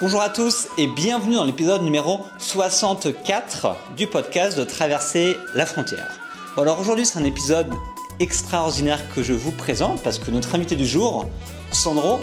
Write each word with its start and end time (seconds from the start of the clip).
Bonjour 0.00 0.22
à 0.22 0.30
tous 0.30 0.66
et 0.78 0.86
bienvenue 0.86 1.34
dans 1.34 1.44
l'épisode 1.44 1.82
numéro 1.82 2.24
64 2.38 3.76
du 3.98 4.06
podcast 4.06 4.56
de 4.56 4.64
Traverser 4.64 5.36
la 5.54 5.66
frontière. 5.66 6.18
Alors 6.56 6.80
aujourd'hui 6.80 7.04
c'est 7.04 7.18
un 7.18 7.24
épisode 7.24 7.70
extraordinaire 8.18 8.98
que 9.14 9.22
je 9.22 9.34
vous 9.34 9.52
présente 9.52 10.02
parce 10.02 10.18
que 10.18 10.30
notre 10.30 10.54
invité 10.54 10.74
du 10.74 10.86
jour, 10.86 11.28
Sandro, 11.70 12.18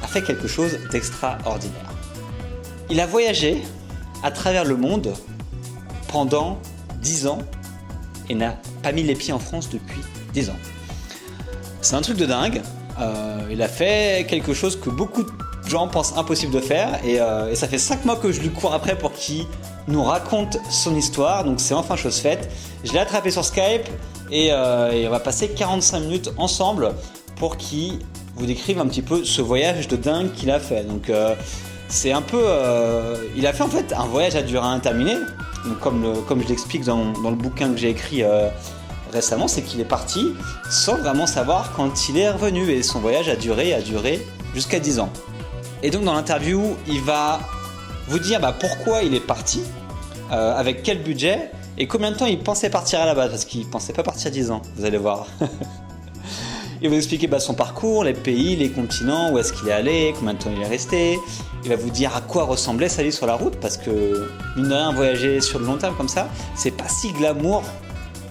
a 0.00 0.06
fait 0.06 0.22
quelque 0.22 0.46
chose 0.46 0.78
d'extraordinaire. 0.92 1.90
Il 2.88 3.00
a 3.00 3.06
voyagé 3.06 3.64
à 4.22 4.30
travers 4.30 4.64
le 4.64 4.76
monde 4.76 5.12
pendant 6.06 6.60
10 7.00 7.26
ans 7.26 7.40
et 8.28 8.36
n'a 8.36 8.54
pas 8.84 8.92
mis 8.92 9.02
les 9.02 9.16
pieds 9.16 9.32
en 9.32 9.40
France 9.40 9.70
depuis 9.70 10.02
10 10.34 10.50
ans. 10.50 10.58
C'est 11.82 11.96
un 11.96 12.00
truc 12.00 12.16
de 12.16 12.26
dingue. 12.26 12.62
Euh, 13.00 13.48
il 13.50 13.60
a 13.60 13.68
fait 13.68 14.24
quelque 14.28 14.54
chose 14.54 14.78
que 14.78 14.88
beaucoup 14.88 15.24
de 15.24 15.30
gens 15.68 15.88
pensent 15.88 16.16
impossible 16.16 16.52
de 16.52 16.60
faire 16.60 16.98
et, 17.04 17.20
euh, 17.20 17.54
ça 17.54 17.68
fait 17.68 17.78
5 17.78 18.04
mois 18.04 18.16
que 18.16 18.32
je 18.32 18.40
lui 18.40 18.50
cours 18.50 18.72
après 18.72 18.96
pour 18.96 19.12
qu'il 19.12 19.46
nous 19.86 20.02
raconte 20.02 20.58
son 20.70 20.94
histoire. 20.94 21.44
Donc 21.44 21.60
c'est 21.60 21.74
enfin 21.74 21.96
chose 21.96 22.18
faite. 22.18 22.50
Je 22.84 22.92
l'ai 22.92 22.98
attrapé 22.98 23.30
sur 23.30 23.44
Skype 23.44 23.88
et, 24.30 24.48
euh, 24.50 25.06
on 25.06 25.10
va 25.10 25.20
passer 25.20 25.48
45 25.48 26.00
minutes 26.00 26.30
ensemble 26.36 26.92
pour 27.36 27.56
qu'il 27.56 27.98
vous 28.36 28.46
décrive 28.46 28.78
un 28.78 28.86
petit 28.86 29.02
peu 29.02 29.24
ce 29.24 29.42
voyage 29.42 29.88
de 29.88 29.96
dingue 29.96 30.32
qu'il 30.32 30.50
a 30.50 30.60
fait. 30.60 30.84
Donc 30.84 31.10
euh, 31.10 31.34
c'est 31.88 32.12
un 32.12 32.22
peu... 32.22 32.44
il 33.34 33.46
a 33.46 33.52
fait 33.52 33.62
en 33.62 33.68
fait 33.68 33.94
un 33.96 34.04
voyage 34.06 34.36
à 34.36 34.42
durée 34.42 34.66
interminée. 34.66 35.16
Donc, 35.64 35.80
comme, 35.80 36.42
je 36.42 36.48
l'explique 36.48 36.84
dans, 36.84 37.12
dans 37.12 37.30
le 37.30 37.36
bouquin 37.36 37.70
que 37.70 37.78
j'ai 37.78 37.88
écrit 37.88 38.22
récemment, 39.12 39.48
c'est 39.48 39.62
qu'il 39.62 39.80
est 39.80 39.86
parti 39.86 40.34
sans 40.70 40.96
vraiment 40.98 41.26
savoir 41.26 41.72
quand 41.72 42.08
il 42.08 42.18
est 42.18 42.30
revenu. 42.30 42.70
Et 42.70 42.82
son 42.82 43.00
voyage 43.00 43.28
a 43.28 43.36
duré, 43.36 43.72
a 43.74 43.80
duré 43.80 44.24
jusqu'à 44.54 44.78
10 44.80 45.00
ans. 45.00 45.10
Et 45.82 45.90
donc 45.90 46.04
dans 46.04 46.14
l'interview, 46.14 46.76
il 46.88 47.00
va 47.02 47.40
vous 48.08 48.18
dire 48.18 48.40
bah, 48.40 48.54
pourquoi 48.58 49.02
il 49.02 49.14
est 49.14 49.20
parti, 49.24 49.62
euh, 50.32 50.56
avec 50.56 50.82
quel 50.82 51.02
budget 51.02 51.50
et 51.76 51.86
combien 51.86 52.10
de 52.10 52.16
temps 52.16 52.26
il 52.26 52.40
pensait 52.40 52.70
partir 52.70 53.00
à 53.00 53.06
la 53.06 53.14
base, 53.14 53.30
parce 53.30 53.44
qu'il 53.44 53.64
pensait 53.68 53.92
pas 53.92 54.02
partir 54.02 54.30
10 54.32 54.50
ans, 54.50 54.62
vous 54.76 54.84
allez 54.84 54.98
voir. 54.98 55.26
il 56.82 56.88
va 56.88 56.94
vous 56.94 56.96
expliquer 56.96 57.28
bah, 57.28 57.38
son 57.38 57.54
parcours, 57.54 58.02
les 58.02 58.14
pays, 58.14 58.56
les 58.56 58.70
continents, 58.70 59.30
où 59.30 59.38
est-ce 59.38 59.52
qu'il 59.52 59.68
est 59.68 59.72
allé, 59.72 60.12
combien 60.18 60.34
de 60.34 60.38
temps 60.38 60.50
il 60.54 60.60
est 60.60 60.66
resté. 60.66 61.20
Il 61.62 61.70
va 61.70 61.76
vous 61.76 61.90
dire 61.90 62.16
à 62.16 62.20
quoi 62.20 62.44
ressemblait 62.44 62.88
sa 62.88 63.04
vie 63.04 63.12
sur 63.12 63.26
la 63.26 63.34
route, 63.34 63.56
parce 63.60 63.76
que 63.76 64.28
mine 64.56 64.68
de 64.68 64.74
rien, 64.74 64.92
voyager 64.92 65.40
sur 65.40 65.60
le 65.60 65.66
long 65.66 65.76
terme 65.76 65.94
comme 65.94 66.08
ça, 66.08 66.28
c'est 66.56 66.72
pas 66.72 66.88
si 66.88 67.12
glamour 67.12 67.62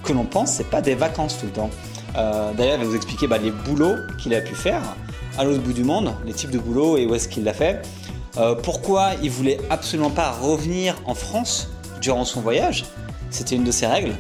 que 0.03 0.11
l'on 0.11 0.25
pense, 0.25 0.51
c'est 0.51 0.69
pas 0.69 0.81
des 0.81 0.95
vacances 0.95 1.37
tout 1.39 1.45
le 1.45 1.53
temps. 1.53 1.69
Euh, 2.17 2.51
D'ailleurs, 2.51 2.79
il 2.79 2.83
va 2.83 2.89
vous 2.89 2.95
expliquer 2.95 3.27
bah, 3.27 3.37
les 3.37 3.51
boulots 3.51 3.95
qu'il 4.21 4.33
a 4.33 4.41
pu 4.41 4.55
faire 4.55 4.81
à 5.37 5.43
l'autre 5.43 5.61
bout 5.61 5.73
du 5.73 5.83
monde, 5.83 6.13
les 6.25 6.33
types 6.33 6.51
de 6.51 6.59
boulots 6.59 6.97
et 6.97 7.05
où 7.05 7.15
est-ce 7.15 7.27
qu'il 7.27 7.43
l'a 7.43 7.53
fait. 7.53 7.81
Euh, 8.37 8.55
pourquoi 8.55 9.11
il 9.23 9.31
voulait 9.31 9.59
absolument 9.69 10.09
pas 10.09 10.31
revenir 10.31 10.95
en 11.05 11.15
France 11.15 11.69
durant 12.01 12.25
son 12.25 12.41
voyage, 12.41 12.85
c'était 13.29 13.55
une 13.55 13.63
de 13.63 13.71
ses 13.71 13.87
règles. 13.87 14.15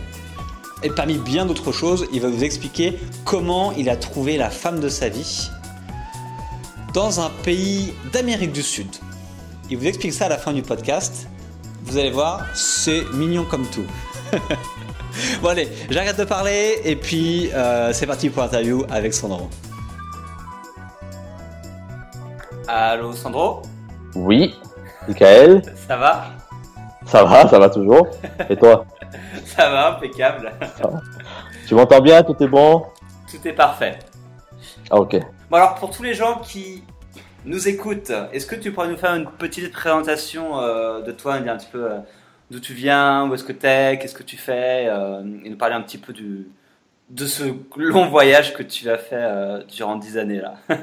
Et 0.83 0.89
parmi 0.89 1.15
bien 1.15 1.45
d'autres 1.45 1.71
choses, 1.71 2.07
il 2.13 2.21
va 2.21 2.29
vous 2.29 2.43
expliquer 2.43 2.97
comment 3.25 3.71
il 3.73 3.89
a 3.89 3.95
trouvé 3.95 4.37
la 4.37 4.49
femme 4.49 4.79
de 4.79 4.89
sa 4.89 5.09
vie 5.09 5.49
dans 6.93 7.19
un 7.19 7.29
pays 7.43 7.93
d'Amérique 8.13 8.51
du 8.51 8.63
Sud. 8.63 8.87
Il 9.69 9.77
vous 9.77 9.85
explique 9.85 10.13
ça 10.13 10.25
à 10.25 10.29
la 10.29 10.37
fin 10.37 10.53
du 10.53 10.61
podcast. 10.61 11.27
Vous 11.83 11.97
allez 11.97 12.11
voir, 12.11 12.45
c'est 12.53 13.03
mignon 13.13 13.45
comme 13.45 13.65
tout. 13.67 13.85
bon 15.41 15.49
allez, 15.49 15.67
j'arrête 15.89 16.17
de 16.17 16.25
parler 16.25 16.79
et 16.83 16.95
puis 16.95 17.49
euh, 17.53 17.91
c'est 17.93 18.05
parti 18.05 18.29
pour 18.29 18.43
l'interview 18.43 18.83
avec 18.89 19.13
Sandro. 19.13 19.49
Allô 22.67 23.13
Sandro, 23.13 23.61
Oui, 24.15 24.59
Michael, 25.07 25.61
ça 25.87 25.95
va 25.95 26.25
ça 27.07 27.23
va, 27.23 27.47
ça 27.47 27.57
va 27.57 27.69
toujours. 27.69 28.07
Et 28.49 28.57
toi 28.57 28.85
Ça 29.45 29.69
va, 29.69 29.95
impeccable. 29.95 30.51
Tu 31.65 31.73
m'entends 31.73 32.01
bien 32.01 32.21
Tout 32.21 32.35
est 32.43 32.47
bon 32.47 32.85
Tout 33.31 33.47
est 33.47 33.53
parfait. 33.53 33.97
Ah, 34.89 34.97
ok. 34.97 35.15
Bon 35.49 35.57
alors 35.57 35.75
pour 35.75 35.89
tous 35.91 36.03
les 36.03 36.13
gens 36.13 36.39
qui 36.39 36.83
nous 37.45 37.69
écoutent, 37.69 38.11
est-ce 38.33 38.45
que 38.45 38.55
tu 38.55 38.73
pourrais 38.73 38.89
nous 38.89 38.97
faire 38.97 39.15
une 39.15 39.27
petite 39.27 39.71
présentation 39.71 40.59
euh, 40.59 41.01
de 41.01 41.13
toi, 41.13 41.39
dire 41.39 41.53
un 41.53 41.57
petit 41.57 41.69
peu 41.71 41.85
euh, 41.85 41.99
d'où 42.51 42.59
tu 42.59 42.73
viens, 42.73 43.29
où 43.29 43.33
est-ce 43.33 43.45
que 43.45 43.53
tu 43.53 43.65
es, 43.65 43.97
qu'est-ce 43.97 44.15
que 44.15 44.23
tu 44.23 44.35
fais, 44.35 44.87
euh, 44.89 45.21
et 45.45 45.49
nous 45.49 45.57
parler 45.57 45.75
un 45.75 45.81
petit 45.81 45.97
peu 45.97 46.11
du, 46.11 46.49
de 47.09 47.25
ce 47.25 47.43
long 47.77 48.09
voyage 48.09 48.53
que 48.53 48.63
tu 48.63 48.89
as 48.89 48.97
fait 48.97 49.65
durant 49.69 49.95
10 49.95 50.17
années 50.17 50.41
là. 50.41 50.55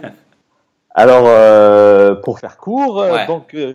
Alors, 0.94 1.24
euh, 1.26 2.14
pour 2.14 2.38
faire 2.38 2.56
court, 2.56 3.00
euh, 3.00 3.12
Ouais. 3.12 3.26
donc, 3.26 3.54
euh, 3.54 3.74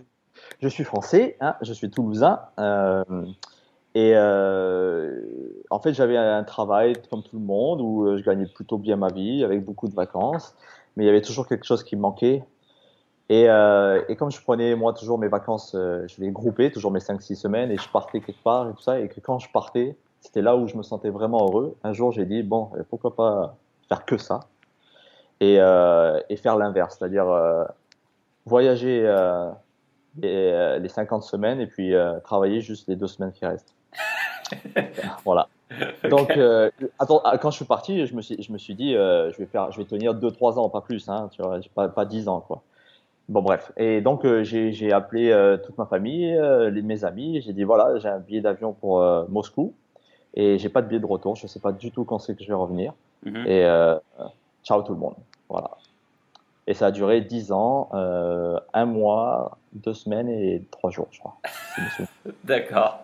je 0.60 0.68
suis 0.68 0.84
français, 0.84 1.36
hein, 1.40 1.54
je 1.60 1.72
suis 1.72 1.90
toulousain. 1.90 2.40
euh, 2.58 3.04
et 3.94 4.12
euh, 4.14 5.20
en 5.68 5.80
fait, 5.80 5.92
j'avais 5.92 6.16
un 6.16 6.44
travail 6.44 6.94
comme 7.10 7.22
tout 7.22 7.36
le 7.36 7.44
monde 7.44 7.80
où 7.80 8.06
euh, 8.06 8.16
je 8.18 8.24
gagnais 8.24 8.46
plutôt 8.46 8.78
bien 8.78 8.96
ma 8.96 9.08
vie, 9.08 9.42
avec 9.44 9.64
beaucoup 9.64 9.88
de 9.88 9.94
vacances. 9.94 10.54
Mais 10.96 11.04
il 11.04 11.06
y 11.06 11.10
avait 11.10 11.22
toujours 11.22 11.46
quelque 11.48 11.64
chose 11.66 11.82
qui 11.82 11.96
me 11.96 12.00
manquait. 12.02 12.44
Et, 13.28 13.48
euh, 13.48 14.02
et 14.08 14.16
comme 14.16 14.30
je 14.30 14.40
prenais 14.42 14.74
moi 14.74 14.92
toujours 14.92 15.18
mes 15.18 15.28
vacances, 15.28 15.72
je 15.74 16.20
les 16.20 16.30
groupais, 16.30 16.70
toujours 16.70 16.90
mes 16.90 17.00
5-6 17.00 17.36
semaines, 17.36 17.70
et 17.70 17.76
je 17.76 17.88
partais 17.88 18.20
quelque 18.20 18.42
part 18.42 18.68
et 18.68 18.72
tout 18.72 18.82
ça, 18.82 18.98
et 18.98 19.08
que 19.08 19.20
quand 19.20 19.38
je 19.38 19.48
partais, 19.52 19.96
c'était 20.20 20.42
là 20.42 20.56
où 20.56 20.66
je 20.66 20.76
me 20.76 20.82
sentais 20.82 21.10
vraiment 21.10 21.46
heureux. 21.46 21.76
Un 21.84 21.92
jour, 21.92 22.12
j'ai 22.12 22.24
dit, 22.24 22.42
bon, 22.42 22.70
pourquoi 22.88 23.14
pas 23.14 23.56
faire 23.88 24.04
que 24.04 24.18
ça? 24.18 24.40
Et, 25.40 25.56
euh, 25.58 26.20
et 26.28 26.36
faire 26.36 26.56
l'inverse, 26.56 26.96
c'est-à-dire 26.98 27.28
euh, 27.28 27.64
voyager 28.46 29.02
euh, 29.04 29.50
les, 30.18 30.52
euh, 30.52 30.78
les 30.78 30.88
50 30.88 31.22
semaines 31.22 31.60
et 31.60 31.66
puis 31.66 31.94
travailler 32.24 32.60
juste 32.60 32.88
les 32.88 32.96
deux 32.96 33.06
semaines 33.06 33.32
qui 33.32 33.46
restent. 33.46 33.74
voilà. 35.24 35.48
Donc, 36.08 36.36
euh, 36.36 36.70
attends, 36.98 37.20
ah, 37.24 37.38
quand 37.38 37.50
je 37.50 37.56
suis 37.56 37.64
parti, 37.64 38.06
je 38.06 38.14
me 38.14 38.22
suis, 38.22 38.42
je 38.42 38.52
me 38.52 38.58
suis 38.58 38.74
dit, 38.74 38.96
euh, 38.96 39.30
je 39.30 39.38
vais 39.38 39.46
faire, 39.46 39.70
je 39.70 39.78
vais 39.78 39.84
tenir 39.84 40.14
2-3 40.14 40.58
ans, 40.58 40.68
pas 40.68 40.80
plus, 40.80 41.08
hein, 41.08 41.28
tu 41.32 41.42
vois, 41.42 41.60
pas, 41.74 41.88
pas 41.88 42.04
10 42.04 42.28
ans, 42.28 42.40
quoi. 42.40 42.62
Bon, 43.28 43.42
bref. 43.42 43.70
Et 43.76 44.00
donc, 44.00 44.24
euh, 44.24 44.42
j'ai 44.42 44.92
appelé 44.92 45.32
toute 45.64 45.78
ma 45.78 45.86
famille, 45.86 46.36
les, 46.72 46.82
mes 46.82 47.04
amis, 47.04 47.40
j'ai 47.42 47.52
dit, 47.52 47.62
voilà, 47.62 47.98
j'ai 47.98 48.08
un 48.08 48.18
billet 48.18 48.40
d'avion 48.40 48.72
pour 48.72 49.00
Moscou 49.28 49.72
et 50.34 50.58
j'ai 50.58 50.68
pas 50.68 50.82
de 50.82 50.88
billet 50.88 51.00
de 51.00 51.06
retour, 51.06 51.36
je 51.36 51.46
sais 51.46 51.60
pas 51.60 51.72
du 51.72 51.92
tout 51.92 52.04
quand 52.04 52.18
c'est 52.18 52.34
que 52.34 52.42
je 52.42 52.48
vais 52.48 52.54
revenir. 52.54 52.92
Mhm. 53.24 53.46
Et 53.46 53.64
ciao 54.64 54.82
tout 54.82 54.92
le 54.92 54.98
monde. 54.98 55.16
Voilà. 55.48 55.70
Et 56.66 56.74
ça 56.74 56.86
a 56.86 56.90
duré 56.90 57.20
10 57.20 57.52
ans, 57.52 57.88
euh, 57.94 58.58
un 58.72 58.84
mois, 58.84 59.58
deux 59.72 59.94
semaines 59.94 60.28
et 60.28 60.64
trois 60.70 60.90
jours, 60.90 61.08
je 61.10 61.18
crois. 61.18 61.36
si. 61.96 62.02
D'accord. 62.44 63.00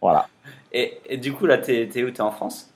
Voilà. 0.00 0.26
Et, 0.72 1.00
et 1.06 1.16
du 1.16 1.32
coup 1.32 1.46
là, 1.46 1.58
t'es 1.58 1.82
es 1.82 2.02
où? 2.04 2.10
T'es 2.10 2.20
en 2.20 2.30
France? 2.30 2.72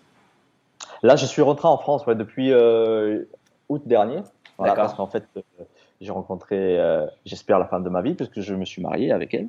Là, 1.02 1.16
je 1.16 1.26
suis 1.26 1.42
rentré 1.42 1.66
en 1.66 1.78
France 1.78 2.06
ouais, 2.06 2.14
depuis 2.14 2.52
euh, 2.52 3.24
août 3.68 3.82
dernier. 3.86 4.22
Voilà, 4.58 4.74
D'accord. 4.74 4.84
parce 4.86 4.96
qu'en 4.96 5.06
fait, 5.08 5.24
euh, 5.36 5.64
j'ai 6.02 6.12
rencontré, 6.12 6.78
euh, 6.78 7.06
j'espère, 7.24 7.58
la 7.58 7.66
femme 7.66 7.84
de 7.84 7.88
ma 7.88 8.02
vie, 8.02 8.14
puisque 8.14 8.40
je 8.40 8.54
me 8.54 8.64
suis 8.64 8.82
marié 8.82 9.12
avec 9.12 9.32
elle. 9.34 9.48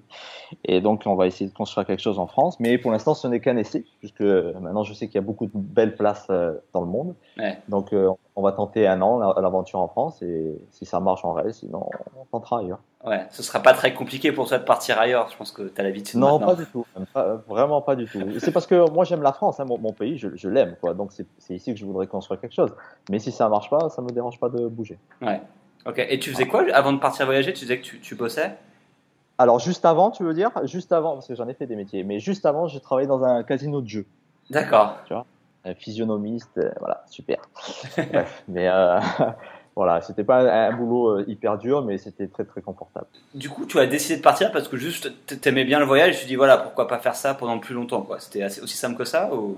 Et 0.66 0.82
donc, 0.82 1.04
on 1.06 1.16
va 1.16 1.28
essayer 1.28 1.50
de 1.50 1.54
construire 1.56 1.86
quelque 1.88 2.02
chose 2.02 2.20
en 2.20 2.28
France. 2.28 2.60
Mais 2.60 2.78
pour 2.78 2.92
l'instant, 2.92 3.14
ce 3.14 3.28
n'est 3.28 3.40
qu'un 3.40 3.58
essai, 3.58 3.86
puisque 4.00 4.22
maintenant, 4.22 4.84
je 4.84 4.94
sais 4.94 5.08
qu'il 5.08 5.16
y 5.16 5.18
a 5.18 5.22
beaucoup 5.26 5.48
de 5.48 5.52
belles 5.56 5.96
places 5.96 6.28
euh, 6.30 6.54
dans 6.74 6.82
le 6.82 6.88
monde. 6.88 7.16
Ouais. 7.38 7.58
Donc, 7.68 7.92
euh, 7.94 8.10
on 8.36 8.42
va 8.42 8.52
tenter 8.52 8.88
un 8.88 9.02
an 9.02 9.18
la- 9.20 9.42
l'aventure 9.42 9.80
en 9.80 9.88
France. 9.88 10.22
Et 10.22 10.56
si 10.72 10.86
ça 10.86 11.00
marche, 11.00 11.26
on 11.26 11.34
reste. 11.34 11.60
Sinon, 11.60 11.90
on 12.20 12.26
tentera 12.26 12.60
ailleurs. 12.60 12.80
Ouais, 13.06 13.26
ce 13.32 13.44
sera 13.44 13.60
pas 13.60 13.74
très 13.74 13.94
compliqué 13.94 14.32
pour 14.32 14.48
toi 14.48 14.58
de 14.60 14.64
partir 14.64 14.98
ailleurs. 14.98 15.28
Je 15.30 15.36
pense 15.36 15.52
que 15.52 15.64
t'as 15.64 15.84
l'habitude. 15.84 16.20
Non, 16.22 16.40
maintenant. 16.40 16.48
pas 16.48 16.56
du 16.56 16.66
tout. 16.68 16.86
pas- 17.14 17.36
vraiment 17.48 17.82
pas 17.82 17.96
du 17.98 18.06
tout. 18.06 18.20
C'est 18.40 18.52
parce 18.54 18.66
que 18.66 18.90
moi, 18.92 19.04
j'aime 19.04 19.22
la 19.22 19.34
France, 19.34 19.60
hein, 19.60 19.66
mon, 19.66 19.78
mon 19.78 19.92
pays, 19.92 20.18
je, 20.18 20.30
je 20.36 20.48
l'aime. 20.48 20.76
quoi. 20.80 20.94
Donc, 20.94 21.12
c'est 21.12 21.28
c'est 21.38 21.54
ici 21.54 21.74
que 21.74 21.80
je 21.80 21.86
voudrais 21.86 22.08
construire 22.08 22.40
quelque 22.40 22.54
chose. 22.56 22.74
Mais 23.10 23.20
si 23.20 23.32
ça 23.32 23.50
marche 23.50 23.70
pas, 23.70 23.90
ça 23.90 24.02
me 24.02 24.10
dérange 24.10 24.40
pas 24.40 24.48
de 24.50 24.68
bouger. 24.68 24.98
Ouais. 25.22 25.42
Ok. 25.86 26.06
Et 26.10 26.20
tu 26.20 26.32
faisais 26.32 26.48
quoi 26.48 26.66
avant 26.74 26.94
de 26.94 27.00
partir 27.00 27.26
voyager? 27.26 27.54
Tu 27.54 27.62
disais 27.62 27.80
que 27.80 27.84
tu, 27.84 28.00
tu 28.00 28.16
bossais? 28.16 28.58
Alors, 29.38 29.60
juste 29.60 29.86
avant, 29.86 30.12
tu 30.12 30.24
veux 30.24 30.34
dire? 30.34 30.52
Juste 30.66 30.92
avant, 30.92 31.14
parce 31.14 31.28
que 31.28 31.36
j'en 31.36 31.48
ai 31.48 31.54
fait 31.54 31.66
des 31.66 31.76
métiers. 31.76 32.04
Mais 32.04 32.20
juste 32.20 32.46
avant, 32.46 32.68
j'ai 32.68 32.80
travaillé 32.80 33.08
dans 33.08 33.24
un 33.24 33.44
casino 33.44 33.82
de 33.82 33.88
jeux. 33.88 34.06
D'accord. 34.50 34.98
Un 35.66 35.74
physionomiste, 35.76 36.58
euh, 36.58 36.72
voilà, 36.80 37.04
super. 37.10 37.38
Bref, 37.98 38.44
mais 38.48 38.68
euh, 38.68 39.00
voilà, 39.76 40.02
c'était 40.02 40.26
pas 40.26 40.68
un, 40.68 40.74
boulot 40.74 41.20
euh, 41.20 41.26
hyper 41.28 41.58
dur, 41.58 41.84
mais 41.84 41.98
c'était 41.98 42.28
très 42.28 42.44
très 42.44 42.62
confortable. 42.62 43.08
Du 43.34 43.50
coup, 43.50 43.66
tu 43.66 43.80
as 43.80 43.88
décidé 43.88 44.18
de 44.18 44.22
partir 44.22 44.52
parce 44.52 44.68
que 44.68 44.76
juste 44.76 45.12
t'aimais 45.40 45.64
bien 45.64 45.80
le 45.80 45.86
voyage. 45.86 46.20
Tu 46.20 46.26
dis 46.26 46.36
voilà, 46.36 46.58
pourquoi 46.58 46.88
pas 46.88 47.00
faire 47.00 47.16
ça 47.16 47.34
pendant 47.34 47.60
plus 47.60 47.74
longtemps 47.74 48.02
quoi. 48.02 48.20
C'était 48.20 48.46
aussi 48.46 48.76
simple 48.76 48.98
que 48.98 49.06
ça 49.06 49.34
ou? 49.34 49.58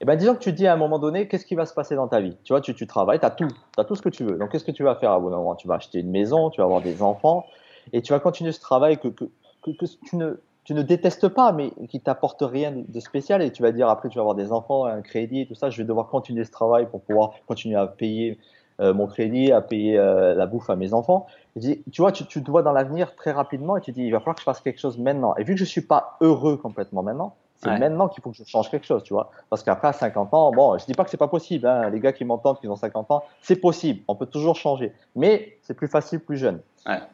Et 0.00 0.04
ben, 0.04 0.16
disons 0.16 0.34
que 0.34 0.40
tu 0.40 0.52
te 0.52 0.56
dis 0.56 0.66
à 0.66 0.72
un 0.72 0.76
moment 0.76 1.00
donné, 1.00 1.26
qu'est-ce 1.26 1.44
qui 1.44 1.56
va 1.56 1.66
se 1.66 1.74
passer 1.74 1.96
dans 1.96 2.06
ta 2.06 2.20
vie? 2.20 2.36
Tu 2.44 2.52
vois, 2.52 2.60
tu, 2.60 2.72
tu 2.72 2.86
travailles, 2.86 3.18
tu 3.18 3.26
as 3.26 3.30
tout, 3.30 3.48
tu 3.48 3.80
as 3.80 3.84
tout 3.84 3.96
ce 3.96 4.02
que 4.02 4.08
tu 4.08 4.24
veux. 4.24 4.36
Donc, 4.36 4.50
qu'est-ce 4.52 4.64
que 4.64 4.70
tu 4.70 4.84
vas 4.84 4.94
faire 4.94 5.10
à 5.10 5.18
bout 5.18 5.30
moment? 5.30 5.56
Tu 5.56 5.66
vas 5.66 5.74
acheter 5.74 6.00
une 6.00 6.10
maison, 6.10 6.50
tu 6.50 6.60
vas 6.60 6.66
avoir 6.66 6.82
des 6.82 7.02
enfants, 7.02 7.44
et 7.92 8.00
tu 8.00 8.12
vas 8.12 8.20
continuer 8.20 8.52
ce 8.52 8.60
travail 8.60 8.98
que, 8.98 9.08
que, 9.08 9.24
que, 9.64 9.86
tu, 10.06 10.16
ne, 10.16 10.40
tu 10.62 10.74
ne 10.74 10.82
détestes 10.82 11.28
pas, 11.28 11.50
mais 11.50 11.72
qui 11.88 12.00
t'apporte 12.00 12.42
rien 12.42 12.72
de 12.86 13.00
spécial. 13.00 13.42
Et 13.42 13.50
tu 13.50 13.62
vas 13.62 13.72
dire, 13.72 13.88
après, 13.88 14.08
tu 14.08 14.18
vas 14.18 14.22
avoir 14.22 14.36
des 14.36 14.52
enfants, 14.52 14.84
un 14.84 15.02
crédit, 15.02 15.48
tout 15.48 15.56
ça, 15.56 15.68
je 15.68 15.78
vais 15.78 15.88
devoir 15.88 16.06
continuer 16.06 16.44
ce 16.44 16.52
travail 16.52 16.86
pour 16.88 17.00
pouvoir 17.00 17.32
continuer 17.48 17.76
à 17.76 17.88
payer 17.88 18.38
mon 18.80 19.08
crédit, 19.08 19.50
à 19.50 19.60
payer 19.60 19.96
la 19.96 20.46
bouffe 20.46 20.70
à 20.70 20.76
mes 20.76 20.94
enfants. 20.94 21.26
Dis, 21.56 21.82
tu 21.90 22.02
vois, 22.02 22.12
tu, 22.12 22.24
tu 22.26 22.44
te 22.44 22.48
vois 22.48 22.62
dans 22.62 22.70
l'avenir 22.70 23.16
très 23.16 23.32
rapidement 23.32 23.76
et 23.76 23.80
tu 23.80 23.90
dis, 23.90 24.04
il 24.04 24.12
va 24.12 24.20
falloir 24.20 24.36
que 24.36 24.42
je 24.42 24.44
fasse 24.44 24.60
quelque 24.60 24.78
chose 24.78 24.96
maintenant. 24.96 25.34
Et 25.36 25.42
vu 25.42 25.54
que 25.54 25.58
je 25.58 25.64
suis 25.64 25.80
pas 25.80 26.16
heureux 26.20 26.56
complètement 26.56 27.02
maintenant, 27.02 27.34
c'est 27.58 27.78
maintenant 27.78 28.08
qu'il 28.08 28.22
faut 28.22 28.30
que 28.30 28.36
je 28.36 28.44
change 28.44 28.70
quelque 28.70 28.86
chose, 28.86 29.02
tu 29.02 29.12
vois. 29.12 29.30
Parce 29.50 29.62
qu'après, 29.62 29.88
à 29.88 29.92
50 29.92 30.32
ans, 30.32 30.52
bon, 30.52 30.78
je 30.78 30.86
dis 30.86 30.94
pas 30.94 31.04
que 31.04 31.10
c'est 31.10 31.16
pas 31.16 31.28
possible. 31.28 31.66
Hein. 31.66 31.90
Les 31.90 31.98
gars 31.98 32.12
qui 32.12 32.24
m'entendent, 32.24 32.60
qui 32.60 32.68
ont 32.68 32.76
50 32.76 33.10
ans, 33.10 33.24
c'est 33.42 33.56
possible. 33.56 34.00
On 34.06 34.14
peut 34.14 34.26
toujours 34.26 34.54
changer. 34.54 34.92
Mais 35.16 35.58
c'est 35.62 35.74
plus 35.74 35.88
facile, 35.88 36.20
plus 36.20 36.36
jeune. 36.36 36.60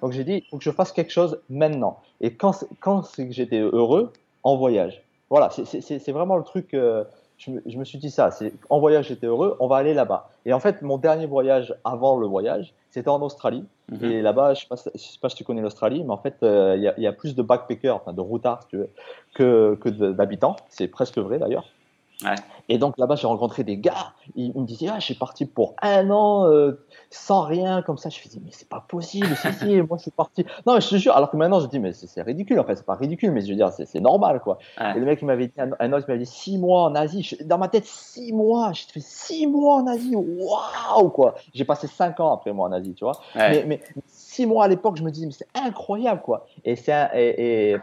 Donc 0.03 0.13
j'ai 0.13 0.23
dit, 0.23 0.43
il 0.45 0.49
faut 0.51 0.59
que 0.59 0.65
je 0.65 0.71
fasse 0.71 0.93
quelque 0.93 1.11
chose 1.11 1.41
maintenant. 1.49 1.99
Et 2.21 2.35
quand, 2.35 2.65
quand 2.81 3.03
c'est 3.03 3.27
que 3.27 3.33
j'étais 3.33 3.59
heureux, 3.59 4.13
en 4.45 4.57
voyage. 4.57 5.03
Voilà, 5.31 5.51
c'est 5.51 6.13
vraiment 6.13 6.37
le 6.37 6.45
truc. 6.45 6.75
Euh, 6.75 7.05
je, 7.39 7.51
me, 7.51 7.63
je, 7.67 7.77
me, 7.79 7.85
suis 7.85 7.99
dit 7.99 8.11
ça. 8.11 8.31
C'est 8.31 8.53
en 8.71 8.79
voyage, 8.79 9.09
j'étais 9.09 9.27
heureux. 9.27 9.57
On 9.61 9.67
va 9.67 9.77
aller 9.77 9.95
là-bas. 9.95 10.31
Et 10.47 10.53
en 10.53 10.61
fait, 10.61 10.83
mon 10.83 10.99
dernier 10.99 11.27
voyage 11.27 11.75
avant 11.85 12.17
le 12.17 12.27
voyage, 12.27 12.75
c'était 12.91 13.09
en 13.09 13.21
Australie. 13.23 13.65
Mhm. 13.91 14.05
Et 14.05 14.23
là-bas, 14.23 14.55
je 14.55 14.67
ne 14.71 14.77
sais, 14.77 14.91
sais, 14.95 15.19
pas 15.21 15.29
si 15.29 15.37
tu 15.37 15.45
connais 15.45 15.63
l'Australie, 15.63 16.05
mais 16.05 16.13
en 16.13 16.19
fait, 16.19 16.37
euh, 16.43 16.75
il 16.77 16.83
y, 16.83 16.89
a, 16.89 16.99
y, 16.99 17.07
a 17.07 17.13
plus 17.13 17.35
de 17.35 17.43
backpackers, 17.43 17.97
enfin 17.97 18.13
de 18.13 18.21
routards, 18.21 18.63
si 18.63 18.69
tu 18.69 18.77
veux, 18.79 18.91
que, 19.35 19.77
que 19.81 19.89
d'habitants. 19.89 20.57
C'est 20.69 20.89
presque 20.89 21.19
vrai 21.19 21.39
d'ailleurs. 21.39 21.65
Et 22.69 22.79
donc 22.79 22.97
là-bas, 22.97 23.17
j'ai 23.17 23.27
rencontré 23.27 23.65
des 23.65 23.77
gars. 23.77 24.13
Ils, 24.37 24.53
me 24.55 24.65
disaient, 24.65 24.89
ah, 24.91 24.99
je 24.99 25.05
suis 25.05 25.15
parti 25.15 25.45
pour 25.45 25.75
un 25.83 26.11
an 26.11 26.47
euh, 26.47 26.85
sans 27.11 27.43
rien, 27.43 27.83
comme 27.83 27.99
ça. 27.99 28.09
Je 28.09 28.19
me 28.21 28.31
dis, 28.31 28.41
mais 28.43 28.51
c'est 28.53 28.69
pas 28.69 28.85
possible. 28.87 29.29
si, 29.37 29.53
si, 29.53 29.83
moi, 29.83 29.99
je 29.99 30.03
suis 30.03 30.11
parti. 30.11 30.47
Non, 30.67 30.75
mais 30.75 30.81
je 30.81 30.89
te 30.89 30.97
jure. 30.97 31.15
Alors 31.15 31.31
que 31.31 31.37
maintenant, 31.37 31.61
je 31.61 31.67
dis, 31.67 31.79
mais 31.79 31.93
c'est 31.93 32.23
ridicule. 32.23 32.59
En 32.59 32.65
fait, 32.65 32.77
c'est 32.77 32.87
pas 32.87 32.95
ridicule, 32.95 33.33
mais 33.33 33.43
je 33.43 33.51
veux 33.51 33.57
dire, 33.57 33.71
c'est 33.71 34.01
normal, 34.01 34.41
quoi. 34.41 34.59
Et 34.81 34.99
le 34.99 35.05
mec, 35.05 35.19
il 35.21 35.27
m'avait 35.27 35.49
dit, 35.49 35.55
un, 35.59 35.93
autre, 35.93 36.05
il 36.09 36.13
m'avait 36.13 36.25
dit, 36.25 36.31
six 36.31 36.57
mois 36.57 36.85
en 36.85 36.95
Asie. 36.95 37.37
dans 37.45 37.59
ma 37.59 37.69
tête, 37.69 37.87
six 37.87 38.33
mois. 38.33 38.73
J'ai 38.73 38.87
fait 38.93 39.01
six 39.01 39.47
mois 39.47 39.77
en 39.77 39.87
Asie. 39.87 40.15
Waouh, 40.17 41.11
quoi. 41.11 41.35
J'ai 41.53 41.65
passé 41.65 41.87
cinq 41.87 42.21
ans 42.21 42.33
après 42.33 42.53
moi 42.53 42.69
en 42.69 42.73
Asie, 42.73 42.95
tu 42.95 43.05
vois. 43.05 43.19
Mais, 43.35 43.65
mais, 43.67 43.81
six 44.07 44.47
mois 44.47 44.65
à 44.65 44.69
l'époque, 44.69 44.97
je 44.97 45.03
me 45.03 45.11
dis, 45.11 45.27
mais 45.27 45.33
c'est 45.33 45.49
incroyable, 45.55 46.23
quoi. 46.23 46.47
Et 46.65 46.77
c'est 46.77 46.93
un, 46.93 47.11
et, 47.13 47.73
et 47.73 47.77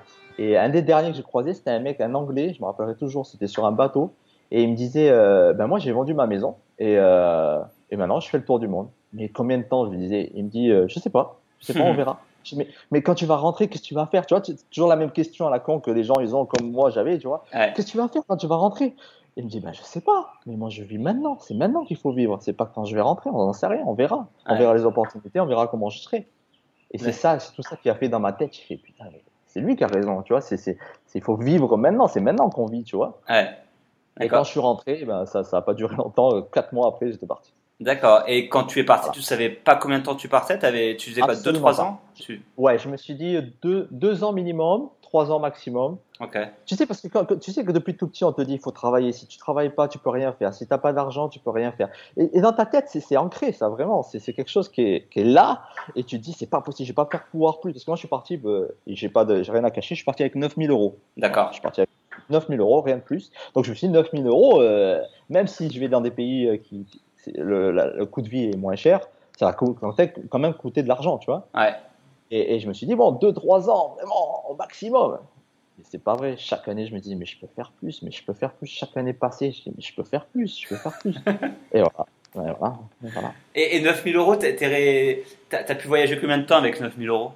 un 0.58 0.70
des 0.70 0.82
derniers 0.82 1.12
que 1.12 1.18
j'ai 1.18 1.24
croisé, 1.24 1.54
c'était 1.54 1.72
un 1.72 1.80
mec, 1.80 2.00
un 2.02 2.14
anglais, 2.16 2.54
je 2.54 2.62
me 2.62 2.66
rappellerai 2.66 2.96
toujours, 2.96 3.26
c'était 3.26 3.48
sur 3.48 3.66
un 3.66 3.72
bateau. 3.72 4.14
Et 4.52 4.64
il 4.64 4.70
me 4.70 4.76
disait, 4.76 5.10
euh, 5.10 5.54
ben 5.54 5.68
moi 5.68 5.80
j'ai 5.80 5.92
vendu 5.94 6.14
ma 6.14 6.28
maison 6.28 6.56
et, 6.78 6.96
euh, 6.98 7.60
et 7.90 7.96
maintenant 7.96 8.20
je 8.20 8.30
fais 8.30 8.38
le 8.38 8.44
tour 8.44 8.60
du 8.60 8.68
monde. 8.68 8.90
Mais 9.14 9.30
combien 9.30 9.58
de 9.58 9.64
temps 9.64 9.86
Je 9.86 9.92
lui 9.92 9.98
disais, 9.98 10.32
il 10.36 10.46
me 10.46 10.50
dit, 10.50 10.70
euh, 10.70 10.88
je 10.88 11.00
sais 11.00 11.10
pas, 11.10 11.40
je 11.60 11.68
sais 11.68 11.74
pas, 11.74 11.82
on 11.82 11.94
verra. 11.96 12.20
mais, 12.56 12.68
mais, 12.92 13.02
quand 13.02 13.16
tu 13.16 13.26
vas 13.26 13.38
rentrer, 13.38 13.70
qu'est-ce 13.70 13.84
que 13.84 13.88
tu 13.88 13.94
vas 13.94 14.08
faire? 14.08 14.26
Tu 14.26 14.34
vois, 14.34 14.44
c'est 14.44 14.70
toujours 14.70 14.90
la 14.90 14.98
même 14.98 15.12
question 15.12 15.48
à 15.48 15.50
la 15.50 15.60
con 15.60 15.80
que 15.80 15.90
les 15.90 16.04
gens 16.04 16.20
ils 16.20 16.36
ont 16.36 16.46
comme 16.46 16.70
moi 16.72 16.90
j'avais, 16.90 17.18
tu 17.18 17.28
vois. 17.28 17.46
Qu'est-ce 17.52 17.88
que 17.88 17.92
tu 17.92 17.98
vas 17.98 18.10
faire 18.10 18.24
quand 18.28 18.38
tu 18.38 18.48
vas 18.48 18.58
rentrer? 18.58 18.94
Il 19.38 19.46
me 19.46 19.50
dit, 19.50 19.62
ben 19.62 19.72
je 19.72 19.82
sais 19.82 20.02
pas, 20.02 20.34
mais 20.46 20.58
moi 20.58 20.70
je 20.70 20.84
vis 20.84 20.98
maintenant. 20.98 21.38
C'est 21.40 21.54
maintenant 21.54 21.86
qu'il 21.86 21.96
faut 21.96 22.12
vivre. 22.12 22.38
C'est 22.42 22.52
pas 22.52 22.66
quand 22.66 22.84
je 22.84 22.94
vais 22.94 23.02
rentrer. 23.02 23.30
On 23.30 23.46
n'en 23.46 23.54
sait 23.54 23.68
rien. 23.68 23.84
On 23.86 23.94
verra. 23.94 24.28
On 24.46 24.58
verra 24.58 24.74
les 24.74 24.84
opportunités. 24.84 25.40
On 25.40 25.46
verra 25.46 25.68
comment 25.68 25.90
je 25.90 26.00
serai. 26.00 26.28
Et 26.94 26.98
c'est 26.98 27.14
ça, 27.14 27.40
c'est 27.40 27.54
tout 27.54 27.62
ça 27.62 27.78
qui 27.78 27.90
a 27.90 27.96
fait 27.96 28.10
dans 28.10 28.20
ma 28.20 28.34
tête. 28.34 28.54
J'ai 28.54 28.64
fait 28.64 28.76
putain, 28.76 29.06
c'est 29.52 29.60
lui 29.60 29.76
qui 29.76 29.84
a 29.84 29.88
raison, 29.88 30.22
tu 30.22 30.32
vois. 30.34 30.42
C'est, 30.42 30.58
c'est, 30.58 30.78
il 31.14 31.22
faut 31.22 31.36
vivre 31.36 31.76
maintenant. 31.78 32.08
C'est 32.08 32.22
maintenant 32.22 32.50
qu'on 32.50 32.66
vit, 32.66 32.84
tu 32.84 32.96
vois. 32.96 33.20
Ouais. 33.30 33.50
Et 34.20 34.28
quand 34.28 34.44
je 34.44 34.52
suis 34.52 34.60
rentré, 34.60 35.04
ben, 35.06 35.26
ça 35.26 35.42
n'a 35.52 35.62
pas 35.62 35.74
duré 35.74 35.96
longtemps. 35.96 36.36
Euh, 36.36 36.42
quatre 36.42 36.74
mois 36.74 36.88
après, 36.88 37.12
j'étais 37.12 37.28
parti. 37.28 37.54
D'accord. 37.82 38.24
Et 38.28 38.48
quand 38.48 38.66
tu 38.66 38.80
es 38.80 38.84
parti, 38.84 39.10
tu 39.12 39.20
tu 39.20 39.22
savais 39.24 39.50
pas 39.50 39.76
combien 39.76 40.00
de 40.00 40.04
temps 40.04 40.16
tu 40.16 40.30
partais? 40.30 40.64
Avais, 40.64 40.96
Tu 40.98 41.10
faisais 41.10 41.22
pas 41.22 41.36
deux, 41.36 41.54
trois 41.54 41.82
ans? 41.82 42.00
Tu... 42.16 42.42
Ouais, 42.56 42.78
je 42.78 42.88
me 42.88 42.96
suis 42.96 43.16
dit 43.16 43.38
deux, 43.62 43.88
deux 43.92 44.24
ans 44.24 44.32
minimum, 44.32 44.90
trois 45.12 45.30
ans 45.30 45.40
maximum. 45.40 45.98
Ok. 46.22 46.38
Tu 46.66 46.78
sais, 46.78 46.86
parce 46.86 47.02
que 47.02 47.10
quand, 47.10 47.38
tu 47.38 47.52
sais 47.52 47.66
que 47.66 47.74
depuis 47.74 47.98
tout 47.98 48.08
petit, 48.08 48.24
on 48.24 48.32
te 48.32 48.42
dit 48.42 48.54
il 48.54 48.60
faut 48.60 48.72
travailler. 48.72 49.12
Si 49.12 49.28
tu 49.28 49.38
travailles 49.38 49.72
pas, 49.72 49.90
tu 49.90 49.98
peux 49.98 50.10
rien 50.10 50.32
faire. 50.32 50.54
Si 50.54 50.66
tu 50.66 50.72
n'as 50.72 50.78
pas 50.78 50.94
d'argent, 50.94 51.28
tu 51.28 51.40
peux 51.40 51.50
rien 51.50 51.74
faire. 51.74 51.90
Et, 52.16 52.40
dans 52.40 52.54
ta 52.54 52.66
tête, 52.66 52.86
c'est 52.88 53.18
ancré, 53.18 53.52
ça, 53.52 53.68
vraiment. 53.68 54.04
C'est 54.04 54.32
quelque 54.32 54.50
chose 54.50 54.70
qui 54.70 54.84
est, 54.84 55.10
qui 55.10 55.20
est, 55.20 55.26
là. 55.26 55.64
Et 55.98 56.06
tu 56.06 56.18
te 56.18 56.24
dis, 56.24 56.32
c'est 56.32 56.50
pas 56.50 56.62
possible, 56.62 56.88
je 56.88 56.94
vais 56.94 56.96
pas 56.96 57.10
faire 57.12 57.26
pouvoir 57.26 57.60
plus. 57.60 57.74
Parce 57.74 57.84
que 57.84 57.92
moi, 57.92 57.98
je 57.98 58.02
suis 58.02 58.08
parti, 58.08 58.38
ben, 58.38 58.68
j'ai 58.88 59.10
pas 59.10 59.26
de, 59.26 59.44
rien 59.52 59.66
à 59.66 59.72
cacher, 59.72 59.96
je 59.96 60.00
suis 60.00 60.06
parti 60.06 60.24
avec 60.24 60.36
9000 60.36 60.72
euros. 60.72 60.98
D'accord. 61.18 61.48
Je 61.50 61.56
suis 61.56 61.62
parti 61.62 61.82
avec 61.82 61.90
9000 62.30 62.62
euros, 62.62 62.80
rien 62.80 62.96
de 62.96 63.02
plus. 63.02 63.32
Donc 63.54 63.66
je 63.66 63.72
me 63.72 63.76
suis 63.76 63.88
dit 63.88 63.94
9000 63.94 64.26
euros, 64.28 64.62
euh, 64.62 65.02
même 65.30 65.48
si 65.48 65.70
je 65.70 65.78
vais 65.78 65.90
dans 65.90 66.02
des 66.02 66.12
pays 66.12 66.48
euh, 66.48 66.56
qui 66.56 66.86
le, 67.36 67.72
le, 67.72 68.06
coût 68.06 68.22
de 68.22 68.30
vie 68.30 68.46
est 68.46 68.58
moins 68.58 68.76
cher, 68.76 69.02
ça 69.38 69.46
va 69.48 69.54
quand 69.54 70.40
même 70.40 70.54
coûter 70.54 70.84
de 70.84 70.88
l'argent, 70.88 71.18
tu 71.18 71.26
vois. 71.26 71.48
Ouais. 71.54 71.74
Et, 72.32 72.56
et, 72.56 72.60
je 72.60 72.68
me 72.68 72.74
suis 72.74 72.88
dit 72.88 72.96
bon, 72.96 73.12
2-3 73.14 73.70
ans, 73.70 73.96
vraiment 73.98 74.50
au 74.50 74.56
maximum. 74.56 75.20
Et 75.80 75.84
c'est 75.84 76.02
pas 76.02 76.14
vrai. 76.14 76.36
Chaque 76.38 76.68
année, 76.68 76.88
je 76.88 76.94
me 76.94 77.00
dis 77.00 77.16
mais 77.16 77.26
je 77.26 77.38
peux 77.40 77.48
faire 77.48 77.72
plus, 77.72 78.02
mais 78.02 78.12
je 78.12 78.24
peux 78.24 78.34
faire 78.34 78.54
plus. 78.54 78.68
Chaque 78.68 78.96
année 78.98 79.14
passée, 79.14 79.52
je 79.52 79.64
dis 79.64 79.74
mais 79.76 79.84
je 79.84 79.94
peux 79.94 80.04
faire 80.04 80.26
plus, 80.26 80.60
je 80.60 80.70
peux 80.70 80.78
faire 80.78 80.98
plus. 81.00 81.16
et 81.74 81.82
voilà. 81.82 82.06
Ouais, 82.34 82.54
voilà, 82.58 82.80
voilà. 83.02 83.34
Et, 83.54 83.76
et 83.76 83.82
9000 83.82 84.16
euros, 84.16 84.36
tu 84.38 84.46
as, 84.46 85.76
pu 85.76 85.88
voyager 85.88 86.18
combien 86.18 86.38
de 86.38 86.46
temps 86.46 86.56
avec 86.56 86.80
9000 86.80 87.10
euros? 87.10 87.32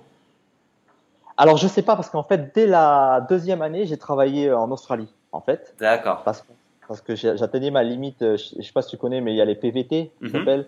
Alors, 1.38 1.57
je 1.57 1.68
sais 1.68 1.81
pas, 1.81 1.97
parce 1.97 2.09
qu'en 2.09 2.24
fait, 2.24 2.56
dès 2.56 2.65
la 2.65 3.25
deuxième 3.30 3.62
année, 3.62 3.86
j'ai 3.86 3.97
travaillé 3.97 4.53
en 4.53 4.71
Australie, 4.71 5.13
en 5.33 5.42
fait. 5.42 5.75
D'accord. 5.80 6.24
Parce, 6.24 6.45
parce 6.88 7.01
que 7.01 7.15
j'atteignais 7.15 7.71
ma 7.71 7.83
limite, 7.83 8.21
euh, 8.21 8.38
je, 8.38 8.62
sais 8.62 8.71
pas 8.71 8.81
si 8.81 8.92
tu 8.92 8.97
connais, 8.97 9.19
mais 9.19 9.33
il 9.33 9.38
y 9.38 9.42
a 9.42 9.45
les 9.45 9.56
PVT, 9.56 10.12
qui 10.24 10.38
mm 10.38 10.63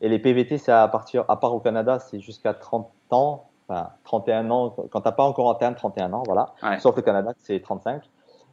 Et 0.00 0.08
les 0.08 0.18
PVT, 0.18 0.56
c'est 0.56 0.72
à 0.72 0.88
partir, 0.88 1.26
à 1.28 1.38
part 1.38 1.54
au 1.54 1.60
Canada, 1.60 1.98
c'est 1.98 2.20
jusqu'à 2.20 2.54
30 2.54 2.88
ans, 3.10 3.44
enfin, 3.68 3.90
31 4.04 4.50
ans, 4.50 4.74
quand 4.90 5.00
t'as 5.00 5.12
pas 5.12 5.24
encore 5.24 5.50
atteint 5.50 5.72
31 5.72 6.12
ans, 6.12 6.22
voilà. 6.26 6.54
Sauf 6.78 6.96
le 6.96 7.02
Canada, 7.02 7.32
c'est 7.38 7.60
35. 7.60 8.02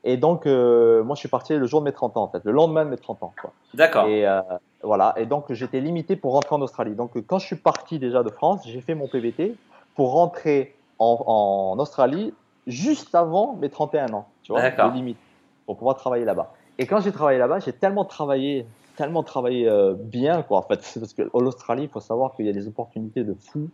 Et 0.06 0.18
donc, 0.18 0.46
euh, 0.46 1.04
moi, 1.04 1.16
je 1.16 1.20
suis 1.20 1.30
parti 1.30 1.56
le 1.56 1.66
jour 1.66 1.80
de 1.80 1.86
mes 1.86 1.94
30 1.94 2.18
ans, 2.18 2.24
en 2.24 2.28
fait, 2.28 2.44
le 2.44 2.52
lendemain 2.52 2.84
de 2.84 2.90
mes 2.90 2.98
30 2.98 3.24
ans. 3.24 3.34
D'accord. 3.74 4.08
Et 4.08 4.28
euh, 4.28 4.42
voilà. 4.82 5.14
Et 5.18 5.26
donc, 5.26 5.52
j'étais 5.54 5.80
limité 5.80 6.18
pour 6.18 6.34
rentrer 6.34 6.56
en 6.56 6.62
Australie. 6.62 6.94
Donc, 6.94 7.12
quand 7.26 7.40
je 7.40 7.46
suis 7.46 7.56
parti 7.56 8.00
déjà 8.00 8.22
de 8.22 8.30
France, 8.30 8.62
j'ai 8.66 8.82
fait 8.82 8.96
mon 8.96 9.08
PVT 9.08 9.56
pour 9.96 10.12
rentrer 10.12 10.76
en, 11.00 11.76
Australie 11.80 12.34
juste 12.68 13.16
avant 13.16 13.54
mes 13.54 13.70
31 13.70 14.14
ans, 14.14 14.28
tu 14.42 14.52
vois, 14.52 14.70
de 14.70 14.94
limite, 14.94 15.18
pour 15.66 15.78
pouvoir 15.78 15.96
travailler 15.96 16.26
là-bas. 16.26 16.52
Et 16.78 16.86
quand 16.86 17.00
j'ai 17.02 17.12
travaillé 17.12 17.40
là-bas, 17.40 17.60
j'ai 17.60 17.74
tellement 17.74 18.06
travaillé, 18.06 18.66
tellement 18.96 19.24
travaillé 19.24 19.68
euh, 19.68 19.94
bien, 19.98 20.42
quoi, 20.44 20.60
en 20.60 20.62
fait, 20.62 20.80
parce 21.00 21.14
que 21.14 21.24
l'Australie, 21.34 21.84
il 21.84 21.90
faut 21.90 22.00
savoir 22.00 22.34
qu'il 22.36 22.46
y 22.46 22.50
a 22.50 22.54
des 22.54 22.68
opportunités 22.68 23.24
de 23.24 23.34
fou, 23.34 23.70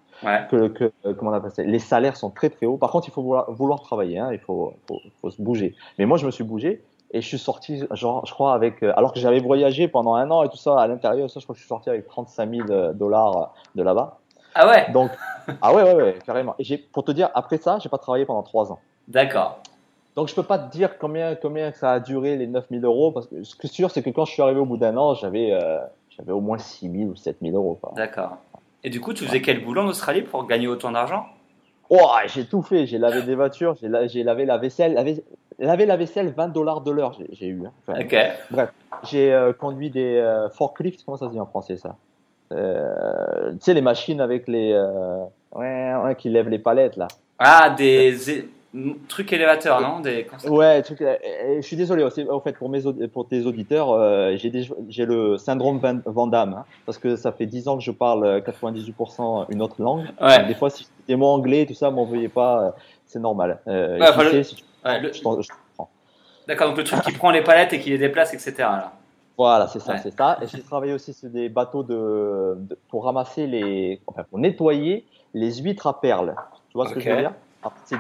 que, 0.50 0.68
que 0.68 0.92
euh, 1.06 1.13
comment 1.13 1.31
on 1.31 1.33
appelle 1.33 1.51
ça, 1.51 1.63
les 1.63 1.80
salaires 1.80 2.18
sont 2.18 2.30
très 2.30 2.50
très 2.50 2.66
hauts. 2.66 2.77
Par 2.77 2.92
contre, 2.92 3.07
il 3.07 3.12
faut 3.12 3.21
vouloir, 3.21 3.81
travailler, 3.81 4.19
hein, 4.19 4.30
il 4.31 4.39
faut, 4.39 4.74
faut, 5.21 5.30
se 5.30 5.42
bouger. 5.42 5.75
Mais 5.98 6.06
moi, 6.06 6.18
je 6.18 6.25
me 6.25 6.31
suis 6.31 6.44
bougé 6.44 6.83
et 7.12 7.21
je 7.21 7.27
suis 7.27 7.39
sorti, 7.39 7.83
genre, 7.92 8.25
je 8.25 8.33
crois, 8.33 8.54
avec, 8.54 8.83
euh, 8.83 8.94
alors 8.95 9.13
que 9.13 9.19
j'avais 9.19 9.39
voyagé 9.39 9.88
pendant 9.88 10.16
un 10.16 10.30
an 10.31 10.44
et 10.44 10.50
tout 10.50 10.57
ça 10.57 10.80
à 10.80 10.88
l'intérieur, 10.88 11.30
ça, 11.30 11.39
je 11.39 11.45
crois 11.45 11.54
que 11.54 11.60
je 11.60 11.63
suis 11.63 11.69
sorti 11.69 11.89
avec 11.89 12.07
35 12.07 12.50
000 12.68 12.94
dollars 12.94 13.54
de 13.75 13.83
là-bas. 13.83 14.19
Ah 14.56 14.68
ouais? 14.68 14.92
Donc, 14.92 15.12
ah 15.62 15.74
ouais, 15.74 15.83
ouais, 15.83 15.94
ouais, 15.94 16.19
carrément. 16.25 16.56
Et 16.60 16.63
j'ai, 16.63 16.77
pour 16.77 17.04
te 17.04 17.12
dire, 17.12 17.30
après 17.33 17.57
ça, 17.57 17.80
j'ai 17.80 17.89
pas 17.89 17.98
travaillé 17.98 18.25
pendant 18.25 18.44
trois 18.44 18.72
ans. 18.72 18.80
D'accord. 19.08 19.62
Donc, 20.20 20.28
je 20.28 20.36
peux 20.36 20.44
pas 20.44 20.60
te 20.60 20.70
dire 20.70 20.98
combien, 20.98 21.36
combien 21.36 21.72
ça 21.72 21.94
a 21.94 22.00
duré 22.02 22.36
les 22.36 22.46
9000 22.46 22.84
euros, 22.84 23.14
parce 23.14 23.28
que 23.28 23.42
ce 23.42 23.56
qui 23.56 23.68
est 23.68 23.70
sûr, 23.70 23.90
c'est 23.90 24.04
que 24.04 24.10
quand 24.10 24.26
je 24.26 24.34
suis 24.34 24.42
arrivé 24.42 24.60
au 24.60 24.66
bout 24.66 24.76
d'un 24.76 24.98
an, 24.98 25.14
j'avais, 25.14 25.54
euh, 25.54 25.80
j'avais 26.10 26.34
au 26.34 26.42
moins 26.42 26.58
6000 26.58 27.08
ou 27.08 27.16
7000 27.16 27.56
euros. 27.56 27.80
D'accord. 27.96 28.36
Et 28.84 28.90
du 28.90 29.00
coup, 29.00 29.14
tu 29.14 29.26
faisais 29.26 29.42
quel 29.42 29.64
boulot 29.64 29.82
en 29.82 29.88
Australie 29.88 30.24
pour 30.24 30.46
gagner 30.46 30.68
autant 30.68 30.92
d'argent? 30.92 31.26
Oh, 31.90 32.06
j'ai 32.26 32.44
tout 32.44 32.62
fait. 32.62 32.86
J'ai 32.86 32.98
lavé 32.98 33.22
des 33.22 33.34
voitures, 33.34 33.78
j'ai, 33.80 33.88
lavé 34.24 34.44
la 34.44 34.58
vaisselle. 34.58 34.94
Lavé, 34.94 35.24
laver 35.58 35.86
la 35.86 35.96
vaisselle, 35.96 36.34
20 36.36 36.50
dollars 36.50 36.82
de 36.82 36.92
l'heure, 36.92 37.18
j'ai, 37.32 37.48
eu. 37.48 37.64
Hein. 37.66 37.94
ok. 38.02 38.18
Bref, 38.52 38.74
j'ai 39.10 39.32
euh, 39.32 39.54
conduit 39.54 39.90
des 39.90 40.18
euh, 40.18 40.50
forklifts, 40.50 41.06
comment 41.06 41.16
ça 41.16 41.28
se 41.28 41.32
dit 41.32 41.40
en 41.40 41.46
français 41.46 41.78
ça? 41.78 41.96
Euh, 42.52 43.52
tu 43.54 43.58
sais, 43.62 43.74
les 43.74 43.82
machines 43.82 44.20
avec 44.20 44.50
les. 44.50 44.78
Ouais, 45.56 45.94
ouais, 46.04 46.16
qui 46.18 46.28
lèvent 46.28 46.50
les 46.50 46.60
palettes, 46.60 46.98
là. 46.98 47.08
Ah, 47.40 47.70
des 47.70 48.50
trucs 49.08 49.34
élévateurs, 49.34 49.82
non 49.82 50.00
des... 50.00 50.28
Ouais, 50.48 50.82
trucs, 50.84 51.00
je 51.00 51.62
suis 51.62 51.76
désolé 51.76 52.04
aussi, 52.04 52.26
en 52.30 52.40
fait, 52.40 52.54
pour, 52.54 52.70
mes, 52.70 52.82
pour 53.12 53.28
tes 53.28 53.46
auditeurs, 53.46 53.92
euh, 53.92 54.36
j'ai 54.38 55.06
le 55.06 55.38
syndrome 55.38 55.80
Van, 56.06 56.28
Damme, 56.28 56.54
hein, 56.54 56.66
parce 56.86 56.98
que 56.98 57.16
ça 57.16 57.32
fait 57.32 57.48
10 57.48 57.68
ans 57.68 57.78
que 57.78 57.84
je 57.84 57.92
parle 57.92 58.42
98% 58.42 59.48
une 59.50 59.62
autre 59.62 59.76
langue. 59.80 60.06
Ouais. 60.22 60.46
des 60.46 60.54
fois, 60.54 60.70
si 60.70 60.88
des 61.08 61.16
mots 61.16 61.28
anglais, 61.28 61.66
tout 61.66 61.74
ça, 61.74 61.90
m'en 61.90 62.06
veuillez 62.06 62.30
pas, 62.30 62.76
c'est 63.06 63.20
normal. 63.20 63.60
Euh, 63.68 63.98
D'accord, 66.48 66.70
donc 66.70 66.78
le 66.78 66.84
truc 66.84 67.02
qui 67.02 67.12
prend 67.12 67.32
les 67.32 67.44
palettes 67.44 67.74
et 67.74 67.80
qui 67.80 67.90
les 67.90 67.98
déplace, 67.98 68.34
etc. 68.34 68.54
Là. 68.60 68.94
Voilà, 69.38 69.68
c'est 69.68 69.80
ça, 69.80 69.98
c'est 69.98 70.16
ça. 70.16 70.38
Et 70.42 70.48
j'ai 70.48 70.62
travaillé 70.62 70.94
aussi 70.94 71.14
sur 71.14 71.30
des 71.30 71.48
bateaux 71.48 71.84
de, 71.84 72.58
pour 72.90 73.06
ramasser 73.06 73.48
les, 73.48 74.02
enfin, 74.06 74.24
pour 74.30 74.38
nettoyer 74.38 75.06
les 75.34 75.54
huîtres 75.62 75.88
à 75.88 76.00
perles. 76.02 76.36
Tu 76.70 76.78
vois 76.78 76.88
ce 76.88 76.94
que 76.94 77.00
je 77.00 77.10
veux 77.10 77.18
dire? 77.18 77.34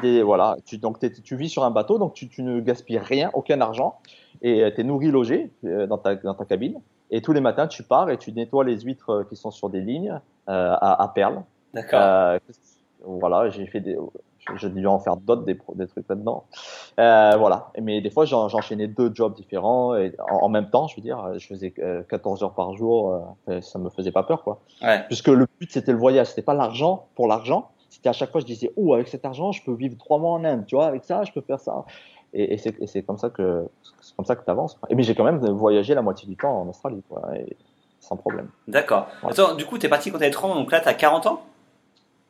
Des, 0.01 0.21
voilà, 0.23 0.57
tu, 0.65 0.77
donc 0.77 0.99
tu 1.23 1.35
vis 1.35 1.49
sur 1.49 1.63
un 1.63 1.71
bateau, 1.71 1.97
donc 1.97 2.13
tu, 2.13 2.27
tu 2.29 2.43
ne 2.43 2.59
gaspilles 2.61 2.97
rien, 2.99 3.29
aucun 3.33 3.59
argent, 3.61 3.95
et 4.41 4.63
euh, 4.63 4.71
tu 4.73 4.81
es 4.81 4.83
nourri, 4.83 5.07
logé 5.11 5.51
euh, 5.65 5.85
dans, 5.87 5.97
ta, 5.97 6.15
dans 6.15 6.33
ta 6.33 6.45
cabine. 6.45 6.79
Et 7.11 7.21
tous 7.21 7.33
les 7.33 7.41
matins, 7.41 7.67
tu 7.67 7.83
pars 7.83 8.09
et 8.09 8.17
tu 8.17 8.31
nettoies 8.31 8.63
les 8.63 8.79
huîtres 8.81 9.09
euh, 9.09 9.23
qui 9.23 9.35
sont 9.35 9.51
sur 9.51 9.69
des 9.69 9.81
lignes 9.81 10.19
à, 10.47 11.03
à, 11.03 11.07
perles. 11.09 11.41
D'accord. 11.73 12.39
voilà, 13.03 13.49
j'ai 13.49 13.65
fait 13.67 13.79
des, 13.81 13.97
j'ai 14.55 14.69
dû 14.69 14.85
en 14.87 14.99
faire 14.99 15.17
d'autres 15.17 15.43
des, 15.43 15.57
des 15.75 15.87
trucs 15.87 16.07
là-dedans. 16.09 16.45
Euh, 16.99 17.35
voilà. 17.37 17.71
Mais 17.81 18.01
des 18.01 18.09
fois, 18.09 18.25
j'en- 18.25 18.47
j'enchaînais 18.49 18.87
deux 18.87 19.11
jobs 19.13 19.35
différents 19.35 19.95
et 19.95 20.15
en, 20.31 20.37
en 20.45 20.49
même 20.49 20.69
temps, 20.69 20.87
je 20.87 20.95
veux 20.95 21.01
dire, 21.01 21.37
je 21.37 21.45
faisais 21.47 21.73
euh, 21.79 22.01
14 22.09 22.43
heures 22.43 22.53
par 22.53 22.73
jour. 22.75 23.35
euh, 23.49 23.61
ça 23.61 23.77
me 23.79 23.89
faisait 23.89 24.11
pas 24.11 24.23
peur, 24.23 24.43
quoi. 24.43 24.59
Ouais. 24.81 25.03
Puisque 25.07 25.27
le 25.27 25.47
but, 25.59 25.71
c'était 25.71 25.91
le 25.91 25.97
voyage. 25.99 26.27
C'était 26.27 26.41
pas 26.41 26.53
l'argent 26.53 27.07
pour 27.15 27.27
l'argent. 27.27 27.69
C'était 27.99 28.09
à 28.09 28.13
chaque 28.13 28.31
fois, 28.31 28.39
je 28.39 28.45
disais, 28.45 28.71
oh, 28.77 28.93
avec 28.93 29.09
cet 29.09 29.25
argent, 29.25 29.51
je 29.51 29.61
peux 29.61 29.73
vivre 29.73 29.97
trois 29.97 30.19
mois 30.19 30.31
en 30.31 30.45
Inde. 30.45 30.63
Tu 30.65 30.75
vois, 30.75 30.85
avec 30.85 31.03
ça, 31.03 31.23
je 31.25 31.33
peux 31.33 31.41
faire 31.41 31.59
ça. 31.59 31.83
Et, 32.33 32.53
et 32.53 32.87
c'est 32.87 33.01
comme 33.03 33.17
ça 33.17 33.29
que 33.29 33.65
c'est 34.01 34.15
comme 34.15 34.25
ça 34.25 34.37
que 34.37 34.45
t'avances. 34.45 34.75
quoi. 34.75 34.87
Et 34.89 34.95
mais 34.95 35.03
j'ai 35.03 35.15
quand 35.15 35.25
même 35.25 35.39
voyagé 35.49 35.93
la 35.95 36.01
moitié 36.01 36.25
du 36.27 36.37
temps 36.37 36.61
en 36.61 36.69
Australie, 36.69 37.03
quoi, 37.09 37.23
et 37.35 37.57
sans 37.99 38.15
problème. 38.15 38.47
D'accord. 38.69 39.07
Ouais. 39.21 39.31
Attends, 39.31 39.55
du 39.55 39.65
coup, 39.65 39.77
t'es 39.77 39.89
parti 39.89 40.11
quand 40.11 40.19
t'avais 40.19 40.31
30 40.31 40.51
ans, 40.51 40.55
donc 40.55 40.71
là, 40.71 40.79
t'as 40.79 40.93
40 40.93 41.27
ans? 41.27 41.41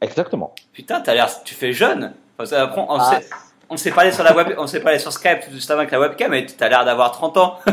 Exactement. 0.02 0.56
Putain, 0.74 1.02
t'as 1.02 1.14
l'air, 1.14 1.28
tu 1.44 1.54
fais 1.54 1.72
jeune. 1.72 2.14
Enfin, 2.40 2.56
après, 2.58 2.82
on, 2.82 2.96
Ah, 2.96 3.20
s'est, 3.22 3.30
on 3.70 3.78
s'est 3.78 3.92
parlé 3.92 4.12
sur 4.12 4.24
la 4.24 4.36
web, 4.36 4.56
on 4.58 4.66
s'est 4.66 4.80
parlé 4.82 4.98
sur 4.98 5.12
Skype 5.12 5.52
juste 5.52 5.70
avant 5.70 5.82
avec 5.82 5.92
la 5.92 6.00
webcam, 6.00 6.34
et 6.34 6.46
t'as 6.48 6.70
l'air 6.70 6.84
d'avoir 6.86 7.12
30 7.12 7.38
ans. 7.38 7.56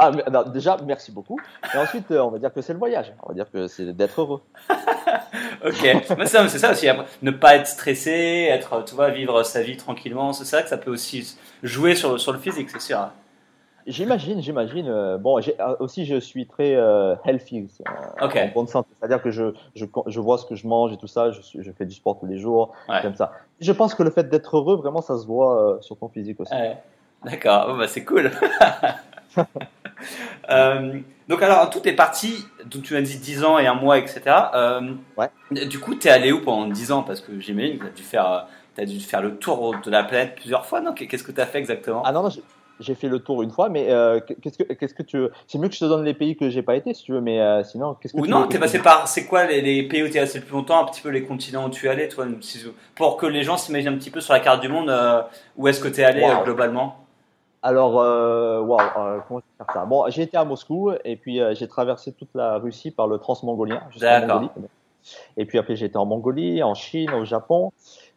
Ah, 0.00 0.10
mais, 0.14 0.22
non, 0.30 0.42
déjà, 0.42 0.76
merci 0.84 1.10
beaucoup. 1.10 1.40
Et 1.74 1.78
ensuite, 1.78 2.10
euh, 2.10 2.20
on 2.20 2.28
va 2.30 2.38
dire 2.38 2.52
que 2.52 2.60
c'est 2.60 2.74
le 2.74 2.78
voyage. 2.78 3.12
On 3.22 3.28
va 3.30 3.34
dire 3.34 3.50
que 3.50 3.66
c'est 3.66 3.92
d'être 3.94 4.20
heureux. 4.20 4.42
ok. 5.64 6.16
Mais 6.18 6.26
ça, 6.26 6.46
c'est 6.48 6.58
ça 6.58 6.72
aussi. 6.72 6.86
Ne 7.22 7.30
pas 7.30 7.56
être 7.56 7.66
stressé, 7.66 8.48
être, 8.50 8.84
tu 8.84 8.94
vois, 8.94 9.10
vivre 9.10 9.42
sa 9.42 9.62
vie 9.62 9.76
tranquillement. 9.76 10.32
C'est 10.32 10.44
ça 10.44 10.62
que 10.62 10.68
ça 10.68 10.78
peut 10.78 10.90
aussi 10.90 11.36
jouer 11.62 11.94
sur, 11.94 12.18
sur 12.20 12.32
le 12.32 12.38
physique, 12.38 12.70
c'est 12.70 12.80
sûr. 12.80 13.08
J'imagine, 13.86 14.42
j'imagine. 14.42 14.86
euh, 14.88 15.16
bon, 15.16 15.38
euh, 15.40 15.76
aussi, 15.80 16.04
je 16.04 16.20
suis 16.20 16.46
très 16.46 16.74
euh, 16.74 17.14
healthy, 17.24 17.68
euh, 18.20 18.26
Ok. 18.26 18.36
en 18.36 18.48
bonne 18.54 18.66
santé. 18.66 18.90
C'est-à-dire 18.98 19.22
que 19.22 19.30
je, 19.30 19.54
je, 19.74 19.86
je 20.06 20.20
vois 20.20 20.36
ce 20.36 20.44
que 20.44 20.54
je 20.54 20.66
mange 20.66 20.92
et 20.92 20.98
tout 20.98 21.06
ça. 21.06 21.30
Je, 21.30 21.40
je 21.58 21.72
fais 21.72 21.86
du 21.86 21.94
sport 21.94 22.18
tous 22.20 22.26
les 22.26 22.36
jours. 22.38 22.72
Ouais. 22.88 22.98
J'aime 23.00 23.14
ça. 23.14 23.32
Je 23.60 23.72
pense 23.72 23.94
que 23.94 24.02
le 24.02 24.10
fait 24.10 24.28
d'être 24.28 24.58
heureux, 24.58 24.76
vraiment, 24.76 25.00
ça 25.00 25.16
se 25.16 25.26
voit 25.26 25.62
euh, 25.76 25.80
sur 25.80 25.96
ton 25.96 26.08
physique 26.08 26.38
aussi. 26.40 26.52
Ouais. 26.52 26.76
D'accord, 27.24 27.76
bah, 27.78 27.88
c'est 27.88 28.04
cool. 28.04 28.30
Euh, 30.50 30.98
donc 31.28 31.42
alors, 31.42 31.68
tout 31.70 31.86
est 31.86 31.92
parti, 31.92 32.44
donc 32.64 32.82
tu 32.84 32.94
m'as 32.94 33.00
dit 33.02 33.18
10 33.18 33.44
ans 33.44 33.58
et 33.58 33.66
un 33.66 33.74
mois, 33.74 33.98
etc. 33.98 34.20
Euh, 34.54 34.80
Ouais. 35.16 35.28
Du 35.66 35.78
coup, 35.78 35.94
t'es 35.94 36.10
allé 36.10 36.30
où 36.32 36.42
pendant 36.42 36.66
10 36.68 36.92
ans? 36.92 37.02
Parce 37.02 37.20
que 37.20 37.38
j'imagine 37.40 37.78
que 37.78 37.86
t'as 37.86 37.92
dû 37.92 38.02
faire, 38.02 38.32
euh, 38.32 38.38
t'as 38.74 38.84
dû 38.84 39.00
faire 39.00 39.22
le 39.22 39.36
tour 39.36 39.74
de 39.82 39.90
la 39.90 40.04
planète 40.04 40.34
plusieurs 40.36 40.66
fois, 40.66 40.80
non? 40.80 40.92
Qu'est-ce 40.92 41.22
que 41.24 41.32
t'as 41.32 41.46
fait 41.46 41.58
exactement? 41.58 42.02
Ah 42.04 42.12
non, 42.12 42.22
non, 42.22 42.30
j'ai- 42.80 42.94
fait 42.94 43.08
le 43.08 43.18
tour 43.18 43.42
une 43.42 43.50
fois, 43.50 43.68
mais 43.68 43.90
euh, 43.90 44.20
qu'est-ce 44.42 44.58
que, 44.58 44.72
qu'est-ce 44.74 44.94
que 44.94 45.02
tu 45.02 45.18
veux? 45.18 45.32
C'est 45.46 45.58
mieux 45.58 45.68
que 45.68 45.74
je 45.74 45.80
te 45.80 45.84
donne 45.86 46.04
les 46.04 46.14
pays 46.14 46.36
que 46.36 46.48
j'ai 46.48 46.62
pas 46.62 46.76
été, 46.76 46.94
si 46.94 47.02
tu 47.02 47.12
veux, 47.12 47.20
mais 47.20 47.40
euh, 47.40 47.64
sinon, 47.64 47.94
qu'est-ce 47.94 48.12
que 48.14 48.18
Ou 48.20 48.24
tu 48.26 48.30
non, 48.30 48.46
t'es 48.46 48.58
passé 48.58 48.78
par, 48.78 49.08
c'est 49.08 49.26
quoi 49.26 49.46
les, 49.46 49.60
les 49.62 49.82
pays 49.88 50.02
où 50.04 50.08
t'es 50.08 50.20
resté 50.20 50.38
le 50.38 50.44
plus 50.44 50.54
longtemps, 50.54 50.80
un 50.80 50.84
petit 50.84 51.00
peu 51.00 51.08
les 51.08 51.24
continents 51.24 51.66
où 51.66 51.70
tu 51.70 51.86
es 51.86 51.88
allé, 51.88 52.08
toi, 52.08 52.26
pour 52.94 53.16
que 53.16 53.26
les 53.26 53.42
gens 53.42 53.56
s'imaginent 53.56 53.94
un 53.94 53.98
petit 53.98 54.10
peu 54.10 54.20
sur 54.20 54.32
la 54.32 54.40
carte 54.40 54.60
du 54.60 54.68
monde 54.68 54.90
euh, 54.90 55.22
où 55.56 55.66
est-ce 55.66 55.80
que 55.80 55.88
t'es 55.88 56.04
allé 56.04 56.22
Wow. 56.22 56.44
globalement? 56.44 57.07
Alors, 57.62 58.00
euh, 58.00 58.60
waouh, 58.60 58.80
euh, 58.80 59.20
comment 59.26 59.40
je 59.40 59.44
vais 59.44 59.64
faire 59.64 59.74
ça? 59.74 59.84
Bon, 59.84 60.04
j'ai 60.08 60.22
été 60.22 60.36
à 60.36 60.44
Moscou 60.44 60.92
et 61.04 61.16
puis 61.16 61.40
euh, 61.40 61.54
j'ai 61.54 61.66
traversé 61.66 62.12
toute 62.12 62.30
la 62.34 62.58
Russie 62.58 62.90
par 62.90 63.08
le 63.08 63.18
transmongolien 63.18 63.82
jusqu'en 63.90 64.20
D'accord. 64.20 64.42
Mongolie. 64.42 64.50
Et 65.36 65.44
puis 65.46 65.58
après, 65.58 65.74
j'ai 65.74 65.86
été 65.86 65.96
en 65.96 66.06
Mongolie, 66.06 66.62
en 66.62 66.74
Chine, 66.74 67.10
au 67.14 67.24
Japon. 67.24 67.72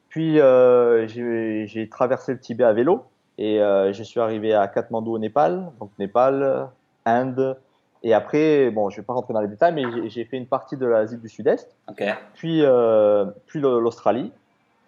Puis 0.09 0.39
euh, 0.39 1.07
j'ai 1.07 1.89
traversé 1.89 2.33
le 2.33 2.39
Tibet 2.39 2.65
à 2.65 2.73
vélo 2.73 3.05
et 3.37 3.61
euh, 3.61 3.93
je 3.93 4.03
suis 4.03 4.19
arrivé 4.19 4.53
à 4.53 4.67
Katmandou 4.67 5.13
au 5.13 5.19
Népal, 5.19 5.71
donc 5.79 5.91
Népal, 5.97 6.69
Inde. 7.05 7.59
Et 8.03 8.13
après, 8.13 8.71
bon, 8.71 8.89
je 8.89 8.97
vais 8.97 9.05
pas 9.05 9.13
rentrer 9.13 9.33
dans 9.33 9.41
les 9.41 9.47
détails, 9.47 9.73
mais 9.73 10.09
j'ai- 10.09 10.25
fait 10.25 10.37
une 10.37 10.47
partie 10.47 10.75
de 10.75 10.85
l'Asie 10.85 11.17
du 11.17 11.29
Sud-Est, 11.29 11.77
Ok. 11.87 12.03
puis 12.33 12.61
euh, 12.63 13.25
puis 13.45 13.59
l'Australie. 13.59 14.33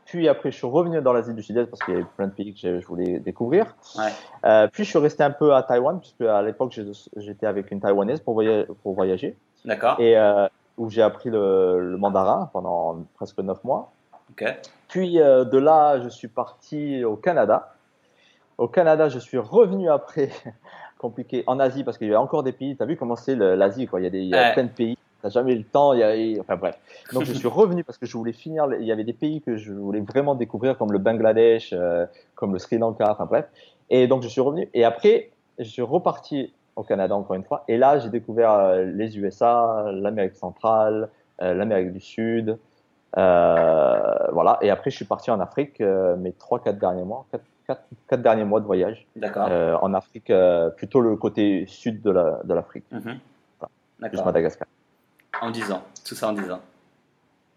Puis 0.06 0.28
après, 0.28 0.52
je 0.52 0.58
suis 0.58 0.68
revenu 0.68 1.02
dans 1.02 1.14
l'Asie 1.14 1.34
du 1.34 1.42
Sud-Est 1.42 1.66
parce 1.68 1.82
qu'il 1.82 1.94
y 1.94 1.98
avait 1.98 2.06
plein 2.18 2.28
de 2.28 2.34
pays 2.34 2.54
que 2.54 2.80
je 2.80 2.86
voulais 2.86 3.20
découvrir. 3.20 3.76
Ouais. 3.98 4.10
Euh, 4.46 4.68
puis 4.72 4.84
je 4.84 4.90
suis 4.90 5.00
resté 5.00 5.24
un 5.24 5.32
peu 5.32 5.54
à 5.56 5.64
Taïwan, 5.64 6.00
puisque 6.00 6.22
à 6.22 6.42
l'époque 6.42 6.78
j'étais 7.18 7.46
avec 7.46 7.72
une 7.72 7.80
Taïwanaise 7.80 8.20
pour, 8.20 8.34
voya- 8.36 8.66
pour 8.84 8.94
voyager, 8.94 9.38
D'accord. 9.66 10.00
et 10.00 10.18
euh, 10.18 10.48
où 10.78 10.90
j'ai 10.90 11.02
appris 11.02 11.30
le, 11.30 11.80
le 11.92 11.98
mandarin 11.98 12.50
pendant 12.54 13.04
presque 13.16 13.40
neuf 13.40 13.64
mois. 13.64 13.92
Ok. 14.32 14.46
Puis 14.90 15.20
euh, 15.22 15.46
de 15.46 15.58
là, 15.58 16.00
je 16.02 16.10
suis 16.10 16.28
parti 16.28 17.04
au 17.06 17.16
Canada. 17.16 17.74
Au 18.58 18.68
Canada, 18.68 19.10
je 19.10 19.20
suis 19.20 19.38
revenu 19.38 19.90
après, 19.90 20.30
compliqué, 21.00 21.44
en 21.48 21.60
Asie, 21.60 21.84
parce 21.84 21.98
qu'il 21.98 22.08
y 22.08 22.10
avait 22.12 22.18
encore 22.18 22.44
des 22.44 22.52
pays. 22.52 22.76
Tu 22.78 22.84
as 22.84 22.86
vu 22.86 22.98
comment 22.98 23.16
c'est 23.16 23.36
l'Asie, 23.36 23.88
quoi. 23.88 24.00
Il 24.00 24.04
y 24.04 24.08
a, 24.08 24.10
des, 24.10 24.20
il 24.20 24.28
y 24.28 24.36
a 24.36 24.42
Ouais. 24.50 24.54
plein 24.54 24.64
de 24.64 24.70
pays. 24.70 24.98
T'as 25.24 25.30
jamais 25.30 25.54
eu 25.54 25.58
le 25.58 25.64
temps. 25.64 25.94
Y 25.94 26.04
a, 26.04 26.42
enfin 26.42 26.58
bref. 26.58 26.78
Donc 27.14 27.24
je 27.24 27.34
suis 27.34 27.48
revenu 27.48 27.84
parce 27.84 27.98
que 27.98 28.06
je 28.06 28.16
voulais 28.16 28.34
finir. 28.34 28.68
Il 28.80 28.86
y 28.86 28.92
avait 28.92 29.06
des 29.06 29.14
pays 29.14 29.42
que 29.42 29.56
je 29.58 29.72
voulais 29.74 30.02
vraiment 30.02 30.36
découvrir, 30.36 30.78
comme 30.78 30.92
le 30.92 31.00
Bangladesh, 31.00 31.72
euh, 31.74 32.06
comme 32.36 32.54
le 32.54 32.60
Sri 32.60 32.78
Lanka, 32.78 33.10
enfin 33.10 33.26
bref. 33.26 33.46
Et 33.90 34.08
donc 34.08 34.22
je 34.22 34.28
suis 34.28 34.42
revenu. 34.42 34.70
Et 34.74 34.84
après, 34.84 35.32
je 35.58 35.64
suis 35.64 35.82
reparti 35.82 36.54
au 36.76 36.84
Canada 36.84 37.16
encore 37.16 37.36
une 37.36 37.44
fois. 37.46 37.64
Et 37.68 37.78
là, 37.78 38.00
j'ai 38.00 38.10
découvert 38.10 38.52
euh, 38.52 38.84
les 38.84 39.18
USA, 39.18 39.86
l'Amérique 39.94 40.36
centrale, 40.36 41.10
euh, 41.42 41.54
l'Amérique 41.54 41.94
du 41.94 42.00
Sud. 42.02 42.58
Voilà. 43.16 44.58
Et 44.62 44.70
après, 44.70 44.90
je 44.90 44.96
suis 44.98 45.06
parti 45.06 45.32
en 45.32 45.40
Afrique 45.40 45.80
mes 45.80 46.34
trois, 46.34 46.60
quatre 46.60 46.80
derniers 46.80 47.04
mois, 47.04 47.26
quatre, 47.32 47.44
quatre, 47.68 47.84
quatre 48.10 48.22
derniers 48.22 48.44
mois 48.44 48.60
de 48.60 48.66
voyage 48.66 49.08
D'accord. 49.16 49.48
euh, 49.50 49.78
en 49.82 49.94
Afrique, 49.94 50.30
euh, 50.32 50.70
plutôt 50.70 51.00
le 51.00 51.16
côté 51.16 51.66
sud 51.68 52.02
de 52.02 52.12
la- 52.12 52.42
de 52.44 52.54
l'Afrique, 52.54 52.84
Mhm. 52.92 53.20
Madagascar. 54.26 54.68
En 55.42 55.52
10 55.52 55.72
ans. 55.72 55.84
Tout 56.06 56.16
ça 56.16 56.30
en 56.30 56.34
10 56.34 56.52
ans. 56.52 56.62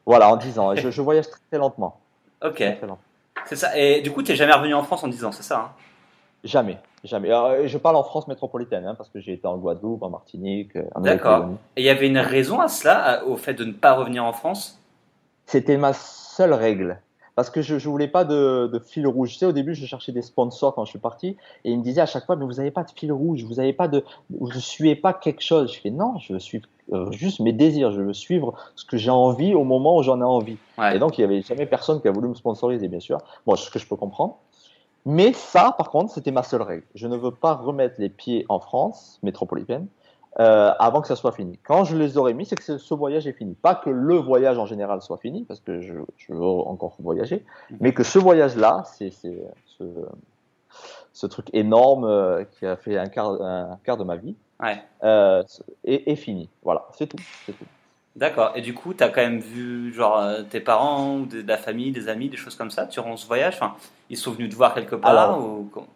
Voilà, 0.07 0.31
en 0.31 0.37
10 0.37 0.59
ans. 0.59 0.75
Je, 0.75 0.91
je 0.91 1.03
voyage 1.03 1.27
très, 1.29 1.59
lentement. 1.59 1.99
Ok. 2.45 2.63
C'est 3.47 3.57
ça. 3.57 3.77
Et 3.79 4.01
du 4.03 4.11
coup, 4.11 4.23
t'es 4.23 4.37
jamais 4.37 4.53
revenu 4.53 4.75
en 4.75 4.83
France 4.83 5.05
en 5.05 5.09
10 5.09 5.25
ans, 5.25 5.33
c'est 5.33 5.43
ça 5.43 5.59
hein? 5.59 5.71
Jamais, 6.45 6.79
jamais. 7.03 7.29
Alors, 7.29 7.67
je 7.67 7.79
parle 7.79 7.97
en 7.97 8.05
France 8.05 8.29
métropolitaine, 8.29 8.87
hein, 8.87 8.95
parce 8.95 9.09
que 9.09 9.19
j'ai 9.19 9.33
été 9.33 9.47
en 9.49 9.57
Guadeloupe, 9.57 10.03
en 10.03 10.11
Martinique, 10.11 10.77
euh, 10.77 10.85
en 10.95 11.01
D'accord. 11.01 11.49
Et 11.77 11.83
il 11.83 11.85
y 11.85 11.89
avait 11.89 12.07
une 12.07 12.19
raison 12.19 12.61
à 12.61 12.69
cela, 12.69 13.25
au 13.27 13.37
fait 13.37 13.55
de 13.55 13.65
ne 13.65 13.73
pas 13.73 13.95
revenir 13.95 14.25
en 14.25 14.33
France? 14.33 14.81
C'était 15.47 15.77
ma 15.77 15.93
seule 15.93 16.53
règle. 16.53 17.01
Parce 17.37 17.51
que 17.51 17.61
je 17.63 17.75
ne 17.75 17.81
voulais 17.81 18.09
pas 18.09 18.25
de, 18.25 18.69
de 18.73 18.79
fil 18.79 19.07
rouge. 19.07 19.33
Tu 19.33 19.37
sais, 19.37 19.47
au 19.47 19.53
début, 19.53 19.75
je 19.75 19.85
cherchais 19.87 20.11
des 20.11 20.23
sponsors 20.23 20.75
quand 20.75 20.87
je 20.87 20.91
suis 20.91 20.99
parti. 20.99 21.37
Et 21.65 21.71
ils 21.71 21.79
me 21.79 21.83
disaient 21.83 22.01
à 22.01 22.07
chaque 22.07 22.25
fois, 22.25 22.35
mais 22.35 22.47
vous 22.47 22.55
n'avez 22.55 22.71
pas 22.71 22.83
de 22.83 22.91
fil 22.91 23.13
rouge, 23.13 23.45
vous 23.45 23.55
n'avez 23.55 23.75
pas 23.75 23.89
de, 23.89 24.03
vous 24.31 24.49
ne 24.49 24.59
suivez 24.59 24.97
pas 24.97 25.13
quelque 25.13 25.43
chose. 25.43 25.73
Je 25.73 25.79
fais, 25.79 25.91
non, 25.91 26.19
je 26.19 26.33
veux 26.33 26.39
suivre 26.39 26.67
euh, 26.93 27.13
juste 27.13 27.41
mes 27.41 27.53
désirs. 27.53 27.93
Je 27.93 28.01
veux 28.01 28.15
suivre 28.15 28.55
ce 28.75 28.87
que 28.87 28.97
j'ai 28.97 29.11
envie 29.11 29.55
au 29.55 29.65
moment 29.65 29.99
où 29.99 30.03
j'en 30.03 30.19
ai 30.21 30.25
envie. 30.25 30.57
Ouais. 30.79 30.97
Et 30.97 30.99
donc, 30.99 31.19
il 31.19 31.21
n'y 31.21 31.25
avait 31.27 31.43
jamais 31.43 31.67
personne 31.67 32.01
qui 32.01 32.09
a 32.09 32.11
voulu 32.11 32.29
me 32.29 32.35
sponsoriser, 32.35 32.89
bien 32.89 33.01
sûr. 33.01 33.19
Bon, 33.45 33.55
ce 33.55 33.71
que 33.71 33.79
je 33.79 33.87
peux 33.87 33.97
comprendre. 33.97 34.39
Mais 35.05 35.33
ça, 35.35 35.75
par 35.77 35.91
contre, 35.91 36.13
c'était 36.13 36.33
ma 36.33 36.43
seule 36.43 36.63
règle. 36.63 36.85
Je 36.95 37.07
ne 37.07 37.17
veux 37.17 37.31
pas 37.31 37.55
remettre 37.55 37.95
les 37.99 38.09
pieds 38.09 38.45
en 38.49 38.59
France 38.59 39.21
métropolitaine 39.23 39.87
euh, 40.39 40.73
avant 40.79 41.01
que 41.01 41.09
ça 41.09 41.17
soit 41.17 41.33
fini. 41.33 41.59
Quand 41.65 41.85
je 41.85 41.97
les 41.97 42.19
aurais 42.19 42.35
mis, 42.35 42.45
c'est 42.45 42.57
que 42.57 42.63
ce- 42.79 42.95
voyage 42.95 43.27
est 43.27 43.33
fini. 43.33 43.55
Pas 43.55 43.75
que 43.75 43.91
le 43.91 44.17
voyage 44.17 44.59
en 44.59 44.67
général 44.67 45.01
soit 45.03 45.19
fini, 45.19 45.45
parce 45.45 45.61
que 45.61 45.81
je, 45.81 45.95
je 46.17 46.33
veux 46.33 46.43
encore 46.43 46.95
voyager, 46.99 47.45
Mhm. 47.71 47.79
mais 47.81 47.93
que 47.95 48.03
ce 48.03 48.19
voyage-là, 48.19 48.83
c'est 48.85 49.11
ce, 49.11 49.29
ce 51.13 51.27
truc 51.27 51.49
énorme 51.55 52.05
euh, 52.05 52.45
qui 52.45 52.67
a 52.67 52.77
fait 52.77 52.99
un 52.99 53.07
quart, 53.07 53.41
un 53.41 53.79
quart 53.85 53.97
de 53.97 54.05
ma 54.05 54.17
vie, 54.17 54.37
Ouais. 54.61 54.83
euh, 55.05 55.43
est, 55.85 56.11
est 56.11 56.17
fini. 56.17 56.49
Voilà, 56.63 56.87
c'est 56.93 57.07
tout. 57.07 57.19
D'accord. 58.15 58.53
Et 58.55 58.63
du 58.63 58.73
coup, 58.73 58.95
t'as 58.95 59.11
quand 59.11 59.21
même 59.21 59.41
vu 59.41 59.93
genre 59.93 60.23
tes 60.51 60.61
parents, 60.61 61.19
ou 61.19 61.27
de, 61.27 61.43
la 61.47 61.59
famille, 61.59 61.93
des 61.93 62.09
amis, 62.09 62.29
des 62.31 62.37
choses 62.39 62.55
comme 62.57 62.71
ça 62.71 62.87
durant 62.87 63.17
ce 63.17 63.27
voyage? 63.27 63.55
Enfin, 63.57 63.75
ils 64.09 64.17
sont 64.17 64.33
venus 64.33 64.51
te 64.51 64.57
voir 64.57 64.75
quelque 64.75 64.97
part 64.97 65.11
Alors, 65.11 65.39
ou... 65.39 65.71
comment 65.73 65.87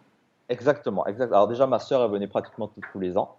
Exactement, 0.49 1.05
exact. 1.07 1.31
Alors 1.31 1.47
déjà, 1.47 1.65
ma 1.65 1.79
sœur, 1.79 2.03
elle 2.03 2.11
venait 2.11 2.27
pratiquement 2.27 2.69
tous 2.91 2.99
les 2.99 3.17
ans. 3.17 3.37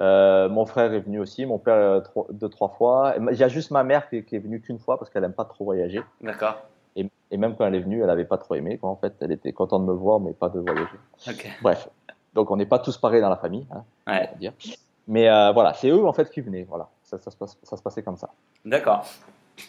Euh, 0.00 0.48
mon 0.48 0.64
frère 0.64 0.92
est 0.94 1.00
venu 1.00 1.18
aussi, 1.18 1.44
mon 1.44 1.58
père 1.58 1.74
euh, 1.74 2.00
trois- 2.00 2.26
deux, 2.30 2.48
trois 2.48 2.68
fois. 2.68 3.14
Il 3.32 3.36
y 3.36 3.42
a 3.42 3.48
juste 3.48 3.70
ma 3.72 3.82
mère 3.82 4.08
qui, 4.08 4.22
qui 4.24 4.36
est 4.36 4.38
venue 4.38 4.60
qu'une 4.60 4.78
fois 4.78 4.98
parce 4.98 5.10
qu'elle 5.10 5.24
aime 5.24 5.32
pas 5.32 5.44
trop 5.44 5.64
voyager. 5.64 6.00
D'accord. 6.20 6.56
Et, 6.94 7.08
et 7.30 7.36
même 7.36 7.56
quand 7.56 7.66
elle 7.66 7.74
est 7.74 7.80
venue, 7.80 8.02
elle 8.02 8.10
avait 8.10 8.24
pas 8.24 8.38
trop 8.38 8.54
aimé. 8.54 8.78
Quoi, 8.78 8.90
en 8.90 8.96
fait, 8.96 9.14
elle 9.20 9.32
était 9.32 9.52
contente 9.52 9.82
de 9.86 9.90
me 9.90 9.96
voir, 9.96 10.20
mais 10.20 10.32
pas 10.32 10.48
de 10.48 10.60
voyager. 10.60 11.50
Bref, 11.62 11.88
donc 12.34 12.50
on 12.50 12.56
n'est 12.56 12.66
pas 12.66 12.78
tous 12.78 12.96
pareils 12.96 13.20
dans 13.20 13.28
la 13.30 13.36
famille, 13.36 13.66
hein, 13.72 13.82
Ouais. 14.06 14.30
dire. 14.38 14.52
Mais 15.08 15.28
euh, 15.28 15.50
voilà, 15.52 15.74
c'est 15.74 15.88
eux 15.88 16.06
en 16.06 16.12
fait 16.12 16.30
qui 16.30 16.40
venaient. 16.42 16.66
Voilà, 16.68 16.88
ça, 17.02 17.18
ça, 17.18 17.30
se, 17.30 17.36
passe- 17.36 17.56
ça 17.62 17.76
se 17.76 17.82
passait 17.82 18.02
comme 18.02 18.16
ça. 18.16 18.28
D'accord. 18.64 19.04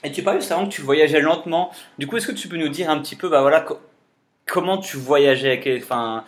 Et 0.03 0.11
tu 0.11 0.21
parlais 0.21 0.39
juste 0.41 0.51
avant 0.51 0.65
que 0.65 0.69
tu 0.71 0.81
voyageais 0.81 1.21
lentement? 1.21 1.71
Du 1.97 2.05
coup, 2.07 2.17
est-ce 2.17 2.27
que 2.27 2.31
tu 2.33 2.47
peux 2.47 2.57
nous 2.57 2.69
dire 2.69 2.89
un 2.89 2.99
petit 2.99 3.15
peu, 3.15 3.29
bah 3.29 3.41
voilà, 3.41 3.61
co- 3.61 3.79
comment 4.45 4.77
tu 4.77 4.97
voyageais? 4.97 5.79
Enfin, 5.81 6.23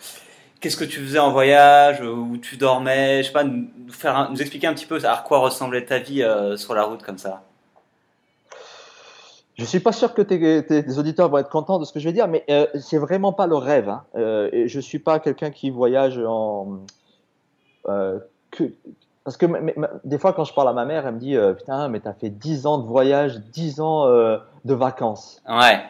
qu'est-ce 0.62 0.76
que 0.78 0.84
tu 0.84 1.00
faisais 1.00 1.18
en 1.18 1.30
voyage 1.32 2.00
euh, 2.00 2.10
Où 2.14 2.38
tu 2.38 2.56
dormais 2.56 3.22
Je 3.22 3.26
sais 3.26 3.32
pas, 3.32 3.44
nous, 3.44 3.68
nous 3.86 3.92
faire 3.92 4.16
un- 4.16 4.30
nous 4.30 4.40
expliquer 4.40 4.66
un 4.68 4.72
petit 4.74 4.86
peu 4.86 4.98
à 5.04 5.16
quoi 5.26 5.38
ressemblait 5.40 5.84
ta 5.84 5.98
vie 5.98 6.22
euh, 6.22 6.56
sur 6.56 6.74
la 6.74 6.84
route 6.84 7.02
comme 7.02 7.18
ça. 7.18 7.42
Je 9.56 9.64
suis 9.66 9.80
pas 9.80 9.92
sûr 9.92 10.14
que 10.14 10.22
tes, 10.22 10.64
tes- 10.64 10.84
tes 10.84 10.98
auditeurs 10.98 11.28
vont 11.28 11.38
être 11.38 11.50
contents 11.50 11.78
de 11.78 11.84
ce 11.84 11.92
que 11.92 12.00
je 12.00 12.06
vais 12.06 12.12
dire, 12.14 12.26
mais 12.26 12.42
euh, 12.50 12.66
c'est 12.80 12.96
vraiment 12.98 13.32
pas 13.34 13.46
le 13.46 13.56
rêve. 13.56 13.88
Hein. 13.90 14.04
Euh, 14.16 14.48
et 14.52 14.66
je 14.68 14.80
suis 14.80 14.98
pas 14.98 15.18
quelqu'un 15.20 15.50
qui 15.50 15.68
voyage 15.70 16.18
en 16.18 16.78
euh, 17.88 18.18
que 18.50 18.64
parce 19.24 19.36
que 19.36 19.46
des 20.04 20.18
fois 20.18 20.32
quand 20.32 20.44
je 20.44 20.52
parle 20.54 20.68
à 20.68 20.72
ma 20.72 20.84
mère, 20.84 21.06
elle 21.06 21.14
me 21.14 21.20
dit 21.20 21.36
putain 21.58 21.88
mais 21.88 22.00
t'as 22.00 22.12
fait 22.14 22.30
10 22.30 22.66
ans 22.66 22.78
de 22.78 22.86
voyage, 22.86 23.38
10 23.52 23.80
ans 23.80 24.06
de 24.08 24.74
vacances. 24.74 25.40
Ouais. 25.48 25.80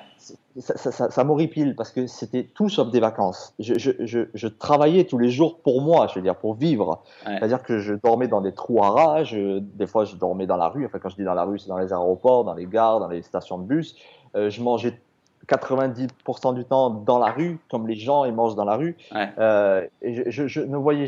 Ça, 0.58 0.76
ça, 0.76 1.10
ça, 1.10 1.24
m'horripile 1.24 1.74
parce 1.74 1.90
que 1.90 2.06
c'était 2.06 2.44
tout 2.44 2.68
sauf 2.68 2.90
des 2.90 3.00
vacances. 3.00 3.54
Je, 3.58 3.78
je, 3.78 3.90
je, 4.00 4.20
je, 4.34 4.48
travaillais 4.48 5.04
tous 5.04 5.18
les 5.18 5.30
jours 5.30 5.58
pour 5.60 5.82
moi, 5.82 6.06
je 6.08 6.14
veux 6.14 6.22
dire, 6.22 6.36
pour 6.36 6.54
vivre. 6.54 7.02
C'est-à-dire 7.24 7.62
que 7.62 7.78
je 7.78 7.94
dormais 7.94 8.28
dans 8.28 8.40
des 8.40 8.52
trous 8.52 8.82
à 8.82 8.90
rage, 8.90 9.34
des 9.34 9.86
fois 9.86 10.04
je 10.04 10.16
dormais 10.16 10.46
dans 10.46 10.56
la 10.56 10.68
rue. 10.68 10.86
Enfin, 10.86 10.98
quand 10.98 11.08
je 11.08 11.16
dis 11.16 11.24
dans 11.24 11.34
la 11.34 11.44
rue, 11.44 11.58
c'est 11.58 11.68
dans 11.68 11.78
les 11.78 11.92
aéroports, 11.92 12.44
dans 12.44 12.54
les 12.54 12.66
gares, 12.66 13.00
dans 13.00 13.08
les 13.08 13.22
stations 13.22 13.58
de 13.58 13.64
bus. 13.64 13.96
Euh, 14.36 14.50
je 14.50 14.62
mangeais 14.62 14.98
90% 15.48 16.54
du 16.54 16.64
temps 16.64 16.90
dans 16.90 17.18
la 17.18 17.32
rue, 17.32 17.58
comme 17.70 17.86
les 17.88 17.96
gens 17.96 18.24
ils 18.24 18.34
mangent 18.34 18.54
dans 18.54 18.64
la 18.64 18.76
rue. 18.76 18.96
Euh, 19.14 19.86
et 20.00 20.30
je, 20.30 20.46
je, 20.46 20.60
ne 20.60 20.76
voyais 20.76 21.06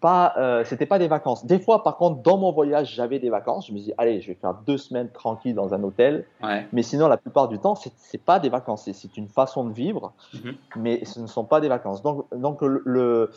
pas, 0.00 0.34
euh, 0.36 0.64
c'était 0.64 0.86
pas 0.86 0.98
des 0.98 1.08
vacances. 1.08 1.46
Des 1.46 1.58
fois, 1.58 1.82
par 1.82 1.96
contre, 1.96 2.22
dans 2.22 2.36
mon 2.36 2.52
voyage, 2.52 2.94
j'avais 2.94 3.18
des 3.18 3.30
vacances. 3.30 3.66
Je 3.66 3.72
me 3.72 3.78
dis, 3.78 3.92
allez, 3.98 4.20
je 4.20 4.28
vais 4.28 4.34
faire 4.34 4.54
deux 4.66 4.78
semaines 4.78 5.10
tranquille 5.10 5.54
dans 5.54 5.74
un 5.74 5.82
hôtel. 5.82 6.26
Mais 6.72 6.82
sinon, 6.82 7.08
la 7.08 7.16
plupart 7.16 7.48
du 7.48 7.58
temps, 7.58 7.74
c'est, 7.74 7.92
c'est 7.96 8.22
pas 8.22 8.38
des 8.38 8.48
vacances. 8.48 8.88
C'est, 8.92 9.16
une 9.16 9.28
façon 9.28 9.64
de 9.64 9.72
vivre, 9.72 10.12
mhm. 10.34 10.54
mais 10.76 11.04
ce 11.04 11.20
ne 11.20 11.26
sont 11.26 11.44
pas 11.44 11.60
des 11.60 11.68
vacances. 11.68 12.02
Donc, 12.02 12.26
donc 12.34 12.62
le, 12.62 13.30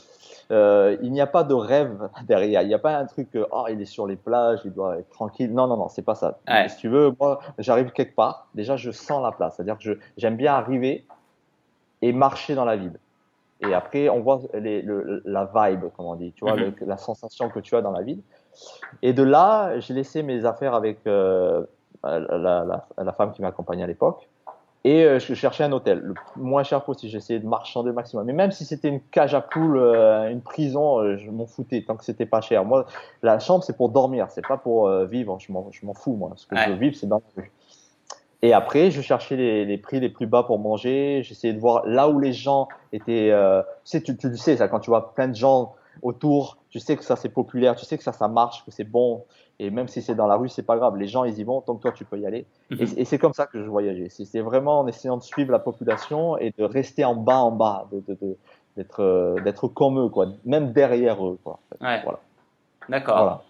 euh, 0.52 0.98
il 1.02 1.12
n'y 1.12 1.22
a 1.22 1.28
pas 1.28 1.44
de 1.44 1.54
rêve 1.54 2.10
derrière. 2.28 2.62
Il 2.62 2.68
n'y 2.68 2.74
a 2.74 2.80
pas 2.80 2.98
un 2.98 3.06
truc, 3.06 3.30
oh, 3.52 3.66
il 3.70 3.82
est 3.82 3.86
sur 3.86 4.08
les 4.08 4.16
plages, 4.16 4.60
il 4.66 4.74
doit 4.74 5.00
être 5.00 5.10
tranquille. 5.10 5.54
Non, 5.54 5.68
non, 5.68 5.78
non, 5.78 5.90
c'est 5.90 6.04
pas 6.04 6.16
ça. 6.16 6.40
Si 6.68 6.78
tu 6.78 6.90
veux, 6.90 7.14
moi, 7.20 7.40
j'arrive 7.58 7.92
quelque 7.92 8.16
part. 8.16 8.48
Déjà, 8.54 8.76
je 8.76 8.92
sens 8.92 9.22
la 9.24 9.32
place. 9.32 9.56
C'est-à-dire 9.56 9.78
que 9.78 9.84
je, 9.84 9.94
j'aime 10.18 10.38
bien 10.38 10.54
arriver 10.54 11.06
et 12.02 12.12
marcher 12.12 12.54
dans 12.54 12.66
la 12.66 12.76
ville. 12.76 13.00
Et 13.62 13.74
après, 13.74 14.10
on 14.10 14.20
voit 14.22 14.42
les, 14.54 14.82
le, 14.82 15.22
la 15.26 15.46
vibe, 15.46 15.86
comme 15.96 16.06
on 16.06 16.16
dit, 16.16 16.34
tu 16.34 16.44
vois, 16.44 16.56
mhm. 16.56 16.74
la 16.82 16.98
sensation 16.98 17.50
que 17.50 17.60
tu 17.60 17.76
as 17.76 17.82
dans 17.82 17.92
la 17.92 18.02
ville. 18.02 18.22
Et 19.02 19.14
de 19.14 19.24
là, 19.24 19.80
j'ai 19.80 19.94
laissé 19.94 20.22
mes 20.24 20.46
affaires 20.46 20.74
avec 20.74 21.00
euh, 21.08 21.66
la, 22.04 22.20
la, 22.20 22.86
la, 22.98 23.14
femme 23.14 23.32
qui 23.32 23.42
m'accompagnait 23.42 23.84
à 23.84 23.88
l'époque. 23.88 24.28
Et 24.84 25.06
euh, 25.06 25.18
je 25.18 25.34
cherchais 25.34 25.64
un 25.64 25.72
hôtel, 25.72 26.00
le 26.00 26.14
moins 26.36 26.64
cher 26.64 26.84
possible. 26.84 27.10
J'essayais 27.10 27.40
de 27.40 27.48
marchander 27.48 27.92
au 27.92 27.94
maximum. 27.94 28.26
Mais 28.26 28.34
même 28.34 28.52
si 28.52 28.66
c'était 28.66 28.90
une 28.90 29.00
cage 29.00 29.34
à 29.34 29.40
poules, 29.40 29.78
euh, 29.78 30.30
une 30.30 30.42
prison, 30.42 31.16
je 31.18 31.32
m'en 31.32 31.46
foutais 31.46 31.84
tant 31.84 31.96
que 31.96 32.04
c'était 32.04 32.26
pas 32.26 32.42
cher. 32.42 32.66
Moi, 32.66 32.86
la 33.22 33.40
chambre, 33.40 33.64
c'est 33.64 33.78
pour 33.78 33.90
dormir, 33.90 34.28
c'est 34.30 34.46
pas 34.46 34.58
pour 34.58 34.90
vivre. 35.06 35.38
Je 35.40 35.52
m'en 35.54 35.94
fous, 35.94 36.16
moi. 36.16 36.34
Ce 36.36 36.46
que 36.46 36.58
je 36.58 36.70
veux 36.70 36.76
vivre, 36.76 36.98
c'est 36.98 37.08
dans 37.08 37.22
la 37.38 37.44
rue. 37.44 37.52
Et 38.44 38.52
après, 38.52 38.92
je 38.92 39.02
cherchais 39.02 39.38
les, 39.38 39.64
les, 39.64 39.78
prix 39.78 40.02
les 40.02 40.10
plus 40.10 40.28
bas 40.28 40.44
pour 40.44 40.60
manger. 40.60 41.22
J'essayais 41.24 41.54
de 41.54 41.60
voir 41.60 41.86
là 41.88 42.10
où 42.10 42.20
les 42.20 42.34
gens 42.34 42.68
étaient. 42.92 43.32
Euh, 43.32 43.62
tu 43.62 43.68
sais, 43.86 44.02
tu, 44.02 44.18
tu, 44.18 44.28
le 44.28 44.36
sais, 44.36 44.58
ça, 44.58 44.68
quand 44.68 44.82
tu 44.82 44.90
vois 44.90 45.14
plein 45.16 45.30
de 45.30 45.36
gens 45.36 45.76
autour, 46.02 46.58
tu 46.70 46.80
sais 46.80 46.98
que 46.98 47.06
ça 47.06 47.16
c'est 47.16 47.30
populaire, 47.30 47.76
tu 47.78 47.86
sais 47.86 47.98
que 47.98 48.04
ça 48.04 48.12
ça 48.12 48.28
marche, 48.28 48.66
que 48.66 48.72
c'est 48.72 48.84
bon. 48.84 49.24
Et 49.60 49.70
même 49.70 49.88
si 49.88 50.02
c'est 50.02 50.14
dans 50.14 50.28
la 50.28 50.36
rue, 50.36 50.50
c'est 50.50 50.64
pas 50.64 50.76
grave. 50.76 50.98
Les 50.98 51.08
gens 51.08 51.24
ils 51.24 51.40
y 51.40 51.44
vont, 51.46 51.62
tant 51.62 51.76
que 51.76 51.84
toi 51.84 51.94
tu 51.94 52.04
peux 52.04 52.20
y 52.20 52.26
aller. 52.26 52.46
Mhm. 52.70 52.86
Et, 52.98 53.06
c'est 53.06 53.18
comme 53.18 53.34
ça 53.34 53.46
que 53.46 53.64
je 53.64 53.70
voyageais. 53.70 54.10
C'est 54.10 54.42
vraiment 54.42 54.82
en 54.82 54.88
essayant 54.88 55.16
de 55.16 55.24
suivre 55.24 55.52
la 55.52 55.60
population 55.60 56.38
et 56.38 56.54
de 56.58 56.66
rester 56.66 57.06
en 57.06 57.16
bas, 57.16 57.38
en 57.38 57.52
bas, 57.52 57.88
d'être 57.94 58.20
de, 58.20 58.38
de, 58.76 58.86
euh, 59.00 59.42
d'être 59.42 59.70
comme 59.70 60.00
eux, 60.00 60.10
quoi. 60.10 60.28
Même 60.44 60.74
derrière 60.74 61.26
eux, 61.26 61.40
quoi. 61.46 61.60
Ouais. 61.80 62.02
Voilà. 62.04 62.20
D'accord. 62.90 63.18
Voilà. 63.18 63.42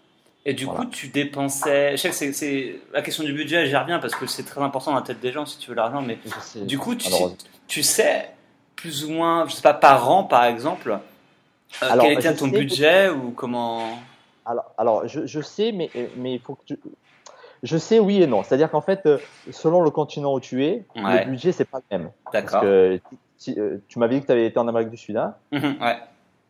Et 0.46 0.54
du 0.54 0.68
coup, 0.68 0.86
tu 0.86 1.08
dépensais. 1.08 1.92
Je 1.96 2.10
sais 2.10 2.10
que 2.10 2.34
c'est 2.34 2.80
la 2.94 3.02
question 3.02 3.24
du 3.24 3.34
budget, 3.34 3.66
j'y 3.68 3.76
reviens 3.76 4.00
parce 4.00 4.16
que 4.16 4.26
c'est 4.26 4.44
très 4.44 4.62
important 4.62 4.92
dans 4.92 4.98
la 4.98 5.04
tête 5.04 5.22
des 5.22 5.32
gens 5.32 5.46
si 5.46 5.58
tu 5.58 5.70
veux 5.70 5.76
l'argent. 5.76 6.02
Mais 6.02 6.18
du 6.66 6.78
coup, 6.78 6.96
tu, 6.96 7.10
tu, 7.68 7.82
sais 7.82 8.30
plus 8.76 9.06
ou 9.06 9.12
moins, 9.12 9.48
je 9.48 9.54
sais 9.54 9.62
pas, 9.62 9.74
par 9.74 10.10
an 10.10 10.26
par 10.26 10.44
exemple, 10.46 11.00
euh, 11.82 11.98
quel 12.00 12.14
était 12.14 12.36
ton 12.36 12.48
budget 12.48 13.10
ou 13.10 13.32
comment? 13.32 13.88
Alors, 14.46 14.66
alors 14.78 15.08
je, 15.08 15.26
je, 15.26 15.40
sais, 15.40 15.72
mais, 15.72 15.90
mais 16.18 16.34
il 16.34 16.40
faut 16.40 16.56
que 16.56 16.66
tu. 16.66 16.80
Je 17.64 17.78
sais 17.78 18.00
oui 18.00 18.22
et 18.22 18.28
non. 18.28 18.44
C'est-à-dire 18.44 18.70
qu'en 18.70 18.82
fait, 18.82 19.06
euh, 19.06 19.18
selon 19.52 19.82
le 19.82 19.90
continent 19.90 20.34
où 20.34 20.42
tu 20.42 20.66
es, 20.66 20.84
le 20.96 21.30
budget 21.30 21.54
c'est 21.54 21.64
pas 21.64 21.80
le 21.90 21.98
même. 21.98 22.12
D'accord. 22.34 22.52
Parce 22.52 22.64
que 22.64 23.00
tu, 23.42 23.58
euh, 23.58 23.78
tu 23.88 24.00
m'avais 24.00 24.16
dit 24.16 24.22
que 24.22 24.26
tu 24.26 24.32
avais 24.34 24.48
été 24.48 24.60
en 24.60 24.68
Amérique 24.68 24.90
du 24.90 24.98
Sud, 24.98 25.16
hein 25.16 25.36
mhm, 25.54 25.78
Ouais. 25.82 25.98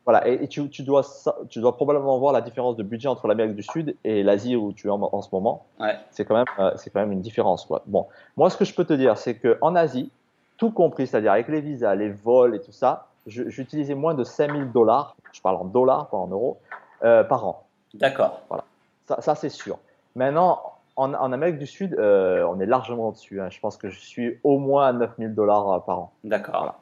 Voilà, 0.06 0.28
et, 0.28 0.48
tu, 0.50 0.70
tu, 0.70 0.84
dois, 0.84 1.04
tu 1.50 1.62
dois 1.62 1.76
probablement 1.76 2.20
voir 2.20 2.34
la 2.34 2.42
différence 2.42 2.76
de 2.76 2.84
budget 2.84 3.08
entre 3.08 3.28
l'Amérique 3.28 3.56
du 3.56 3.64
Sud 3.64 3.96
et 4.04 4.22
l'Asie 4.22 4.56
où 4.58 4.74
tu 4.74 4.88
es 4.88 4.90
en, 4.90 5.22
ce 5.22 5.30
moment. 5.32 5.66
Ouais. 5.80 5.98
C'est 6.12 6.26
quand 6.26 6.36
même, 6.36 6.46
euh, 6.60 6.72
c'est 6.76 6.90
quand 6.90 7.00
même 7.00 7.14
une 7.14 7.22
différence, 7.22 7.66
quoi. 7.66 7.84
Bon, 7.86 8.08
moi, 8.36 8.50
ce 8.50 8.58
que 8.58 8.66
je 8.66 8.76
peux 8.76 8.84
te 8.84 8.94
dire, 8.94 9.18
c'est 9.18 9.36
que 9.36 9.58
en 9.62 9.76
Asie, 9.76 10.12
tout 10.58 10.72
compris, 10.72 11.08
c'est-à-dire 11.08 11.32
avec 11.32 11.48
les 11.48 11.62
visas, 11.62 11.96
les 11.96 12.10
vols 12.10 12.56
et 12.56 12.60
tout 12.60 12.74
ça, 12.74 13.08
j'utilisais 13.28 13.96
moins 13.96 14.14
de 14.14 14.26
5000 14.26 14.72
dollars, 14.72 15.16
je 15.32 15.42
parle 15.42 15.56
en 15.56 15.66
dollars, 15.66 16.10
pas 16.10 16.18
en 16.18 16.28
euros, 16.28 16.58
euh, 17.04 17.24
par 17.24 17.48
an. 17.48 17.64
D'accord. 17.94 18.42
Voilà, 18.50 18.66
ça, 19.06 19.22
ça 19.22 19.36
c'est 19.36 19.50
sûr. 19.50 19.80
Maintenant, 20.16 20.62
en, 20.96 21.14
en, 21.14 21.32
Amérique 21.32 21.58
du 21.58 21.68
Sud, 21.68 21.96
euh, 21.96 22.46
on 22.48 22.60
est 22.60 22.66
largement 22.66 23.10
au-dessus. 23.10 23.42
Hein. 23.42 23.50
Je 23.50 23.60
pense 23.60 23.78
que 23.78 23.90
je 23.90 24.00
suis 24.00 24.40
au 24.44 24.60
moins 24.60 24.88
à 24.88 24.94
9000 24.94 25.34
dollars 25.34 25.72
euh, 25.72 25.80
par 25.80 26.00
an. 26.00 26.12
D'accord. 26.24 26.76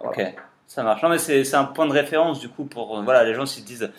Voilà. 0.00 0.10
Ok. 0.10 0.34
Ça 0.66 0.82
marche. 0.82 1.02
Non, 1.02 1.08
mais 1.08 1.18
c'est 1.18 1.54
un 1.54 1.64
point 1.64 1.86
de 1.86 1.92
référence 1.92 2.40
du 2.40 2.48
coup 2.48 2.64
pour 2.64 2.98
euh, 2.98 3.02
voilà, 3.02 3.24
les 3.24 3.34
gens 3.34 3.46
s'ils 3.46 3.64
disent 3.64 3.90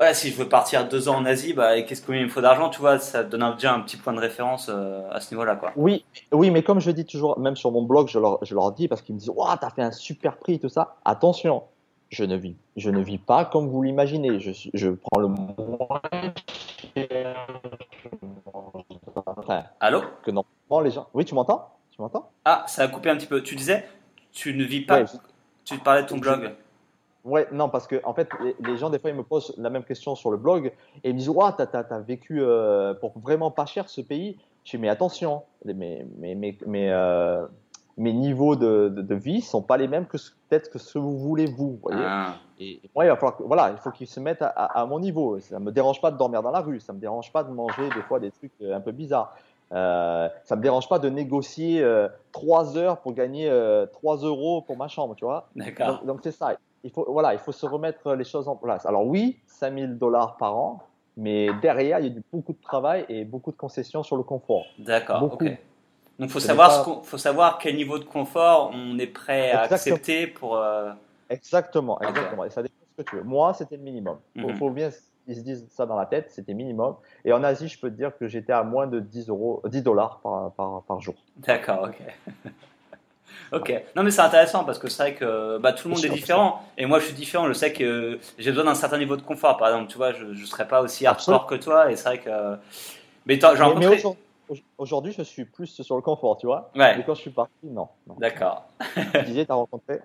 voilà, 0.00 0.14
si 0.14 0.30
je 0.30 0.36
veux 0.36 0.48
partir 0.48 0.88
deux 0.88 1.10
ans 1.10 1.16
en 1.16 1.26
Asie, 1.26 1.52
bah, 1.52 1.82
qu'est-ce 1.82 2.00
qu'il 2.00 2.14
me 2.14 2.28
faut 2.30 2.40
d'argent, 2.40 2.70
tu 2.70 2.80
vois, 2.80 2.98
ça 2.98 3.22
donne 3.22 3.52
déjà 3.52 3.74
un 3.74 3.80
petit 3.80 3.98
point 3.98 4.14
de 4.14 4.18
référence 4.18 4.70
euh, 4.70 5.02
à 5.10 5.20
ce 5.20 5.34
niveau-là, 5.34 5.56
quoi. 5.56 5.72
Oui, 5.76 6.06
oui, 6.32 6.50
mais 6.50 6.62
comme 6.62 6.80
je 6.80 6.90
dis 6.90 7.04
toujours, 7.04 7.38
même 7.38 7.54
sur 7.54 7.70
mon 7.70 7.82
blog, 7.82 8.08
je 8.08 8.18
leur, 8.18 8.42
je 8.42 8.54
leur 8.54 8.72
dis 8.72 8.88
parce 8.88 9.02
qu'ils 9.02 9.14
me 9.14 9.20
disent, 9.20 9.28
waouh, 9.28 9.54
t'as 9.60 9.68
fait 9.68 9.82
un 9.82 9.92
super 9.92 10.38
prix, 10.38 10.58
tout 10.58 10.70
ça. 10.70 10.96
Attention, 11.04 11.64
je 12.08 12.24
ne 12.24 12.34
vis, 12.34 12.56
je 12.76 12.88
ne 12.88 13.02
vis 13.02 13.18
pas 13.18 13.44
comme 13.44 13.68
vous 13.68 13.82
l'imaginez. 13.82 14.40
Je, 14.40 14.52
je 14.72 14.88
prends 14.88 15.20
le 15.20 15.28
moins 15.28 16.00
Allô? 19.80 20.02
Que 20.22 20.30
normalement 20.30 20.80
les 20.82 20.90
gens. 20.92 21.08
Oui, 21.12 21.26
tu 21.26 21.34
m'entends? 21.34 21.68
Tu 21.90 22.00
m'entends? 22.00 22.30
Ah, 22.46 22.64
ça 22.68 22.84
a 22.84 22.88
coupé 22.88 23.10
un 23.10 23.16
petit 23.16 23.26
peu. 23.26 23.42
Tu 23.42 23.54
disais, 23.54 23.86
tu 24.32 24.54
ne 24.54 24.64
vis 24.64 24.80
pas. 24.80 25.04
Tu 25.64 25.78
parlais 25.78 26.02
de 26.02 26.08
ton 26.08 26.18
blog 26.18 26.54
Ouais, 27.24 27.46
non, 27.52 27.68
parce 27.68 27.86
que 27.86 28.00
en 28.04 28.14
fait, 28.14 28.30
les, 28.60 28.76
gens, 28.78 28.88
des 28.88 28.98
fois, 28.98 29.10
ils 29.10 29.16
me 29.16 29.22
posent 29.22 29.54
la 29.58 29.68
même 29.68 29.84
question 29.84 30.14
sur 30.14 30.30
le 30.30 30.38
blog 30.38 30.72
et 31.04 31.10
ils 31.10 31.12
me 31.12 31.18
disent 31.18 31.28
Waouh, 31.28 31.52
t'as 31.52 31.66
as, 31.72 32.00
vécu 32.00 32.40
euh, 32.40 32.94
pour 32.94 33.18
vraiment 33.18 33.50
pas 33.50 33.66
cher 33.66 33.88
ce 33.90 34.00
pays. 34.00 34.38
Je 34.64 34.72
dis 34.72 34.78
Mais 34.78 34.88
attention, 34.88 35.42
mes, 35.66 35.74
mes, 35.74 36.34
mes, 36.34 36.58
mes, 36.66 36.90
euh, 36.90 37.46
mes 37.98 38.14
niveaux 38.14 38.56
de, 38.56 38.88
de, 38.88 39.14
vie 39.14 39.42
sont 39.42 39.60
pas 39.60 39.76
les 39.76 39.86
mêmes 39.86 40.06
que 40.06 40.16
peut-être 40.48 40.70
que 40.70 40.78
ce 40.78 40.94
que 40.94 40.98
vous 40.98 41.18
voulez, 41.18 41.44
vous. 41.44 41.78
voyez 41.82 42.02
ah. 42.02 42.36
Et 42.58 42.80
moi, 42.94 43.04
il 43.04 43.08
va 43.08 43.16
falloir 43.16 43.36
voilà, 43.40 43.70
il 43.70 43.78
faut 43.78 43.90
qu'ils 43.90 44.06
se 44.06 44.20
mettent 44.20 44.42
à, 44.42 44.48
à, 44.48 44.86
mon 44.86 44.98
niveau. 44.98 45.38
Ça 45.40 45.58
me 45.58 45.72
dérange 45.72 46.00
pas 46.00 46.10
de 46.10 46.16
dormir 46.16 46.42
dans 46.42 46.50
la 46.50 46.60
rue, 46.60 46.80
ça 46.80 46.92
me 46.94 47.00
dérange 47.00 47.32
pas 47.32 47.44
de 47.44 47.50
manger 47.50 47.88
des 47.94 48.02
fois 48.02 48.18
des 48.18 48.30
trucs 48.30 48.52
euh, 48.62 48.74
un 48.74 48.80
peu 48.80 48.92
bizarres. 48.92 49.34
Euh, 49.72 50.28
ça 50.44 50.56
me 50.56 50.62
dérange 50.62 50.88
pas 50.88 50.98
de 50.98 51.08
négocier 51.08 51.82
euh, 51.82 52.08
3 52.32 52.76
heures 52.76 53.00
pour 53.00 53.12
gagner 53.12 53.48
euh, 53.48 53.86
3 53.86 54.18
euros 54.18 54.62
pour 54.62 54.76
ma 54.76 54.88
chambre, 54.88 55.14
tu 55.14 55.24
vois. 55.24 55.48
D'accord. 55.54 56.02
Donc 56.04 56.20
c'est 56.22 56.32
ça. 56.32 56.56
Il 56.82 56.90
faut, 56.90 57.04
voilà, 57.08 57.34
il 57.34 57.38
faut 57.38 57.52
se 57.52 57.66
remettre 57.66 58.14
les 58.14 58.24
choses 58.24 58.48
en 58.48 58.56
place. 58.56 58.86
Alors 58.86 59.06
oui, 59.06 59.38
5000 59.46 59.98
dollars 59.98 60.36
par 60.38 60.56
an, 60.56 60.82
mais 61.16 61.48
derrière, 61.60 62.00
il 62.00 62.06
y 62.06 62.16
a 62.16 62.20
beaucoup 62.32 62.52
de 62.52 62.62
travail 62.62 63.04
et 63.08 63.24
beaucoup 63.24 63.52
de 63.52 63.56
concessions 63.56 64.02
sur 64.02 64.16
le 64.16 64.22
confort. 64.22 64.64
D'accord. 64.78 65.22
Ok. 65.22 65.44
Donc 66.18 66.28
faut 66.28 66.40
savoir, 66.40 67.02
faut 67.04 67.18
savoir 67.18 67.58
quel 67.58 67.76
niveau 67.76 67.98
de 67.98 68.04
confort 68.04 68.72
on 68.74 68.98
est 68.98 69.06
prêt 69.06 69.52
à 69.52 69.62
accepter 69.62 70.26
pour. 70.26 70.56
Euh, 70.56 70.92
exactement, 71.30 71.98
exactement. 72.00 72.44
Et 72.44 72.50
ça 72.50 72.62
dépend 72.62 72.74
de 72.74 72.86
ce 72.90 73.02
que 73.02 73.10
tu 73.10 73.16
veux. 73.16 73.22
Moi, 73.22 73.54
c'était 73.54 73.76
le 73.76 73.82
minimum. 73.82 74.18
Il 74.34 74.46
mhm. 74.46 74.56
faut 74.56 74.68
bien 74.68 74.90
ils 75.26 75.36
se 75.36 75.40
disent 75.40 75.66
ça 75.70 75.86
dans 75.86 75.96
la 75.96 76.06
tête, 76.06 76.30
c'était 76.30 76.54
minimum. 76.54 76.96
Et 77.24 77.32
en 77.32 77.42
Asie, 77.44 77.68
je 77.68 77.78
peux 77.78 77.90
te 77.90 77.96
dire 77.96 78.16
que 78.16 78.28
j'étais 78.28 78.52
à 78.52 78.62
moins 78.62 78.86
de 78.86 79.00
10 79.00 79.28
euros, 79.28 79.62
10 79.66 79.82
dollars 79.82 80.20
par, 80.22 80.52
par, 80.52 80.82
par 80.82 81.00
jour. 81.00 81.14
D'accord, 81.36 81.88
ok. 81.88 82.52
ok. 83.52 83.82
Non, 83.96 84.02
mais 84.02 84.10
c'est 84.10 84.22
intéressant 84.22 84.64
parce 84.64 84.78
que 84.78 84.88
c'est 84.88 85.02
vrai 85.02 85.14
que 85.14 85.58
bah, 85.58 85.72
tout 85.72 85.88
le 85.88 85.94
monde 85.94 86.04
est 86.04 86.08
différent. 86.08 86.62
Et 86.78 86.86
moi, 86.86 86.98
je 86.98 87.06
suis 87.06 87.14
différent. 87.14 87.46
Je 87.48 87.52
sais 87.52 87.72
que 87.72 88.18
j'ai 88.38 88.50
besoin 88.50 88.64
d'un 88.64 88.74
certain 88.74 88.98
niveau 88.98 89.16
de 89.16 89.22
confort. 89.22 89.56
Par 89.56 89.68
exemple, 89.68 89.90
tu 89.90 89.96
vois, 89.96 90.12
je 90.12 90.24
ne 90.26 90.46
serais 90.46 90.66
pas 90.66 90.82
aussi 90.82 91.06
hardcore 91.06 91.46
que 91.46 91.54
toi. 91.54 91.90
Et 91.90 91.96
c'est 91.96 92.08
vrai 92.08 92.18
que. 92.18 92.56
Mais 93.26 93.38
j'ai 93.38 93.46
rencontré. 93.46 94.02
Aujourd'hui, 94.78 95.12
je 95.16 95.22
suis 95.22 95.44
plus 95.44 95.80
sur 95.80 95.94
le 95.94 96.02
confort, 96.02 96.36
tu 96.36 96.46
vois. 96.46 96.72
Ouais. 96.74 96.98
Et 96.98 97.04
quand 97.04 97.14
je 97.14 97.20
suis 97.20 97.30
parti, 97.30 97.52
non. 97.62 97.86
D'accord. 98.18 98.64
tu 99.14 99.22
disais, 99.22 99.46
tu 99.46 99.52
as 99.52 99.54
rencontré 99.54 100.00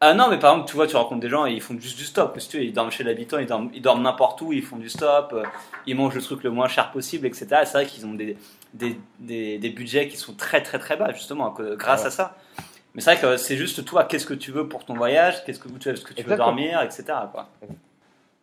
ah 0.00 0.14
non, 0.14 0.28
mais 0.30 0.38
par 0.38 0.52
exemple, 0.52 0.70
tu 0.70 0.76
vois, 0.76 0.86
tu 0.86 0.94
rencontres 0.94 1.20
des 1.20 1.28
gens 1.28 1.44
et 1.46 1.52
ils 1.52 1.60
font 1.60 1.78
juste 1.78 1.98
du 1.98 2.04
stop. 2.04 2.32
Parce 2.32 2.46
que, 2.46 2.58
ils 2.58 2.72
dorment 2.72 2.90
chez 2.90 3.02
l'habitant, 3.02 3.38
ils 3.38 3.46
dorment, 3.46 3.70
ils 3.74 3.82
dorment 3.82 4.02
n'importe 4.02 4.40
où, 4.42 4.52
ils 4.52 4.62
font 4.62 4.76
du 4.76 4.88
stop, 4.88 5.32
euh, 5.32 5.42
ils 5.86 5.96
mangent 5.96 6.14
le 6.14 6.22
truc 6.22 6.44
le 6.44 6.50
moins 6.50 6.68
cher 6.68 6.92
possible, 6.92 7.26
etc. 7.26 7.46
c'est 7.64 7.72
vrai 7.72 7.86
qu'ils 7.86 8.06
ont 8.06 8.14
des, 8.14 8.36
des, 8.74 8.98
des, 9.18 9.58
des, 9.58 9.70
budgets 9.70 10.06
qui 10.08 10.16
sont 10.16 10.34
très 10.34 10.62
très 10.62 10.78
très 10.78 10.96
bas, 10.96 11.12
justement, 11.12 11.52
grâce 11.76 12.04
à 12.04 12.10
ça. 12.10 12.36
Mais 12.94 13.00
c'est 13.00 13.14
vrai 13.14 13.20
que 13.20 13.36
c'est 13.36 13.56
juste 13.56 13.84
toi, 13.84 14.04
qu'est-ce 14.04 14.26
que 14.26 14.34
tu 14.34 14.52
veux 14.52 14.68
pour 14.68 14.84
ton 14.84 14.94
voyage, 14.94 15.44
qu'est-ce 15.44 15.58
que, 15.58 15.68
tu, 15.68 15.92
que 15.92 16.14
tu 16.14 16.22
veux 16.22 16.36
dormir, 16.36 16.80
etc. 16.82 17.04
Quoi. 17.32 17.48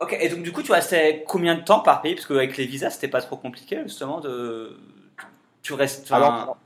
Ok, 0.01 0.17
et 0.19 0.27
donc 0.27 0.43
du 0.43 0.51
coup, 0.51 0.61
tu 0.61 0.73
restais 0.73 1.23
combien 1.25 1.55
de 1.55 1.61
temps 1.61 1.79
par 1.79 2.01
pays? 2.01 2.15
Parce 2.15 2.27
qu'avec 2.27 2.57
les 2.57 2.65
visas, 2.65 2.89
c'était 2.89 3.07
pas 3.07 3.21
trop 3.21 3.37
compliqué, 3.37 3.79
justement, 3.83 4.19
de. 4.19 4.77
Tu 5.61 5.73
restes. 5.73 6.11
Alors, 6.11 6.57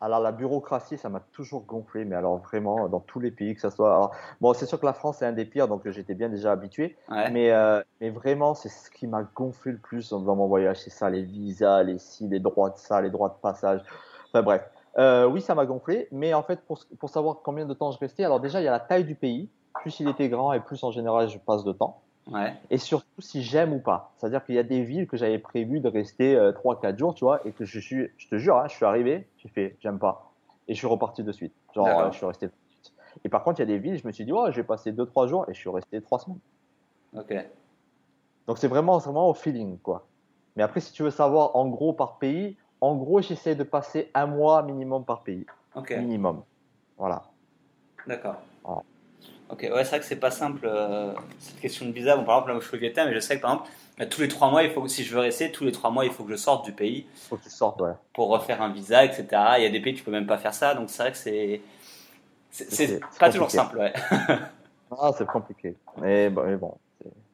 alors 0.00 0.20
la 0.20 0.32
bureaucratie, 0.32 0.96
ça 0.96 1.08
m'a 1.08 1.20
toujours 1.32 1.64
gonflé, 1.64 2.04
mais 2.04 2.16
alors 2.16 2.38
vraiment 2.38 2.88
dans 2.88 3.00
tous 3.00 3.20
les 3.20 3.30
pays 3.30 3.54
que 3.54 3.60
ça 3.60 3.70
soit. 3.70 3.94
Alors, 3.94 4.14
bon, 4.40 4.54
c'est 4.54 4.66
sûr 4.66 4.80
que 4.80 4.86
la 4.86 4.94
France 4.94 5.20
est 5.20 5.26
un 5.26 5.32
des 5.32 5.44
pires, 5.44 5.68
donc 5.68 5.88
j'étais 5.90 6.14
bien 6.14 6.28
déjà 6.28 6.52
habitué. 6.52 6.96
Mais 7.32 7.50
euh, 7.50 7.82
mais 8.00 8.10
vraiment, 8.10 8.54
c'est 8.54 8.70
ce 8.70 8.90
qui 8.90 9.06
m'a 9.06 9.22
gonflé 9.22 9.72
le 9.72 9.78
plus 9.78 10.10
dans 10.10 10.36
mon 10.36 10.46
voyage, 10.46 10.78
c'est 10.78 10.90
ça, 10.90 11.10
les 11.10 11.22
visas, 11.22 11.82
les 11.82 11.98
si, 11.98 12.28
les 12.28 12.40
droits 12.40 12.70
de 12.70 12.78
ça, 12.78 13.00
les 13.00 13.10
droits 13.10 13.28
de 13.28 13.40
passage. 13.40 13.82
Enfin 14.28 14.42
bref. 14.42 14.62
Euh, 14.98 15.24
oui, 15.26 15.40
ça 15.40 15.54
m'a 15.54 15.66
gonflé, 15.66 16.08
mais 16.10 16.34
en 16.34 16.42
fait, 16.42 16.60
pour, 16.62 16.80
pour, 16.98 17.10
savoir 17.10 17.36
combien 17.44 17.64
de 17.64 17.74
temps 17.74 17.92
je 17.92 17.98
restais, 17.98 18.24
alors 18.24 18.40
déjà, 18.40 18.60
il 18.60 18.64
y 18.64 18.68
a 18.68 18.72
la 18.72 18.80
taille 18.80 19.04
du 19.04 19.14
pays. 19.14 19.48
Plus 19.82 20.00
il 20.00 20.08
était 20.08 20.28
grand 20.28 20.52
et 20.52 20.58
plus 20.58 20.82
en 20.82 20.90
général 20.90 21.28
je 21.28 21.38
passe 21.38 21.62
de 21.62 21.72
temps. 21.72 22.00
Ouais. 22.30 22.54
Et 22.70 22.78
surtout 22.78 23.20
si 23.20 23.42
j'aime 23.42 23.72
ou 23.72 23.80
pas. 23.80 24.12
C'est-à-dire 24.16 24.44
qu'il 24.44 24.54
y 24.54 24.58
a 24.58 24.62
des 24.62 24.82
villes 24.82 25.06
que 25.06 25.16
j'avais 25.16 25.38
prévu 25.38 25.80
de 25.80 25.88
rester 25.88 26.36
euh, 26.36 26.52
3-4 26.52 26.96
jours, 26.96 27.14
tu 27.14 27.24
vois, 27.24 27.44
et 27.46 27.52
que 27.52 27.64
je 27.64 27.80
suis, 27.80 28.08
je 28.16 28.28
te 28.28 28.38
jure, 28.38 28.56
hein, 28.56 28.68
je 28.68 28.74
suis 28.74 28.84
arrivé, 28.84 29.28
j'ai 29.38 29.48
fait, 29.48 29.76
j'aime 29.80 29.98
pas. 29.98 30.30
Et 30.68 30.74
je 30.74 30.78
suis 30.78 30.86
reparti 30.86 31.24
de 31.24 31.32
suite. 31.32 31.52
Genre, 31.74 31.86
euh, 31.86 32.10
je 32.12 32.16
suis 32.16 32.26
resté. 32.26 32.48
Et 33.24 33.28
par 33.28 33.42
contre, 33.42 33.58
il 33.58 33.62
y 33.62 33.64
a 33.64 33.66
des 33.66 33.78
villes, 33.78 33.98
je 33.98 34.06
me 34.06 34.12
suis 34.12 34.24
dit, 34.24 34.32
ouais, 34.32 34.52
je 34.52 34.56
vais 34.56 34.66
passer 34.66 34.92
2-3 34.92 35.28
jours 35.28 35.44
et 35.48 35.54
je 35.54 35.58
suis 35.58 35.70
resté 35.70 36.00
3 36.00 36.20
semaines. 36.20 36.38
Ok. 37.16 37.34
Donc 38.46 38.58
c'est 38.58 38.68
vraiment, 38.68 38.98
vraiment 38.98 39.28
au 39.28 39.34
feeling, 39.34 39.78
quoi. 39.78 40.06
Mais 40.56 40.62
après, 40.62 40.80
si 40.80 40.92
tu 40.92 41.02
veux 41.02 41.10
savoir 41.10 41.56
en 41.56 41.68
gros 41.68 41.92
par 41.92 42.18
pays, 42.18 42.56
en 42.80 42.94
gros, 42.94 43.20
j'essaie 43.20 43.54
de 43.54 43.64
passer 43.64 44.10
un 44.14 44.26
mois 44.26 44.62
minimum 44.62 45.04
par 45.04 45.22
pays. 45.22 45.44
Ok. 45.74 45.90
Minimum. 45.96 46.42
Voilà. 46.96 47.24
D'accord. 48.06 48.36
Voilà. 48.64 48.82
Ok, 49.52 49.62
ouais, 49.62 49.84
c'est 49.84 49.90
vrai 49.90 50.00
que 50.00 50.04
c'est 50.06 50.16
pas 50.16 50.30
simple 50.30 50.60
euh, 50.64 51.12
cette 51.40 51.58
question 51.60 51.86
de 51.86 51.92
visa. 51.92 52.16
Bon, 52.16 52.24
par 52.24 52.36
exemple, 52.36 52.50
là 52.52 52.56
où 52.58 52.60
je 52.60 52.68
suis 52.68 52.76
au 52.76 52.80
Vietnam, 52.80 53.08
mais 53.08 53.14
je 53.14 53.20
sais 53.20 53.36
que 53.36 53.42
par 53.42 53.52
exemple, 53.52 53.70
tous 54.08 54.20
les 54.20 54.28
trois 54.28 54.50
mois, 54.50 54.62
il 54.62 54.70
faut 54.70 54.80
que, 54.82 54.88
si 54.88 55.02
je 55.04 55.12
veux 55.12 55.20
rester, 55.20 55.50
tous 55.50 55.64
les 55.64 55.72
trois 55.72 55.90
mois, 55.90 56.04
il 56.04 56.10
faut 56.12 56.24
que 56.24 56.30
je 56.30 56.36
sorte 56.36 56.64
du 56.64 56.72
pays 56.72 57.06
Faut 57.28 57.36
que 57.36 57.42
tu 57.42 57.50
sortes, 57.50 57.80
ouais. 57.80 57.90
pour 58.14 58.28
refaire 58.28 58.62
un 58.62 58.72
visa, 58.72 59.04
etc. 59.04 59.26
Il 59.58 59.64
y 59.64 59.66
a 59.66 59.70
des 59.70 59.80
pays, 59.80 59.94
tu 59.94 60.04
peux 60.04 60.10
même 60.12 60.26
pas 60.26 60.38
faire 60.38 60.54
ça, 60.54 60.74
donc 60.74 60.88
c'est 60.88 61.02
vrai 61.02 61.12
que 61.12 61.18
c'est. 61.18 61.60
C'est 62.50 63.00
pas 63.18 63.30
toujours 63.30 63.50
simple, 63.50 63.78
ouais. 63.78 63.92
Ah, 64.98 65.12
c'est 65.16 65.26
compliqué. 65.26 65.76
Mais 65.98 66.28
bon, 66.30 66.42
mais 66.46 66.56
bon 66.56 66.76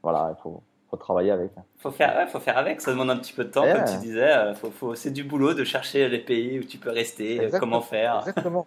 voilà, 0.02 0.34
il 0.36 0.42
faut, 0.42 0.62
faut 0.90 0.96
travailler 0.98 1.30
avec. 1.30 1.50
hein. 1.56 1.62
Faut 1.78 1.90
faire, 1.90 2.14
ouais, 2.16 2.26
faut 2.26 2.38
faire 2.38 2.58
avec, 2.58 2.80
ça 2.82 2.90
demande 2.92 3.10
un 3.10 3.16
petit 3.16 3.32
peu 3.32 3.44
de 3.44 3.50
temps, 3.50 3.62
Ouais. 3.64 3.72
comme 3.72 3.84
tu 3.86 3.96
disais. 3.98 4.30
euh, 4.30 4.54
Faut, 4.54 4.70
faut, 4.70 4.94
c'est 4.94 5.10
du 5.10 5.24
boulot 5.24 5.54
de 5.54 5.64
chercher 5.64 6.08
les 6.08 6.18
pays 6.18 6.58
où 6.60 6.64
tu 6.64 6.76
peux 6.78 6.90
rester, 6.90 7.36
Exactement. 7.36 7.60
comment 7.60 7.80
faire. 7.80 8.18
Exactement. 8.20 8.66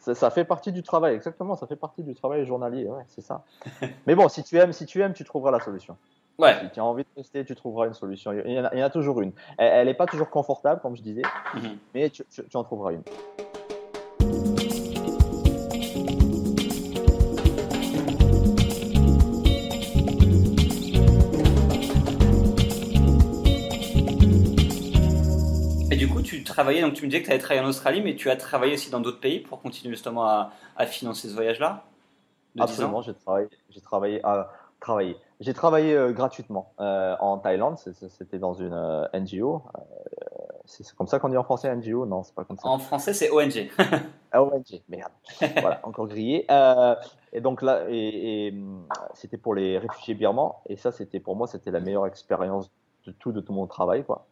Ça, 0.00 0.14
ça 0.14 0.30
fait 0.30 0.44
partie 0.44 0.72
du 0.72 0.82
travail, 0.82 1.14
exactement. 1.14 1.54
Ça 1.56 1.66
fait 1.66 1.76
partie 1.76 2.02
du 2.02 2.14
travail 2.14 2.44
journalier, 2.46 2.86
ouais, 2.86 3.04
c'est 3.08 3.20
ça. 3.20 3.44
Mais 4.06 4.14
bon, 4.14 4.28
si 4.28 4.42
tu 4.42 4.58
aimes, 4.58 4.72
si 4.72 4.86
tu 4.86 5.00
aimes, 5.02 5.12
tu 5.12 5.24
trouveras 5.24 5.50
la 5.52 5.60
solution. 5.60 5.96
Ouais. 6.38 6.56
Si 6.62 6.70
tu 6.70 6.80
as 6.80 6.84
envie 6.84 7.02
de 7.04 7.08
rester, 7.16 7.44
tu 7.44 7.54
trouveras 7.54 7.86
une 7.86 7.92
solution. 7.94 8.32
Il 8.32 8.50
y 8.52 8.58
en 8.58 8.64
a, 8.64 8.70
il 8.74 8.78
y 8.78 8.82
en 8.82 8.86
a 8.86 8.90
toujours 8.90 9.20
une. 9.20 9.32
Elle 9.58 9.86
n'est 9.86 9.94
pas 9.94 10.06
toujours 10.06 10.30
confortable, 10.30 10.80
comme 10.80 10.96
je 10.96 11.02
disais, 11.02 11.22
Mhm. 11.54 11.76
mais 11.94 12.08
tu, 12.10 12.24
tu- 12.30 12.48
tu 12.48 12.56
en 12.56 12.64
trouveras 12.64 12.92
une. 12.92 13.02
Travaillais, 26.50 26.82
donc 26.82 26.94
tu 26.94 27.04
me 27.04 27.08
disais 27.08 27.22
que 27.22 27.26
tu 27.26 27.32
avais 27.32 27.40
travaillé 27.40 27.64
en 27.64 27.68
Australie, 27.68 28.02
mais 28.02 28.14
tu 28.14 28.30
as 28.30 28.36
travaillé 28.36 28.74
aussi 28.74 28.90
dans 28.90 29.00
d'autres 29.00 29.20
pays 29.20 29.40
pour 29.40 29.62
continuer 29.62 29.94
justement 29.94 30.24
à, 30.24 30.52
à 30.76 30.86
financer 30.86 31.28
ce 31.28 31.34
voyage-là 31.34 31.84
de 32.54 32.60
10 32.60 32.62
ans 32.62 32.64
Absolument, 32.64 33.02
j'ai 33.02 33.14
travaillé, 33.14 33.48
j'ai 33.70 33.80
travaillé, 33.80 34.20
à. 34.24 34.50
J'ai 35.40 35.54
travaillé 35.54 35.94
euh, 35.94 36.12
gratuitement 36.12 36.72
euh, 36.80 37.16
en 37.20 37.38
Thaïlande. 37.38 37.76
C'était 37.78 38.38
dans 38.38 38.54
une 38.54 38.72
euh, 38.72 39.06
NGO. 39.14 39.62
c'est 40.64 40.94
comme 40.94 41.06
ça 41.06 41.18
qu'on 41.18 41.28
dit 41.28 41.36
en 41.36 41.44
français 41.44 41.74
NGO 41.74 42.06
Non, 42.06 42.22
c'est 42.22 42.34
pas 42.34 42.44
comme 42.44 42.58
ça. 42.58 42.68
En 42.68 42.78
français, 42.78 43.14
c'est 43.14 43.30
ONG. 43.30 43.70
Ah, 44.32 44.44
ONG, 44.44 44.80
merde. 44.88 45.10
voilà, 45.60 45.80
encore 45.82 46.06
grillé. 46.06 46.46
Et 47.32 47.40
donc 47.40 47.62
là, 47.62 47.82
et, 47.88 48.46
et, 48.46 48.54
c'était 49.12 49.38
pour 49.38 49.56
les 49.56 49.76
réfugiés 49.76 50.14
birmans. 50.14 50.62
Et 50.68 50.76
ça, 50.76 50.92
c'était 50.92 51.18
pour 51.18 51.34
moi, 51.34 51.48
c'était 51.48 51.72
la 51.72 51.80
meilleure 51.80 52.06
expérience 52.06 52.70
de 53.06 53.10
tout, 53.10 53.32
de 53.32 53.40
tout 53.40 53.52
mon 53.52 53.66
travail, 53.66 54.04
quoi. 54.04 54.28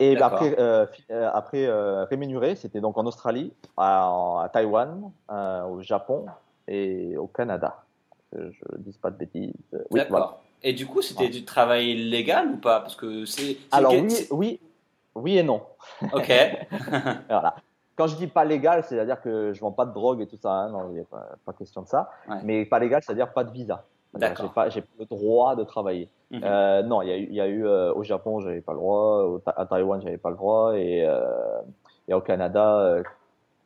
Et 0.00 0.16
bah, 0.16 0.26
après, 0.26 0.56
euh, 0.58 0.86
euh, 1.10 1.30
après 1.32 1.66
euh, 1.66 2.04
rémunéré, 2.04 2.56
c'était 2.56 2.80
donc 2.80 2.96
en 2.98 3.04
Australie, 3.06 3.52
à, 3.76 4.42
à 4.44 4.48
Taïwan, 4.48 5.12
euh, 5.30 5.62
au 5.64 5.82
Japon 5.82 6.24
et 6.66 7.16
au 7.16 7.26
Canada. 7.26 7.82
Je 8.32 8.38
ne 8.72 8.78
dise 8.78 8.96
pas 8.96 9.10
de 9.10 9.16
bêtises. 9.16 9.52
Oui, 9.72 10.00
D'accord. 10.00 10.08
voilà. 10.10 10.38
Et 10.62 10.72
du 10.72 10.86
coup, 10.86 11.02
c'était 11.02 11.26
Ah. 11.28 11.32
du 11.32 11.44
travail 11.44 11.94
légal 11.94 12.48
ou 12.48 12.56
pas? 12.56 12.80
Parce 12.80 12.96
que 12.96 13.24
c'est. 13.26 13.56
Alors 13.72 13.92
oui, 13.92 14.26
oui, 14.30 14.60
oui 15.14 15.38
et 15.38 15.42
non. 15.42 15.62
Ok. 16.12 16.30
Voilà. 17.28 17.54
Quand 17.96 18.06
je 18.06 18.16
dis 18.16 18.28
pas 18.28 18.46
légal, 18.46 18.82
c'est-à-dire 18.84 19.20
que 19.20 19.52
je 19.52 19.60
vends 19.60 19.72
pas 19.72 19.84
de 19.84 19.92
drogue 19.92 20.22
et 20.22 20.26
tout 20.26 20.38
ça. 20.38 20.50
hein, 20.50 20.70
non, 20.70 20.88
il 20.90 20.94
n'y 20.94 21.00
a 21.00 21.04
pas, 21.04 21.28
pas 21.44 21.52
question 21.52 21.82
de 21.82 21.88
ça. 21.88 22.10
Ouais. 22.28 22.36
Mais 22.44 22.64
pas 22.64 22.78
légal, 22.78 23.02
c'est-à-dire 23.02 23.30
pas 23.32 23.44
de 23.44 23.50
visa. 23.50 23.84
Que 24.14 24.18
D'accord. 24.18 24.46
J'ai 24.46 24.52
pas, 24.52 24.68
j'ai 24.68 24.80
pas 24.80 24.88
le 24.98 25.04
droit 25.06 25.56
de 25.56 25.64
travailler. 25.64 26.08
Mhm. 26.30 26.40
Euh, 26.44 26.82
non, 26.82 27.02
il 27.02 27.08
y 27.08 27.12
a 27.12 27.16
eu, 27.16 27.26
il 27.30 27.34
y 27.34 27.40
a 27.40 27.46
eu 27.46 27.66
euh, 27.66 27.92
au 27.94 28.02
Japon, 28.02 28.40
j'avais 28.40 28.60
pas 28.60 28.72
le 28.72 28.78
droit. 28.78 29.24
Au, 29.24 29.42
à 29.46 29.66
Taïwan, 29.66 30.00
j'avais 30.02 30.18
pas 30.18 30.30
le 30.30 30.36
droit. 30.36 30.76
Et, 30.76 31.04
euh, 31.04 31.60
et 32.08 32.14
au 32.14 32.20
Canada, 32.20 32.78
euh, 32.78 33.02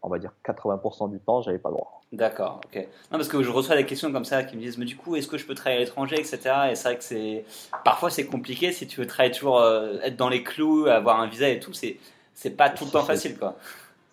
on 0.03 0.09
va 0.09 0.19
dire 0.19 0.33
80% 0.45 1.11
du 1.11 1.19
temps, 1.19 1.41
j'avais 1.41 1.59
pas 1.59 1.71
le 1.71 1.77
droit. 1.77 2.03
D'accord, 2.13 2.61
ok. 2.67 2.77
Non, 3.11 3.19
parce 3.19 3.29
que 3.29 3.43
je 3.43 3.51
reçois 3.51 3.75
des 3.75 3.87
questions 3.87 4.13
comme 4.13 4.27
ça 4.27 4.45
qui 4.45 4.55
me 4.57 4.61
disent, 4.61 4.79
mais 4.79 4.85
du 4.85 4.97
coup, 4.97 5.17
est-ce 5.17 5.27
que 5.27 5.39
je 5.39 5.47
peux 5.47 5.55
travailler 5.55 5.79
à 5.79 5.85
l'étranger, 5.85 6.17
etc. 6.17 6.39
Et 6.71 6.75
c'est 6.75 6.89
vrai 6.89 6.99
que 6.99 7.05
c'est. 7.05 7.45
Parfois, 7.85 8.11
c'est 8.11 8.27
compliqué 8.27 8.71
si 8.71 8.87
tu 8.87 9.01
veux 9.01 9.07
travailler 9.07 9.35
toujours, 9.35 9.59
euh, 9.59 9.97
être 10.03 10.17
dans 10.17 10.29
les 10.29 10.43
clous, 10.43 10.87
avoir 10.87 11.21
un 11.21 11.27
visa 11.27 11.49
et 11.49 11.59
tout, 11.59 11.73
c'est. 11.73 11.97
C'est 12.37 12.51
pas 12.51 12.69
tout 12.69 12.85
le 12.85 12.91
temps 12.91 13.05
facile, 13.05 13.39
quoi. 13.39 13.55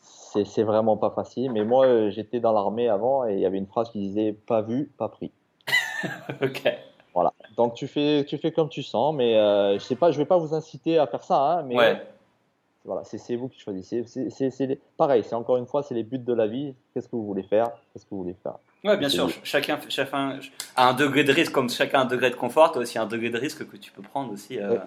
C'est, 0.03 0.45
c'est 0.45 0.63
vraiment 0.63 0.95
pas 0.95 1.09
facile. 1.09 1.51
Mais 1.51 1.65
moi, 1.65 1.87
euh, 1.87 2.11
j'étais 2.11 2.39
dans 2.39 2.53
l'armée 2.53 2.87
avant 2.87 3.27
et 3.27 3.33
il 3.33 3.39
y 3.39 3.45
avait 3.47 3.57
une 3.57 3.67
phrase 3.67 3.89
qui 3.89 3.99
disait 3.99 4.33
pas 4.33 4.61
vu, 4.61 4.91
pas 4.97 5.09
pris. 5.09 5.31
ok. 6.41 6.77
Voilà. 7.13 7.33
Donc 7.57 7.73
tu 7.75 7.87
fais, 7.87 8.23
tu 8.25 8.37
fais 8.37 8.51
comme 8.51 8.69
tu 8.69 8.83
sens, 8.83 9.13
mais 9.13 9.35
euh, 9.35 9.73
je 9.73 9.79
sais 9.83 9.95
pas, 9.95 10.11
je 10.11 10.17
vais 10.17 10.25
pas 10.25 10.37
vous 10.37 10.53
inciter 10.53 10.97
à 10.97 11.07
faire 11.07 11.23
ça, 11.23 11.35
hein, 11.59 11.63
mais 11.63 11.75
Ouais. 11.75 12.01
voilà, 12.85 13.03
c'est, 13.03 13.35
vous 13.35 13.49
qui 13.49 13.59
choisissez. 13.59 14.05
C'est, 14.05 14.79
pareil, 14.97 15.23
c'est 15.25 15.35
encore 15.35 15.57
une 15.57 15.65
fois, 15.67 15.83
c'est 15.83 15.93
les 15.93 16.03
buts 16.03 16.17
de 16.19 16.33
la 16.33 16.47
vie. 16.47 16.73
Qu'est-ce 16.93 17.07
que 17.07 17.15
vous 17.15 17.25
voulez 17.25 17.43
faire? 17.43 17.71
Qu'est-ce 17.91 18.05
que 18.05 18.09
vous 18.11 18.23
voulez 18.23 18.35
faire? 18.41 18.55
Ouais, 18.83 18.97
bien 18.97 19.09
sûr. 19.09 19.29
Chacun, 19.43 19.77
chacun 19.89 20.39
a 20.75 20.87
un 20.89 20.93
degré 20.93 21.23
de 21.23 21.31
risque, 21.33 21.51
comme 21.51 21.69
chacun 21.69 21.99
a 21.99 22.01
un 22.03 22.05
degré 22.05 22.29
de 22.31 22.35
confort, 22.35 22.71
toi 22.71 22.81
aussi 22.81 22.97
un 22.97 23.05
degré 23.05 23.29
de 23.29 23.37
risque 23.37 23.67
que 23.69 23.77
tu 23.77 23.91
peux 23.91 24.01
prendre 24.01 24.31
aussi. 24.33 24.57
euh, 24.59 24.77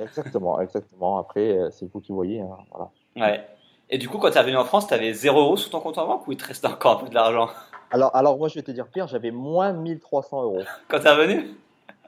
Exactement, 0.00 0.58
exactement. 0.60 1.18
Après, 1.18 1.50
euh, 1.58 1.70
c'est 1.70 1.86
vous 1.92 2.00
qui 2.00 2.12
voyez. 2.12 2.40
hein, 2.40 2.56
voilà. 2.70 2.88
Ouais. 3.16 3.46
Et 3.90 3.98
du 3.98 4.08
coup, 4.08 4.16
quand 4.18 4.30
tu 4.30 4.38
es 4.38 4.40
revenu 4.40 4.56
en 4.56 4.64
France, 4.64 4.86
tu 4.86 4.94
avais 4.94 5.12
0 5.12 5.38
euros 5.38 5.56
sur 5.58 5.68
ton 5.70 5.80
compte 5.80 5.98
en 5.98 6.06
banque 6.06 6.26
ou 6.26 6.32
il 6.32 6.38
te 6.38 6.46
restait 6.46 6.66
encore 6.68 6.92
un 7.00 7.04
peu 7.04 7.08
de 7.10 7.14
l'argent? 7.14 7.50
Alors, 7.92 8.10
alors 8.14 8.38
moi, 8.38 8.48
je 8.48 8.54
vais 8.54 8.62
te 8.62 8.70
dire 8.70 8.88
pire, 8.88 9.06
j'avais 9.06 9.30
moins 9.30 9.72
1300 9.72 10.42
euros. 10.42 10.62
quand 10.88 10.98
tu 10.98 11.06
es 11.06 11.10
revenu? 11.10 11.50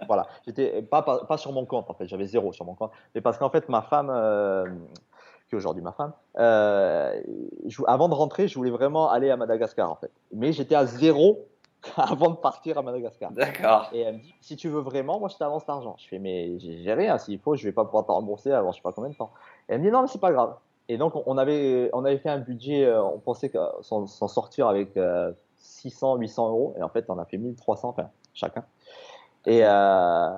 Voilà, 0.06 0.26
j'étais 0.44 0.82
pas, 0.82 1.02
pas, 1.02 1.24
pas 1.24 1.36
sur 1.38 1.52
mon 1.52 1.64
compte 1.64 1.88
en 1.88 1.94
fait, 1.94 2.06
j'avais 2.08 2.26
zéro 2.26 2.52
sur 2.52 2.64
mon 2.66 2.74
compte, 2.74 2.90
mais 3.14 3.20
parce 3.20 3.38
qu'en 3.38 3.48
fait 3.48 3.68
ma 3.68 3.80
femme, 3.80 4.10
euh, 4.12 4.66
qui 5.48 5.54
est 5.54 5.56
aujourd'hui 5.56 5.82
ma 5.82 5.92
femme, 5.92 6.12
euh, 6.38 7.18
je- 7.66 7.82
avant 7.86 8.08
de 8.08 8.14
rentrer, 8.14 8.48
je 8.48 8.54
voulais 8.56 8.70
vraiment 8.72 9.10
aller 9.10 9.30
à 9.30 9.36
Madagascar 9.36 9.90
en 9.90 9.94
fait, 9.94 10.10
mais 10.32 10.52
j'étais 10.52 10.74
à 10.74 10.84
zéro 10.84 11.46
avant 11.96 12.30
de 12.30 12.36
partir 12.36 12.76
à 12.76 12.82
Madagascar. 12.82 13.30
D'accord. 13.30 13.88
Et 13.92 14.00
elle 14.00 14.16
me 14.16 14.20
dit, 14.20 14.34
si 14.40 14.56
tu 14.56 14.68
veux 14.68 14.80
vraiment, 14.80 15.20
moi 15.20 15.28
je 15.28 15.36
t'avance 15.36 15.66
l'argent. 15.66 15.94
Je 15.98 16.08
fais, 16.08 16.18
mais 16.18 16.58
j'ai 16.58 16.92
rien, 16.92 17.16
s'il 17.18 17.38
faut, 17.38 17.54
je 17.56 17.64
vais 17.64 17.72
pas 17.72 17.84
pouvoir 17.84 18.04
te 18.04 18.10
rembourser 18.12 18.52
avant 18.52 18.72
je 18.72 18.78
sais 18.78 18.82
pas 18.82 18.92
combien 18.92 19.10
de 19.10 19.14
temps. 19.16 19.30
Et 19.68 19.74
elle 19.74 19.78
me 19.80 19.84
dit, 19.86 19.90
non, 19.92 20.02
mais 20.02 20.08
c'est 20.08 20.20
pas 20.20 20.32
grave. 20.32 20.54
Et 20.88 20.98
donc 20.98 21.14
on 21.26 21.38
avait, 21.38 21.88
on 21.94 22.04
avait 22.04 22.18
fait 22.18 22.30
un 22.30 22.40
budget, 22.40 22.84
euh, 22.84 23.02
on 23.02 23.18
pensait 23.20 23.50
s'en 23.80 24.06
s'en 24.06 24.28
sortir 24.28 24.66
avec 24.66 24.96
euh, 24.98 25.30
600, 25.64 26.16
800 26.16 26.48
euros, 26.48 26.74
et 26.78 26.82
en 26.82 26.88
fait 26.88 27.06
on 27.08 27.18
a 27.18 27.24
fait 27.24 27.38
1300, 27.38 27.88
enfin 27.88 28.10
chacun. 28.34 28.64
Et, 29.46 29.60
euh, 29.62 30.30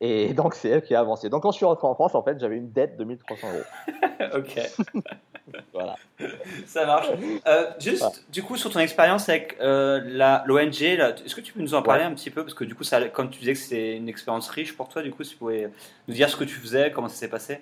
et 0.00 0.32
donc 0.34 0.54
c'est 0.54 0.68
elle 0.68 0.82
qui 0.82 0.94
a 0.94 1.00
avancé. 1.00 1.28
Donc 1.28 1.42
quand 1.42 1.50
je 1.50 1.56
suis 1.56 1.66
rentré 1.66 1.86
en 1.86 1.94
France, 1.94 2.14
en 2.14 2.22
fait 2.22 2.38
j'avais 2.40 2.56
une 2.56 2.70
dette 2.70 2.96
de 2.96 3.04
1300 3.04 3.48
euros. 3.52 3.64
ok. 4.38 4.60
Voilà. 5.72 5.96
Ça 6.66 6.86
marche. 6.86 7.08
Euh, 7.46 7.70
juste, 7.78 8.24
du 8.30 8.42
coup, 8.42 8.56
sur 8.56 8.70
ton 8.70 8.78
expérience 8.78 9.28
avec 9.28 9.56
euh, 9.60 10.00
l'ONG, 10.46 10.82
est-ce 10.82 11.34
que 11.34 11.40
tu 11.40 11.52
peux 11.52 11.60
nous 11.60 11.74
en 11.74 11.82
parler 11.82 12.04
un 12.04 12.14
petit 12.14 12.30
peu? 12.30 12.42
Parce 12.42 12.54
que 12.54 12.64
du 12.64 12.74
coup, 12.74 12.84
ça, 12.84 13.02
comme 13.08 13.28
tu 13.30 13.40
disais 13.40 13.54
que 13.54 13.58
c'est 13.58 13.96
une 13.96 14.08
expérience 14.08 14.48
riche 14.48 14.76
pour 14.76 14.88
toi, 14.88 15.02
du 15.02 15.10
coup, 15.10 15.24
si 15.24 15.32
tu 15.32 15.36
pouvais 15.36 15.68
nous 16.06 16.14
dire 16.14 16.30
ce 16.30 16.36
que 16.36 16.44
tu 16.44 16.54
faisais, 16.54 16.92
comment 16.92 17.08
ça 17.08 17.16
s'est 17.16 17.28
passé? 17.28 17.60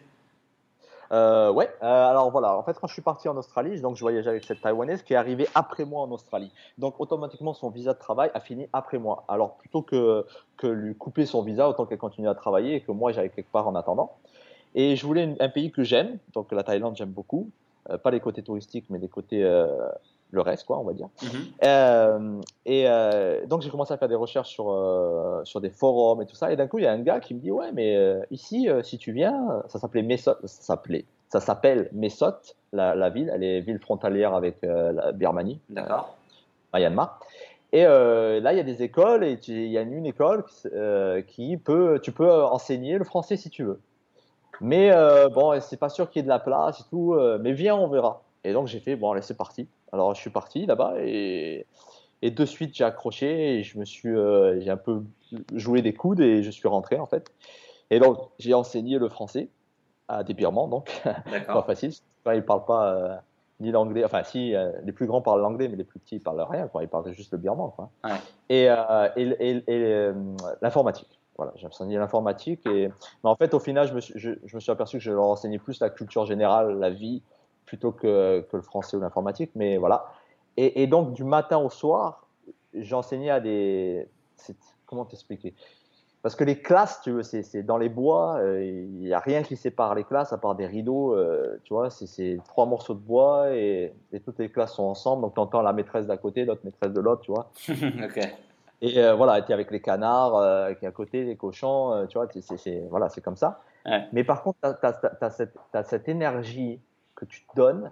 Euh, 1.12 1.50
ouais, 1.50 1.68
euh, 1.82 2.10
alors 2.10 2.30
voilà, 2.30 2.56
en 2.56 2.62
fait, 2.62 2.78
quand 2.78 2.86
je 2.86 2.92
suis 2.92 3.02
parti 3.02 3.28
en 3.28 3.36
Australie, 3.36 3.80
donc 3.80 3.96
je 3.96 4.00
voyageais 4.00 4.30
avec 4.30 4.44
cette 4.44 4.60
Taïwanaise 4.60 5.02
qui 5.02 5.14
est 5.14 5.16
arrivée 5.16 5.48
après 5.54 5.84
moi 5.84 6.02
en 6.02 6.10
Australie. 6.12 6.52
Donc 6.78 7.00
automatiquement, 7.00 7.52
son 7.52 7.70
visa 7.70 7.94
de 7.94 7.98
travail 7.98 8.30
a 8.34 8.40
fini 8.40 8.68
après 8.72 8.98
moi. 8.98 9.24
Alors 9.28 9.56
plutôt 9.56 9.82
que, 9.82 10.24
que 10.56 10.68
lui 10.68 10.94
couper 10.94 11.26
son 11.26 11.42
visa, 11.42 11.68
autant 11.68 11.86
qu'elle 11.86 11.98
continue 11.98 12.28
à 12.28 12.34
travailler 12.34 12.76
et 12.76 12.80
que 12.80 12.92
moi 12.92 13.12
j'aille 13.12 13.30
quelque 13.30 13.50
part 13.50 13.66
en 13.66 13.74
attendant. 13.74 14.12
Et 14.74 14.94
je 14.94 15.04
voulais 15.04 15.34
un 15.40 15.48
pays 15.48 15.72
que 15.72 15.82
j'aime, 15.82 16.18
donc 16.32 16.52
la 16.52 16.62
Thaïlande 16.62 16.96
j'aime 16.96 17.10
beaucoup, 17.10 17.50
Euh, 17.88 17.96
pas 17.96 18.10
les 18.10 18.20
côtés 18.20 18.42
touristiques, 18.42 18.88
mais 18.90 18.98
les 18.98 19.08
côtés, 19.08 19.42
euh, 19.42 19.88
le 20.32 20.40
reste, 20.40 20.66
quoi, 20.66 20.78
on 20.78 20.84
va 20.84 20.92
dire. 20.92 21.08
Mhm. 21.22 21.30
Euh, 21.64 22.40
et 22.66 22.84
euh, 22.86 23.46
donc 23.46 23.62
j'ai 23.62 23.70
commencé 23.70 23.92
à 23.92 23.96
faire 23.96 24.08
des 24.08 24.14
recherches 24.14 24.50
sur, 24.50 24.70
euh, 24.70 25.40
sur 25.44 25.60
des 25.60 25.70
forums 25.70 26.22
et 26.22 26.26
tout 26.26 26.36
ça. 26.36 26.52
Et 26.52 26.56
d'un 26.56 26.66
coup, 26.66 26.78
il 26.78 26.84
y 26.84 26.86
a 26.86 26.92
un 26.92 27.00
gars 27.00 27.20
qui 27.20 27.34
me 27.34 27.40
dit 27.40 27.50
Ouais, 27.50 27.72
mais 27.72 27.96
ici, 28.30 28.68
si 28.82 28.98
tu 28.98 29.12
viens, 29.12 29.62
ça 29.68 29.78
s'appelait 29.78 30.02
Mesot, 30.02 30.36
ça 30.44 30.62
s'appelait, 30.62 31.04
ça 31.28 31.40
s'appelle 31.40 31.88
Mesot, 31.92 32.54
la, 32.72 32.94
la 32.94 33.10
ville. 33.10 33.30
Elle 33.34 33.44
est 33.44 33.60
ville 33.60 33.78
frontalière 33.78 34.34
avec 34.34 34.58
la 34.62 35.12
Birmanie, 35.12 35.60
D'accord. 35.68 36.16
Myanmar. 36.72 37.20
Et 37.72 37.84
là, 37.84 38.52
il 38.52 38.56
y 38.56 38.60
a 38.60 38.64
des 38.64 38.82
écoles 38.82 39.24
et 39.24 39.38
il 39.46 39.68
y 39.68 39.78
a 39.78 39.82
une 39.82 40.06
école 40.06 40.44
qui, 41.26 41.56
peut, 41.56 42.00
tu 42.02 42.12
peux 42.12 42.30
enseigner 42.30 42.98
le 42.98 43.04
français 43.04 43.36
si 43.36 43.50
tu 43.50 43.64
veux. 43.64 43.80
Mais 44.60 44.92
bon, 45.32 45.58
c'est 45.60 45.78
pas 45.78 45.88
sûr 45.88 46.10
qu'il 46.10 46.20
y 46.20 46.22
ait 46.22 46.24
de 46.24 46.28
la 46.28 46.38
place 46.38 46.80
et 46.80 46.84
tout. 46.90 47.16
mais 47.40 47.52
viens, 47.52 47.76
on 47.76 47.88
verra. 47.88 48.22
Et 48.44 48.52
donc 48.52 48.68
j'ai 48.68 48.80
fait, 48.80 48.96
bon, 48.96 49.12
allez, 49.12 49.22
c'est 49.22 49.36
parti. 49.36 49.68
Alors 49.92 50.14
je 50.14 50.20
suis 50.20 50.30
parti 50.30 50.66
là-bas 50.66 50.94
et, 50.98 51.66
et 52.22 52.30
de 52.30 52.44
suite 52.44 52.74
j'ai 52.74 52.84
accroché 52.84 53.58
et 53.58 53.62
je 53.62 53.78
me 53.78 53.84
suis, 53.84 54.08
euh, 54.08 54.60
j'ai 54.60 54.70
un 54.70 54.76
peu 54.76 55.02
joué 55.54 55.82
des 55.82 55.92
coudes 55.92 56.20
et 56.20 56.42
je 56.42 56.50
suis 56.50 56.68
rentré 56.68 56.98
en 56.98 57.06
fait. 57.06 57.30
Et 57.90 57.98
donc 57.98 58.18
j'ai 58.38 58.54
enseigné 58.54 58.98
le 58.98 59.08
français 59.08 59.48
à 60.08 60.22
des 60.24 60.34
birmans, 60.34 60.68
donc 60.68 61.02
pas 61.46 61.62
facile. 61.62 61.92
Enfin, 62.24 62.34
ils 62.34 62.44
parlent 62.44 62.64
pas 62.64 62.92
euh, 62.92 63.16
ni 63.60 63.70
l'anglais, 63.70 64.04
enfin 64.04 64.22
si, 64.22 64.54
euh, 64.54 64.70
les 64.84 64.92
plus 64.92 65.06
grands 65.06 65.22
parlent 65.22 65.40
l'anglais, 65.40 65.68
mais 65.68 65.76
les 65.76 65.84
plus 65.84 65.98
petits 65.98 66.16
ils 66.16 66.22
parlent 66.22 66.44
rien, 66.48 66.68
quoi. 66.68 66.82
ils 66.82 66.88
parlent 66.88 67.12
juste 67.12 67.32
le 67.32 67.38
birman. 67.38 67.70
Quoi. 67.74 67.90
Ouais. 68.04 68.10
Et, 68.48 68.68
et, 69.16 69.62
et 69.66 70.10
l'informatique. 70.62 71.20
Voilà, 71.36 71.52
j'ai 71.56 71.66
enseigné 71.66 71.96
l'informatique 71.96 72.66
et 72.66 72.88
mais 73.24 73.30
en 73.30 73.34
fait 73.34 73.54
au 73.54 73.60
final 73.60 73.88
je 73.88 73.94
me 73.94 74.00
suis, 74.02 74.12
je, 74.14 74.32
je 74.44 74.54
me 74.54 74.60
suis 74.60 74.70
aperçu 74.70 74.98
que 74.98 75.02
je 75.02 75.10
leur 75.10 75.24
enseignais 75.24 75.58
plus 75.58 75.80
la 75.80 75.88
culture 75.88 76.26
générale, 76.26 76.78
la 76.78 76.90
vie, 76.90 77.22
plutôt 77.70 77.92
que, 77.92 78.44
que 78.50 78.56
le 78.56 78.62
français 78.62 78.96
ou 78.96 79.00
l'informatique. 79.00 79.52
Mais 79.54 79.76
voilà. 79.76 80.12
Et, 80.56 80.82
et, 80.82 80.88
donc, 80.88 81.12
du 81.12 81.22
matin 81.22 81.58
au 81.58 81.70
soir, 81.70 82.26
j'enseignais 82.74 83.30
à 83.30 83.38
des. 83.38 84.08
Comment 84.86 85.04
t'expliquer? 85.04 85.54
Parce 86.22 86.34
que 86.34 86.42
les 86.42 86.60
classes, 86.60 87.00
tu 87.02 87.12
veux, 87.12 87.22
c'est 87.22 87.62
dans 87.62 87.78
les 87.78 87.88
bois, 87.88 88.38
euh, 88.40 88.62
il 88.64 88.98
n'y 88.98 89.12
a 89.14 89.20
rien 89.20 89.44
qui 89.44 89.56
sépare 89.56 89.94
les 89.94 90.02
classes 90.02 90.32
à 90.32 90.38
part 90.38 90.56
des 90.56 90.66
rideaux. 90.66 91.14
Euh, 91.14 91.60
tu 91.62 91.72
vois, 91.72 91.90
c'est 91.90 92.38
trois 92.44 92.66
morceaux 92.66 92.94
de 92.94 92.98
bois 92.98 93.54
et, 93.54 93.94
et, 94.12 94.18
toutes 94.18 94.40
les 94.40 94.50
classes 94.50 94.74
sont 94.74 94.82
ensemble. 94.82 95.22
Donc, 95.22 95.34
tu 95.34 95.40
entends 95.40 95.62
la 95.62 95.72
maîtresse 95.72 96.08
d'à 96.08 96.16
côté, 96.16 96.44
l'autre 96.44 96.62
maîtresse 96.64 96.92
de 96.92 97.00
l'autre, 97.00 97.22
tu 97.22 97.30
vois. 97.30 97.50
ok. 97.68 98.28
Et 98.82 98.98
euh, 98.98 99.14
voilà, 99.14 99.42
tu 99.42 99.50
es 99.50 99.54
avec 99.54 99.70
les 99.70 99.80
canards 99.80 100.36
euh, 100.36 100.72
qui 100.74 100.84
est 100.84 100.88
à 100.88 100.92
côté, 100.92 101.24
les 101.24 101.36
cochons, 101.36 101.92
euh, 101.92 102.06
tu 102.06 102.16
vois, 102.16 102.28
c'est 102.56 102.82
voilà, 102.88 103.08
comme 103.22 103.36
ça. 103.36 103.60
Ouais. 103.84 104.06
Mais 104.12 104.24
par 104.24 104.42
contre, 104.42 104.58
tu 104.62 104.86
as, 104.86 105.00
as, 105.20 105.30
cette, 105.30 105.54
as 105.72 105.84
cette 105.84 106.08
énergie 106.08 106.80
que 107.20 107.26
tu 107.26 107.44
te 107.44 107.54
donnes 107.54 107.90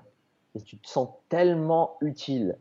et 0.55 0.61
tu 0.63 0.79
te 0.79 0.89
sens 0.89 1.09
tellement 1.29 1.97
utile. 2.01 2.57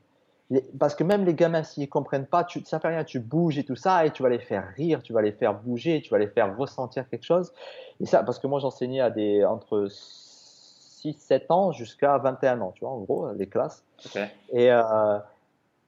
Parce 0.79 0.95
que 0.95 1.03
même 1.03 1.25
les 1.25 1.33
gamins, 1.33 1.63
s'ils 1.63 1.83
ne 1.83 1.87
comprennent 1.87 2.25
pas, 2.25 2.43
tu, 2.43 2.63
ça 2.63 2.79
fait 2.79 2.87
rien, 2.89 3.03
tu 3.03 3.19
bouges 3.19 3.57
et 3.57 3.65
tout 3.65 3.75
ça, 3.75 4.05
et 4.05 4.11
tu 4.11 4.23
vas 4.23 4.29
les 4.29 4.39
faire 4.39 4.65
rire, 4.75 5.01
tu 5.03 5.11
vas 5.11 5.21
les 5.21 5.33
faire 5.33 5.53
bouger, 5.53 6.01
tu 6.01 6.09
vas 6.09 6.19
les 6.19 6.27
faire 6.27 6.55
ressentir 6.57 7.09
quelque 7.09 7.25
chose. 7.25 7.53
Et 7.99 8.05
ça, 8.05 8.23
parce 8.23 8.39
que 8.39 8.47
moi, 8.47 8.59
j'enseignais 8.59 9.01
à 9.01 9.09
des, 9.09 9.43
entre 9.43 9.87
6, 9.89 11.13
7 11.13 11.51
ans 11.51 11.71
jusqu'à 11.73 12.17
21 12.17 12.61
ans, 12.61 12.71
tu 12.73 12.81
vois, 12.81 12.91
en 12.91 12.99
gros, 12.99 13.31
les 13.33 13.47
classes. 13.47 13.83
Okay. 14.05 14.27
Et 14.53 14.71
euh, 14.71 15.19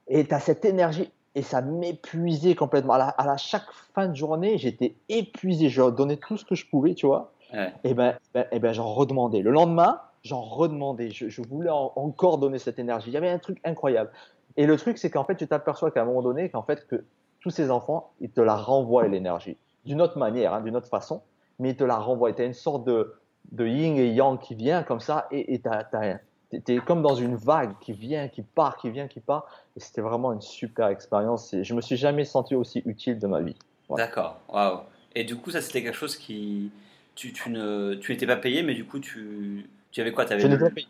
tu 0.08 0.26
as 0.30 0.40
cette 0.40 0.66
énergie, 0.66 1.10
et 1.34 1.42
ça 1.42 1.62
m'épuisait 1.62 2.54
complètement. 2.54 2.94
À 2.94 2.98
la, 2.98 3.08
à 3.08 3.24
la, 3.24 3.38
chaque 3.38 3.70
fin 3.94 4.08
de 4.08 4.14
journée, 4.14 4.58
j'étais 4.58 4.94
épuisé, 5.08 5.70
je 5.70 5.88
donnais 5.90 6.18
tout 6.18 6.36
ce 6.36 6.44
que 6.44 6.54
je 6.54 6.66
pouvais, 6.66 6.94
tu 6.94 7.06
vois. 7.06 7.32
Ouais. 7.54 7.72
Et 7.84 7.94
ben, 7.94 8.14
ben, 8.34 8.44
et 8.52 8.58
ben 8.58 8.72
j'en 8.72 8.92
redemandais. 8.92 9.40
Le 9.40 9.50
lendemain, 9.50 10.00
j'en 10.22 10.42
redemandais. 10.42 11.10
Je, 11.10 11.42
voulais 11.42 11.70
en, 11.70 11.92
encore 11.96 12.38
donner 12.38 12.58
cette 12.58 12.78
énergie. 12.78 13.10
Il 13.10 13.14
y 13.14 13.16
avait 13.16 13.30
un 13.30 13.38
truc 13.38 13.60
incroyable. 13.64 14.10
Et 14.56 14.66
le 14.66 14.76
truc, 14.76 14.98
c'est 14.98 15.10
qu'en 15.10 15.24
fait, 15.24 15.36
tu 15.36 15.46
t'aperçois 15.46 15.90
qu'à 15.90 16.02
un 16.02 16.04
moment 16.04 16.22
donné, 16.22 16.48
qu'en 16.48 16.62
fait, 16.62 16.86
que 16.86 17.04
tous 17.40 17.50
ces 17.50 17.70
enfants, 17.70 18.12
ils 18.20 18.30
te 18.30 18.40
la 18.40 18.56
renvoient 18.56 19.08
l'énergie. 19.08 19.56
D'une 19.84 20.02
autre 20.02 20.18
manière, 20.18 20.52
hein, 20.52 20.60
d'une 20.60 20.76
autre 20.76 20.88
façon, 20.88 21.22
mais 21.58 21.70
ils 21.70 21.76
te 21.76 21.84
la 21.84 21.96
renvoient. 21.96 22.32
Tu 22.32 22.42
as 22.42 22.46
une 22.46 22.54
sorte 22.54 22.84
de, 22.84 23.14
de 23.52 23.66
yin 23.66 23.96
et 23.96 24.08
yang 24.08 24.38
qui 24.38 24.54
vient 24.54 24.82
comme 24.82 25.00
ça, 25.00 25.26
et 25.30 25.60
tu 25.60 26.72
es 26.74 26.78
comme 26.78 27.02
dans 27.02 27.14
une 27.14 27.36
vague 27.36 27.72
qui 27.80 27.92
vient, 27.92 28.28
qui 28.28 28.42
part, 28.42 28.76
qui 28.76 28.90
vient, 28.90 29.08
qui 29.08 29.20
part. 29.20 29.46
Et 29.76 29.80
c'était 29.80 30.02
vraiment 30.02 30.32
une 30.32 30.42
super 30.42 30.88
expérience. 30.88 31.54
Et 31.54 31.64
je 31.64 31.74
me 31.74 31.80
suis 31.80 31.96
jamais 31.96 32.24
senti 32.24 32.54
aussi 32.54 32.82
utile 32.84 33.18
de 33.18 33.26
ma 33.26 33.40
vie. 33.40 33.56
D'accord, 33.96 34.38
waouh. 34.48 34.80
Et 35.14 35.24
du 35.24 35.36
coup, 35.36 35.50
ça, 35.50 35.60
c'était 35.60 35.82
quelque 35.82 35.96
chose 35.96 36.16
qui. 36.16 36.70
Tu 37.16 37.34
ne 37.50 37.94
tu 37.94 38.12
n'étais 38.12 38.26
pas 38.26 38.36
payé, 38.36 38.62
mais 38.62 38.72
du 38.72 38.86
coup, 38.86 38.98
tu, 38.98 39.68
tu 39.90 40.00
avais 40.00 40.12
quoi 40.12 40.24
avais 40.24 40.40
Je 40.40 40.46
n'étais 40.46 40.64
pas 40.64 40.70
payé. 40.70 40.86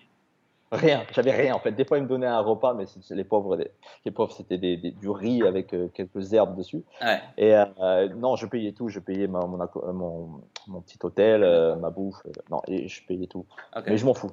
Rien, 0.73 1.03
j'avais 1.13 1.33
rien 1.33 1.55
en 1.55 1.59
fait. 1.59 1.73
Des 1.73 1.85
fois, 1.85 1.99
ils 1.99 2.05
me 2.05 2.09
donnaient 2.09 2.27
un 2.27 2.41
repas, 2.41 2.75
mais 2.75 2.85
les 3.11 3.25
pauvres, 3.25 3.59
les 4.05 4.11
pauvres, 4.13 4.33
c'était 4.33 4.57
des, 4.57 4.77
des, 4.77 4.93
du 4.93 5.11
riz 5.11 5.43
avec 5.43 5.75
euh, 5.75 5.89
quelques 5.89 6.33
herbes 6.33 6.57
dessus. 6.57 6.85
Ouais. 7.03 7.21
Et 7.37 7.57
euh, 7.57 8.09
non, 8.11 8.37
je 8.37 8.47
payais 8.47 8.71
tout. 8.71 8.89
Je 8.89 9.01
payais 9.01 9.27
ma, 9.27 9.41
mon, 9.41 9.59
mon, 9.93 10.41
mon, 10.69 10.81
petit 10.81 10.99
hôtel, 11.03 11.43
euh, 11.43 11.75
ma 11.75 11.91
bouffe. 11.91 12.23
non, 12.51 12.63
et 12.69 12.87
je 12.87 13.05
payais 13.05 13.27
tout. 13.27 13.47
Okay. 13.75 13.91
Mais 13.91 13.97
je 13.97 14.07
m'en 14.07 14.15
fous. 14.15 14.31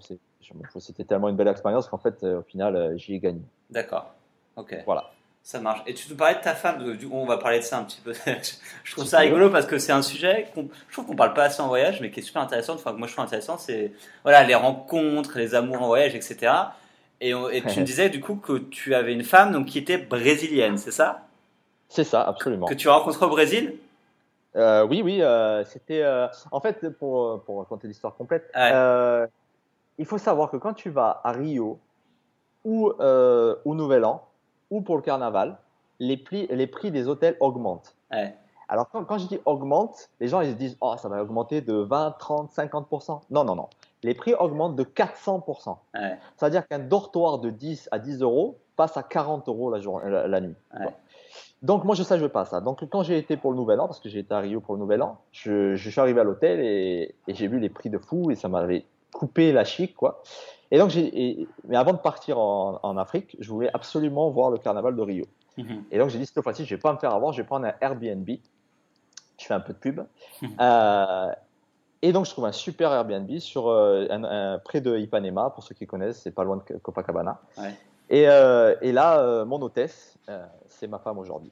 C'était 0.80 1.06
tellement 1.06 1.30
une 1.30 1.36
belle 1.36 1.48
expérience 1.48 1.88
qu'en 1.88 1.98
fait, 1.98 2.24
au 2.24 2.44
final, 2.44 2.94
j'y 2.98 3.16
ai 3.16 3.20
gagné. 3.20 3.42
D'accord. 3.72 4.14
Ok. 4.58 4.78
Voilà. 4.86 5.10
Ça 5.48 5.62
marche. 5.62 5.82
Et 5.88 5.94
tu 5.94 6.10
nous 6.10 6.18
parlais 6.18 6.36
de 6.36 6.42
ta 6.42 6.56
femme, 6.56 6.98
du 6.98 7.08
coup, 7.08 7.16
on 7.16 7.26
va 7.26 7.38
parler 7.38 7.60
de 7.60 7.64
ça 7.64 7.78
un 7.78 7.86
petit 7.86 8.02
peu. 8.02 8.12
je 8.84 8.92
trouve 8.92 9.06
ça 9.06 9.20
rigolo 9.20 9.50
parce 9.50 9.66
que 9.66 9.78
c'est 9.78 9.94
un 9.94 10.02
sujet 10.02 10.50
qu'on, 10.54 10.68
je 10.90 10.94
trouve 10.94 11.06
qu'on 11.06 11.16
parle 11.16 11.34
pas 11.34 11.46
assez 11.46 11.62
en 11.62 11.70
voyage, 11.70 12.02
mais 12.02 12.12
qui 12.12 12.20
est 12.20 12.24
super 12.24 12.42
intéressant. 12.42 12.74
Enfin, 12.74 12.92
que 12.92 12.98
moi 12.98 13.08
je 13.08 13.14
trouve 13.14 13.24
intéressant, 13.24 13.58
c'est 13.58 13.94
voilà 14.24 14.44
les 14.44 14.56
rencontres, 14.56 15.38
les 15.38 15.56
amours 15.56 15.82
en 15.82 15.88
voyage, 15.88 16.16
etc. 16.16 16.52
Et, 17.22 17.30
et 17.30 17.62
tu 17.62 17.80
me 17.80 17.86
disais 17.86 18.10
du 18.10 18.20
coup 18.20 18.36
que 18.36 18.58
tu 18.58 18.94
avais 18.94 19.14
une 19.14 19.24
femme 19.24 19.54
donc 19.54 19.68
qui 19.68 19.78
était 19.78 19.98
brésilienne, 19.98 20.78
c'est 20.78 20.92
ça? 20.92 21.22
C'est 21.88 22.04
ça, 22.04 22.24
absolument. 22.24 22.66
Que 22.66 22.74
tu 22.74 22.90
as 22.90 22.96
rencontré 22.96 23.26
au 23.26 23.30
Brésil? 23.30 23.78
Euh, 24.58 24.86
Oui, 24.86 25.02
oui. 25.02 25.22
Euh, 25.22 25.64
c'était 25.64 26.02
euh, 26.02 26.28
en 26.52 26.60
fait 26.60 26.90
pour 26.90 27.42
pour 27.46 27.60
raconter 27.60 27.88
l'histoire 27.88 28.16
complète. 28.18 28.52
Ouais. 28.54 29.28
il 29.98 30.06
faut 30.06 30.18
savoir 30.18 30.52
que 30.52 30.58
quand 30.58 30.74
tu 30.74 30.90
vas 30.90 31.22
à 31.24 31.32
Rio 31.32 31.80
ou 32.66 32.90
au 32.90 33.76
Nouvel 33.76 34.04
An 34.04 34.27
ou 34.70 34.82
pour 34.82 34.96
le 34.96 35.02
carnaval, 35.02 35.58
les 36.00 36.18
prix, 36.18 36.48
les 36.50 36.68
prix 36.68 36.92
des 36.92 37.08
hôtels 37.08 37.38
augmentent. 37.40 37.96
Ouais. 38.12 38.36
Alors, 38.70 38.90
quand, 38.90 39.04
quand, 39.06 39.18
je 39.18 39.28
dis 39.28 39.40
augmente, 39.46 40.10
les 40.20 40.28
gens 40.28 40.42
ils 40.42 40.52
se 40.52 40.56
disent 40.56 40.78
Oh, 40.82 40.96
ça 40.98 41.08
va 41.08 41.22
augmenter 41.22 41.62
de 41.62 41.74
20, 41.74 42.16
30, 42.20 42.52
50%. 42.52 43.22
Non, 43.30 43.44
non, 43.44 43.56
non. 43.56 43.70
Les 44.04 44.14
prix 44.14 44.34
augmentent 44.34 44.76
de 44.76 44.84
400%. 44.84 45.78
Ouais. 45.96 46.18
C'est-à-dire 46.36 46.68
qu'un 46.68 46.80
dortoir 46.80 47.40
de 47.40 47.50
10 47.50 47.90
à 47.92 48.00
10 48.00 48.22
euros 48.22 48.58
passe 48.76 48.98
à 48.98 49.04
40 49.04 49.48
euros 49.48 49.72
la, 49.72 49.80
journée, 49.80 50.10
la, 50.10 50.28
la 50.28 50.42
nuit. 50.42 50.56
Ouais. 50.74 50.94
Donc, 51.64 51.86
moi, 51.86 51.96
je 51.96 52.02
ne 52.02 52.06
savais 52.06 52.30
pas 52.30 52.46
ça. 52.46 52.62
Donc, 52.62 52.88
quand 52.90 53.04
j'ai 53.04 53.18
été 53.18 53.38
pour 53.38 53.52
le 53.52 53.58
Nouvel 53.58 53.80
An, 53.80 53.88
parce 53.88 54.00
que 54.00 54.10
j'ai 54.10 54.20
été 54.20 54.34
à 54.34 54.40
Rio 54.40 54.60
pour 54.60 54.76
le 54.76 54.80
Nouvel 54.80 55.02
An, 55.02 55.18
je, 55.32 55.76
je 55.76 55.90
suis 55.90 56.00
arrivé 56.00 56.22
à 56.22 56.24
l'hôtel 56.24 56.60
et, 56.60 57.16
et 57.28 57.34
j'ai 57.34 57.48
vu 57.48 57.60
les 57.60 57.70
prix 57.70 57.90
de 57.90 57.98
fou 57.98 58.30
et 58.30 58.36
ça 58.36 58.48
m'avait 58.48 58.86
coupé 59.12 59.52
la 59.52 59.64
chic, 59.64 59.96
quoi. 59.96 60.22
Et 60.72 60.78
donc, 60.78 60.94
mais 61.68 61.78
avant 61.78 61.94
de 61.94 61.98
partir 62.00 62.40
en, 62.40 62.80
en, 62.84 62.98
Afrique, 62.98 63.38
je 63.40 63.50
voulais 63.50 63.70
absolument 63.74 64.30
voir 64.30 64.50
le 64.50 64.58
carnaval 64.58 64.96
de 64.96 65.02
Rio. 65.02 65.26
-hmm. 65.58 65.84
Et 65.92 65.98
donc, 65.98 66.10
j'ai 66.10 66.20
dit, 66.20 66.26
cette 66.26 66.42
fois-ci, 66.44 66.66
je 66.66 66.76
vais 66.76 66.82
pas 66.82 66.94
me 66.94 66.98
faire 66.98 67.14
avoir, 67.14 67.32
je 67.34 67.42
vais 67.42 67.48
prendre 67.48 67.66
un 67.66 67.74
Airbnb. 67.82 68.30
Je 69.40 69.46
fais 69.46 69.54
un 69.54 69.60
peu 69.60 69.74
de 69.74 69.78
pub. 69.78 70.00
-hmm. 70.42 70.50
euh, 70.60 71.32
et 72.02 72.12
donc, 72.12 72.26
je 72.26 72.32
trouve 72.32 72.46
un 72.46 72.52
super 72.52 72.92
Airbnb 72.92 73.40
sur, 73.40 73.68
euh, 73.68 74.08
un, 74.10 74.24
un, 74.24 74.60
près 74.60 74.82
de 74.82 74.98
Ipanema, 74.98 75.50
pour 75.52 75.64
ceux 75.64 75.76
qui 75.76 75.88
connaissent, 75.88 76.22
c'est 76.22 76.36
pas 76.40 76.44
loin 76.44 76.58
de 76.58 76.78
Copacabana. 76.78 77.40
Ouais. 77.58 77.74
Et, 78.10 78.30
euh, 78.30 78.76
et, 78.82 78.92
là, 78.92 79.46
mon 79.46 79.60
hôtesse, 79.62 80.18
c'est 80.68 80.88
ma 80.88 81.00
femme 81.00 81.18
aujourd'hui. 81.18 81.52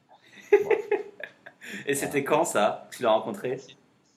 Voilà. 0.52 0.82
et 1.88 1.96
c'était 1.96 2.24
quand 2.24 2.46
ça 2.46 2.66
que 2.90 2.98
tu 2.98 3.04
l'as 3.04 3.12
rencontrée? 3.12 3.58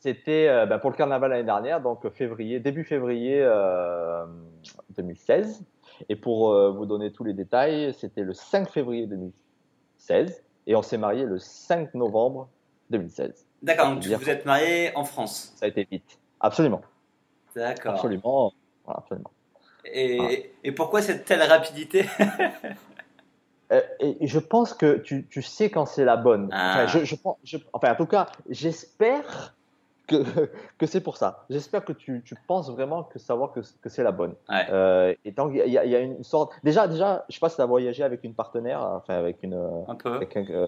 C'était 0.01 0.49
euh, 0.49 0.67
ben, 0.67 0.79
pour 0.79 0.91
le 0.91 0.97
carnaval 0.97 1.31
l'année 1.31 1.45
dernière, 1.45 1.81
donc 1.81 2.09
février, 2.11 2.61
début 2.61 2.85
février 2.85 3.41
euh, 3.41 4.25
2016. 4.97 5.65
Et 6.09 6.17
pour 6.17 6.53
euh, 6.53 6.71
vous 6.71 6.87
donner 6.87 7.13
tous 7.13 7.25
les 7.25 7.33
détails, 7.33 7.93
c'était 7.95 8.23
le 8.23 8.33
5 8.33 8.71
février 8.71 9.07
2016 9.07 10.45
et 10.67 10.77
on 10.77 10.83
s'est 10.83 10.99
marié 10.99 11.25
le 11.25 11.39
5 11.39 11.95
novembre 11.95 12.49
2016. 12.91 13.47
D'accord, 13.63 13.91
donc 13.91 14.05
vous 14.05 14.31
êtes 14.31 14.47
marié 14.47 14.93
en 14.95 15.05
France. 15.05 15.53
Ça 15.57 15.67
a 15.67 15.69
été 15.69 15.89
vite. 15.91 16.21
Absolument. 16.39 16.83
D'accord. 17.57 17.95
Absolument. 17.95 18.53
Voilà, 18.85 19.01
absolument. 19.01 19.31
Et, 19.85 20.17
voilà. 20.17 20.33
et, 20.63 20.73
pourquoi 20.73 21.03
cette 21.03 21.25
telle 21.25 21.43
rapidité 21.43 22.05
euh, 23.73 23.81
et 23.99 24.27
je 24.27 24.39
pense 24.39 24.75
que 24.75 24.99
tu, 24.99 25.27
tu 25.27 25.43
sais 25.43 25.71
quand 25.71 25.87
c'est 25.87 26.05
la 26.05 26.17
bonne. 26.17 26.51
Ah. 26.53 26.85
Enfin, 26.85 26.87
je, 26.87 27.05
je, 27.05 27.17
je, 27.43 27.57
enfin, 27.73 27.93
en 27.93 27.97
tout 27.97 28.07
cas, 28.07 28.27
j'espère 28.49 29.57
que, 30.09 30.51
que 30.79 30.87
c'est 30.87 31.01
pour 31.01 31.17
ça. 31.17 31.45
J'espère 31.51 31.85
que 31.85 31.93
tu, 31.93 32.23
tu, 32.25 32.35
penses 32.49 32.71
vraiment 32.71 33.05
que 33.05 33.19
savoir 33.19 33.53
que, 33.53 33.61
que 33.83 33.89
c'est 33.89 34.03
la 34.03 34.13
bonne. 34.13 34.35
Ouais. 34.49 34.67
Euh, 34.71 35.15
et 35.25 35.31
donc, 35.31 35.53
il 35.55 35.67
y, 35.67 35.73
y, 35.73 35.97
a 35.97 36.01
une 36.01 36.25
sorte. 36.25 36.53
Déjà, 36.65 36.89
déjà 36.89 37.25
je 37.29 37.35
sais 37.35 37.41
pas 37.41 37.51
si 37.51 37.57
tu 37.57 37.63
as 37.63 37.67
voyagé 37.67 38.03
avec 38.03 38.25
une 38.25 38.35
partenaire, 38.35 38.81
enfin, 38.83 39.15
avec 39.15 39.43
une. 39.43 39.55
Un 39.87 39.95
peu. 39.95 40.15
Avec 40.15 40.37
un, 40.37 40.45
euh, 40.51 40.67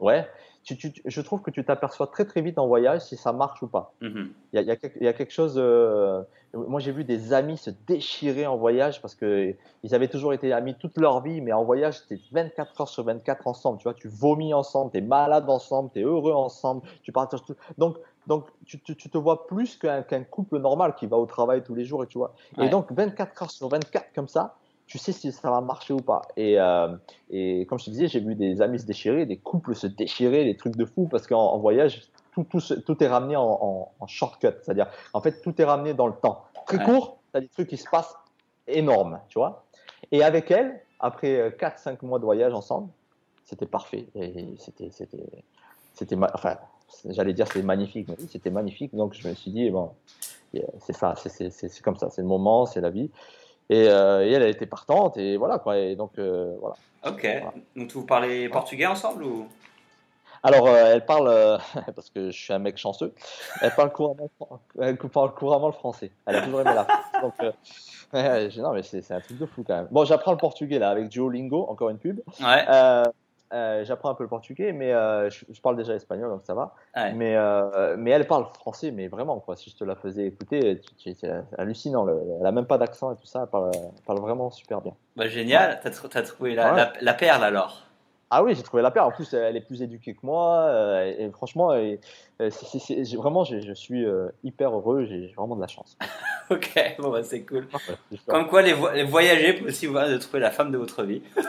ouais. 0.00 0.26
Tu, 0.62 0.76
tu, 0.76 0.92
je 1.04 1.20
trouve 1.22 1.40
que 1.40 1.50
tu 1.50 1.64
t'aperçois 1.64 2.06
très 2.08 2.26
très 2.26 2.42
vite 2.42 2.58
en 2.58 2.66
voyage 2.66 3.00
si 3.00 3.16
ça 3.16 3.32
marche 3.32 3.62
ou 3.62 3.68
pas. 3.68 3.94
Il 4.02 4.08
mm 4.08 4.32
-hmm. 4.52 4.60
y, 4.60 5.04
y, 5.04 5.08
a, 5.08 5.12
quelque 5.12 5.32
chose. 5.32 5.54
Euh, 5.56 6.22
moi, 6.52 6.80
j'ai 6.80 6.92
vu 6.92 7.04
des 7.04 7.32
amis 7.32 7.56
se 7.56 7.70
déchirer 7.86 8.46
en 8.46 8.56
voyage 8.56 9.00
parce 9.00 9.14
que 9.14 9.54
ils 9.84 9.94
avaient 9.94 10.08
toujours 10.08 10.32
été 10.34 10.52
amis 10.52 10.74
toute 10.74 10.98
leur 10.98 11.22
vie, 11.22 11.40
mais 11.40 11.52
en 11.52 11.64
voyage, 11.64 11.94
c'était 12.00 12.20
24 12.32 12.80
heures 12.80 12.88
sur 12.88 13.04
24 13.04 13.46
ensemble. 13.46 13.78
Tu 13.78 13.84
vois, 13.84 13.94
tu 13.94 14.08
vomis 14.08 14.52
ensemble, 14.52 14.90
tu 14.92 14.98
es 14.98 15.00
malade 15.00 15.48
ensemble, 15.48 15.90
tu 15.92 16.00
es 16.00 16.02
heureux 16.02 16.32
ensemble, 16.32 16.82
tu 17.04 17.10
partages 17.12 17.44
tout. 17.46 17.56
Donc, 17.78 17.96
donc 18.30 18.46
tu, 18.64 18.80
tu, 18.80 18.94
tu, 18.94 19.10
te 19.10 19.18
vois 19.18 19.48
plus 19.48 19.76
qu'un 19.76 20.02
qu 20.04 20.24
couple 20.30 20.60
normal 20.60 20.94
qui 20.94 21.08
va 21.08 21.16
au 21.16 21.26
travail 21.26 21.64
tous 21.64 21.74
les 21.74 21.84
jours 21.84 22.04
et 22.04 22.06
tu 22.06 22.16
vois. 22.16 22.32
Ouais. 22.56 22.66
Et 22.66 22.68
donc 22.68 22.92
24 22.92 23.42
heures 23.42 23.50
sur 23.50 23.68
24 23.68 24.12
comme 24.14 24.28
ça, 24.28 24.54
tu 24.86 24.98
sais 24.98 25.10
si 25.10 25.32
ça 25.32 25.50
va 25.50 25.60
marcher 25.60 25.94
ou 25.94 26.00
pas. 26.00 26.22
Et, 26.36 26.60
euh, 26.60 26.94
et 27.28 27.66
comme 27.66 27.80
je 27.80 27.86
te 27.86 27.90
disais, 27.90 28.06
j'ai 28.06 28.20
vu 28.20 28.36
des 28.36 28.62
amis 28.62 28.78
se 28.78 28.86
déchirer, 28.86 29.26
des 29.26 29.36
couples 29.36 29.74
se 29.74 29.88
déchirer, 29.88 30.44
des 30.44 30.56
trucs 30.56 30.76
de 30.76 30.84
fou 30.84 31.08
parce 31.08 31.26
qu'en 31.26 31.40
en 31.40 31.58
voyage, 31.58 32.02
tout, 32.32 32.44
tout, 32.44 32.60
tout, 32.60 33.02
est 33.02 33.08
ramené 33.08 33.34
en, 33.34 33.42
en, 33.42 33.92
en 33.98 34.06
shortcut, 34.06 34.54
c'est-à-dire 34.62 34.86
en 35.12 35.20
fait 35.20 35.42
tout 35.42 35.60
est 35.60 35.64
ramené 35.64 35.92
dans 35.92 36.06
le 36.06 36.14
temps. 36.14 36.44
Très 36.66 36.78
ouais. 36.78 36.84
court, 36.84 37.18
tu 37.32 37.38
as 37.38 37.40
des 37.40 37.48
trucs 37.48 37.68
qui 37.68 37.78
se 37.78 37.90
passent 37.90 38.14
énormes, 38.68 39.18
tu 39.28 39.40
vois. 39.40 39.64
Et 40.12 40.22
avec 40.22 40.52
elle, 40.52 40.80
après 41.00 41.50
4-5 41.58 42.06
mois 42.06 42.20
de 42.20 42.24
voyage 42.24 42.54
ensemble, 42.54 42.90
c'était 43.44 43.66
parfait. 43.66 44.06
Et 44.14 44.54
c'était, 44.58 44.90
c'était, 44.92 45.26
c'était, 45.94 46.16
enfin, 46.32 46.58
j'allais 47.08 47.32
dire 47.32 47.46
c'était 47.46 47.62
magnifique, 47.62 48.08
mais 48.08 48.16
c'était 48.28 48.50
magnifique. 48.50 48.94
Donc 48.94 49.14
je 49.14 49.26
me 49.28 49.34
suis 49.34 49.50
dit, 49.50 49.70
bon, 49.70 49.90
c'est 50.80 50.94
ça, 50.94 51.14
c'est 51.16 51.82
comme 51.82 51.96
ça, 51.96 52.10
c'est 52.10 52.22
le 52.22 52.28
moment, 52.28 52.66
c'est 52.66 52.80
la 52.80 52.90
vie. 52.90 53.10
Et, 53.68 53.88
euh, 53.88 54.26
et, 54.26 54.32
elle, 54.32 54.42
elle 54.42 54.50
était 54.50 54.66
partante, 54.66 55.16
et 55.16 55.36
voilà 55.36 55.58
quoi. 55.58 55.78
Et 55.78 55.94
donc 55.94 56.18
euh, 56.18 56.56
voilà. 56.60 56.74
Ok. 57.06 57.26
Donc 57.76 57.92
vous 57.92 58.04
parlez 58.04 58.48
portugais 58.48 58.86
ensemble 58.86 59.24
ou? 59.24 59.48
Alors, 60.42 60.66
euh, 60.66 60.94
elle 60.94 61.04
parle, 61.04 61.60
parce 61.94 62.08
que 62.10 62.30
je 62.30 62.36
suis 62.36 62.52
un 62.52 62.58
mec 62.58 62.78
chanceux, 62.78 63.12
elle 63.60 63.74
parle 63.74 63.92
couramment, 63.92 64.30
elle 64.80 64.96
parle 64.96 65.34
couramment 65.34 65.66
le 65.66 65.74
français. 65.74 66.10
Elle 66.26 66.36
a 66.36 66.42
toujours 66.42 66.62
aimé 66.62 66.72
la 66.74 66.84
France. 66.84 67.04
Donc, 67.22 68.54
non, 68.56 68.72
mais 68.72 68.82
c'est 68.82 69.10
un 69.12 69.20
truc 69.20 69.38
de 69.38 69.46
fou 69.46 69.62
quand 69.64 69.76
même. 69.76 69.88
Bon, 69.90 70.04
j'apprends 70.04 70.32
le 70.32 70.38
portugais 70.38 70.78
là 70.78 70.90
avec 70.90 71.08
Duolingo, 71.08 71.66
encore 71.68 71.90
une 71.90 71.98
pub. 71.98 72.20
Ouais. 72.40 72.64
Euh, 73.52 73.84
j'apprends 73.84 74.10
un 74.10 74.14
peu 74.14 74.22
le 74.22 74.28
portugais, 74.28 74.72
mais 74.72 74.92
euh, 74.92 75.28
je, 75.28 75.60
parle 75.60 75.76
déjà 75.76 75.94
espagnol, 75.94 76.30
donc 76.30 76.42
ça 76.44 76.54
va. 76.54 76.74
Mais, 77.14 77.34
euh, 77.36 77.96
mais 77.98 78.10
elle 78.10 78.26
parle 78.26 78.46
français, 78.54 78.92
mais 78.92 79.08
vraiment, 79.08 79.40
quoi. 79.40 79.56
Si 79.56 79.70
je 79.70 79.76
te 79.76 79.82
la 79.82 79.96
faisais 79.96 80.26
écouter, 80.26 80.80
c'est 80.98 81.16
hallucinant. 81.58 82.06
elle 82.40 82.46
a 82.46 82.52
même 82.52 82.66
pas 82.66 82.78
d'accent 82.78 83.12
et 83.12 83.16
tout 83.16 83.26
ça. 83.26 83.42
Elle 83.52 83.70
parle, 84.06 84.20
vraiment 84.20 84.50
super 84.50 84.80
bien. 84.80 84.94
Bah, 85.16 85.26
génial. 85.26 85.80
tu 85.82 85.90
T'as 85.90 86.20
as 86.20 86.22
trouvé 86.22 86.54
la, 86.54 86.92
la, 87.00 87.14
perle 87.14 87.42
alors? 87.42 87.82
Ah 88.32 88.44
oui, 88.44 88.54
j'ai 88.54 88.62
trouvé 88.62 88.84
la 88.84 88.92
perle. 88.92 89.08
En 89.08 89.10
plus, 89.10 89.34
elle 89.34 89.56
est 89.56 89.60
plus 89.60 89.82
éduquée 89.82 90.14
que 90.14 90.24
moi. 90.24 91.04
et, 91.04 91.28
franchement, 91.32 91.74
vraiment, 92.38 93.42
je 93.42 93.74
suis 93.74 94.06
hyper 94.44 94.76
heureux. 94.76 95.06
J'ai 95.06 95.34
vraiment 95.36 95.56
de 95.56 95.60
la 95.60 95.66
chance. 95.66 95.98
ok, 96.50 96.96
bon, 97.00 97.10
bah, 97.10 97.24
c'est 97.24 97.42
cool. 97.42 97.66
Comme 98.28 98.46
quoi, 98.46 98.62
les, 98.62 98.76
les 98.94 99.02
voyager 99.02 99.54
peut 99.54 99.66
aussi 99.66 99.86
vous 99.86 99.94
de 99.94 100.18
trouver 100.18 100.38
la 100.38 100.52
femme 100.52 100.70
de 100.70 100.78
votre 100.78 101.02
vie. 101.02 101.22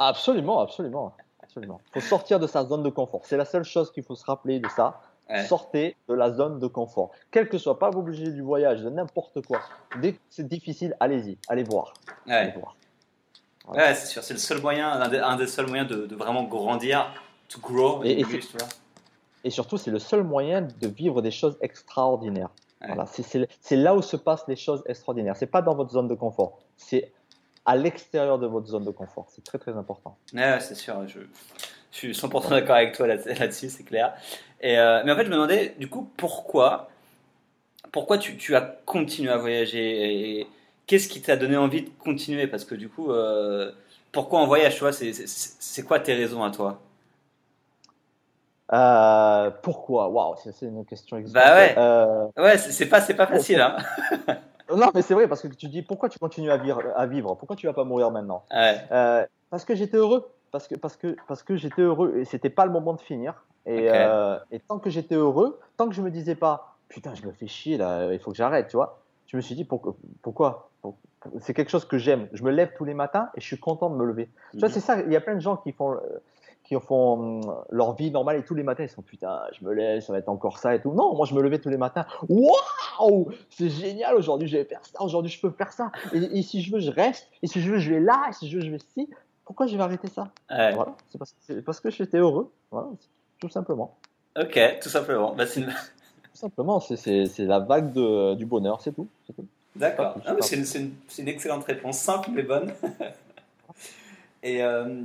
Absolument, 0.00 0.60
absolument. 0.60 1.14
absolument. 1.42 1.80
Il 1.88 2.00
faut 2.00 2.08
sortir 2.08 2.40
de 2.40 2.46
sa 2.46 2.64
zone 2.64 2.82
de 2.82 2.88
confort. 2.88 3.20
C'est 3.24 3.36
la 3.36 3.44
seule 3.44 3.64
chose 3.64 3.92
qu'il 3.92 4.02
faut 4.02 4.16
se 4.16 4.24
rappeler 4.24 4.58
de 4.58 4.68
ça. 4.68 5.00
Sortez 5.46 5.94
de 6.08 6.14
la 6.14 6.32
zone 6.32 6.58
de 6.58 6.66
confort. 6.66 7.10
Quel 7.30 7.48
que 7.48 7.56
soit, 7.56 7.78
pas 7.78 7.90
obligé 7.90 8.32
du 8.32 8.40
voyage, 8.40 8.80
de 8.80 8.90
n'importe 8.90 9.46
quoi. 9.46 9.60
Dès 10.00 10.14
que 10.14 10.18
c'est 10.28 10.48
difficile, 10.48 10.96
allez-y, 10.98 11.38
allez 11.48 11.62
voir. 11.62 11.92
Ouais. 12.26 12.52
voir. 12.58 12.74
Ouais, 13.68 13.94
c'est 13.94 14.06
sûr, 14.06 14.24
c'est 14.24 14.34
le 14.34 14.40
seul 14.40 14.60
moyen, 14.60 14.90
un 14.90 15.36
des, 15.36 15.46
seuls 15.46 15.68
moyens 15.68 15.88
de, 15.88 16.16
vraiment 16.16 16.42
grandir, 16.44 17.14
to 17.48 17.60
grow. 17.60 18.02
Et, 18.02 18.24
et, 19.44 19.50
surtout, 19.50 19.76
c'est 19.76 19.92
le 19.92 20.00
seul 20.00 20.24
moyen 20.24 20.62
de 20.62 20.88
vivre 20.88 21.22
des 21.22 21.30
choses 21.30 21.56
extraordinaires. 21.60 22.50
Voilà, 22.84 23.04
c'est 23.06 23.76
là 23.76 23.94
où 23.94 24.02
se 24.02 24.16
passent 24.16 24.48
les 24.48 24.56
choses 24.56 24.82
extraordinaires. 24.86 25.36
C'est 25.36 25.46
pas 25.46 25.62
dans 25.62 25.74
votre 25.74 25.92
zone 25.92 26.08
de 26.08 26.14
confort. 26.14 26.58
C'est 26.76 27.12
à 27.64 27.76
l'extérieur 27.76 28.38
de 28.38 28.46
votre 28.46 28.66
zone 28.66 28.84
de 28.84 28.90
confort. 28.90 29.26
C'est 29.30 29.44
très 29.44 29.58
très 29.58 29.76
important. 29.76 30.16
Ouais, 30.34 30.58
c'est 30.60 30.74
sûr. 30.74 31.06
Je, 31.06 31.20
suis 31.90 32.12
100% 32.12 32.50
d'accord 32.50 32.76
avec 32.76 32.94
toi 32.94 33.06
là-dessus, 33.06 33.68
c'est 33.68 33.82
clair. 33.82 34.14
Et 34.60 34.78
euh, 34.78 35.02
mais 35.04 35.12
en 35.12 35.16
fait, 35.16 35.24
je 35.24 35.30
me 35.30 35.34
demandais 35.34 35.74
du 35.78 35.88
coup 35.88 36.08
pourquoi, 36.16 36.88
pourquoi 37.92 38.18
tu, 38.18 38.36
tu 38.36 38.54
as 38.54 38.60
continué 38.60 39.30
à 39.30 39.36
voyager 39.36 40.38
et 40.40 40.46
qu'est-ce 40.86 41.08
qui 41.08 41.20
t'a 41.20 41.36
donné 41.36 41.56
envie 41.56 41.82
de 41.82 41.90
continuer? 41.98 42.46
Parce 42.46 42.64
que 42.64 42.74
du 42.74 42.88
coup, 42.88 43.10
euh, 43.10 43.72
pourquoi 44.12 44.40
on 44.40 44.46
voyage 44.46 44.74
Tu 44.74 44.80
vois, 44.80 44.92
c'est 44.92 45.82
quoi 45.82 45.98
tes 45.98 46.14
raisons 46.14 46.44
à 46.44 46.50
toi? 46.50 46.80
Euh, 48.72 49.50
pourquoi? 49.62 50.08
Waouh, 50.08 50.36
c'est 50.44 50.66
une 50.66 50.84
question 50.84 51.16
exacte. 51.16 51.34
Bah 51.34 52.30
ouais, 52.36 52.42
ouais 52.42 52.58
c'est 52.58 52.86
pas, 52.86 53.00
pas 53.00 53.26
facile. 53.26 53.60
Hein. 53.60 53.76
Non, 54.76 54.90
mais 54.94 55.02
c'est 55.02 55.14
vrai, 55.14 55.28
parce 55.28 55.42
que 55.42 55.48
tu 55.48 55.68
dis 55.68 55.82
pourquoi 55.82 56.08
tu 56.08 56.18
continues 56.18 56.50
à 56.50 56.56
vivre, 56.56 56.82
à 56.94 57.06
vivre? 57.06 57.34
Pourquoi 57.34 57.56
tu 57.56 57.66
vas 57.66 57.72
pas 57.72 57.84
mourir 57.84 58.10
maintenant? 58.10 58.44
Euh, 58.52 59.24
Parce 59.50 59.64
que 59.64 59.74
j'étais 59.74 59.96
heureux. 59.96 60.30
Parce 60.52 60.66
que, 60.66 60.74
parce 60.74 60.96
que, 60.96 61.16
parce 61.28 61.42
que 61.44 61.56
j'étais 61.56 61.82
heureux 61.82 62.16
et 62.16 62.24
c'était 62.24 62.50
pas 62.50 62.64
le 62.64 62.72
moment 62.72 62.92
de 62.92 63.00
finir. 63.00 63.44
Et, 63.66 63.88
euh, 63.92 64.36
et 64.50 64.58
tant 64.58 64.78
que 64.78 64.90
j'étais 64.90 65.14
heureux, 65.14 65.60
tant 65.76 65.88
que 65.88 65.94
je 65.94 66.02
me 66.02 66.10
disais 66.10 66.34
pas 66.34 66.70
putain, 66.90 67.14
je 67.14 67.24
me 67.24 67.32
fais 67.32 67.46
chier 67.46 67.78
là, 67.78 68.12
il 68.12 68.18
faut 68.18 68.32
que 68.32 68.36
j'arrête, 68.36 68.68
tu 68.68 68.76
vois, 68.76 69.00
je 69.26 69.36
me 69.36 69.40
suis 69.40 69.54
dit 69.54 69.64
pourquoi, 69.64 69.96
pourquoi 70.20 70.70
C'est 71.38 71.54
quelque 71.54 71.70
chose 71.70 71.86
que 71.86 71.96
j'aime. 71.96 72.28
Je 72.32 72.42
me 72.42 72.50
lève 72.50 72.72
tous 72.76 72.84
les 72.84 72.94
matins 72.94 73.30
et 73.36 73.40
je 73.40 73.46
suis 73.46 73.58
content 73.58 73.88
de 73.88 73.96
me 73.96 74.04
lever. 74.04 74.28
Tu 74.52 74.58
vois, 74.58 74.68
mhm. 74.68 74.74
c'est 74.74 74.80
ça, 74.80 75.00
il 75.00 75.12
y 75.12 75.16
a 75.16 75.20
plein 75.20 75.36
de 75.36 75.40
gens 75.40 75.56
qui 75.56 75.72
font 75.72 75.96
qui 76.70 76.86
font 76.86 77.40
hum, 77.42 77.54
leur 77.70 77.96
vie 77.96 78.12
normale 78.12 78.36
et 78.36 78.44
tous 78.44 78.54
les 78.54 78.62
matins 78.62 78.84
ils 78.84 78.88
sont 78.88 79.02
putain 79.02 79.40
je 79.58 79.64
me 79.64 79.72
lève 79.72 80.00
ça 80.00 80.12
va 80.12 80.20
être 80.20 80.28
encore 80.28 80.58
ça 80.58 80.74
et 80.74 80.80
tout. 80.80 80.92
Non 80.92 81.16
moi 81.16 81.26
je 81.26 81.34
me 81.34 81.42
levais 81.42 81.58
tous 81.58 81.68
les 81.68 81.76
matins. 81.76 82.06
Waouh! 82.28 83.32
C'est 83.50 83.68
génial 83.68 84.14
aujourd'hui 84.14 84.46
je 84.46 84.56
vais 84.56 84.64
faire 84.64 84.80
ça 84.84 85.02
aujourd'hui 85.02 85.32
je 85.32 85.40
peux 85.40 85.50
faire 85.50 85.72
ça. 85.72 85.90
Et, 86.12 86.42
si 86.42 86.62
je 86.62 86.72
veux 86.72 86.78
je 86.78 86.92
reste. 86.92 87.28
Et 87.42 87.48
si 87.48 87.60
je 87.60 87.72
veux 87.72 87.78
je 87.78 87.92
vais 87.92 88.00
là. 88.00 88.26
Et 88.28 88.32
si 88.34 88.48
je 88.48 88.56
veux 88.56 88.62
je 88.62 88.70
vais 88.70 88.76
ici 88.76 89.10
pourquoi 89.44 89.66
je 89.66 89.76
vais 89.76 89.82
arrêter 89.82 90.06
ça? 90.08 90.28
Voilà. 90.48 90.94
C'est 91.08 91.18
parce, 91.18 91.34
parce, 91.66 91.80
que 91.80 91.90
j'étais 91.90 92.18
heureux. 92.18 92.52
Voilà. 92.70 92.88
Tout 93.40 93.48
simplement. 93.48 93.96
Ok 94.40 94.60
tout 94.80 94.90
simplement. 94.90 95.34
Bah, 95.34 95.46
tout 95.46 95.60
simplement 96.34 96.78
c'est 96.78 97.38
la 97.38 97.58
vague 97.58 97.92
de, 97.92 98.34
du 98.36 98.46
bonheur 98.46 98.80
c'est 98.80 98.92
tout, 98.92 99.08
d'accord. 99.74 100.14
C'est 100.40 100.78
une, 100.78 100.92
une, 101.18 101.28
excellente 101.28 101.64
réponse. 101.64 101.98
Simple 101.98 102.30
mais 102.32 102.44
bonne. 102.44 102.72
Et 104.42 104.62
euh, 104.62 105.02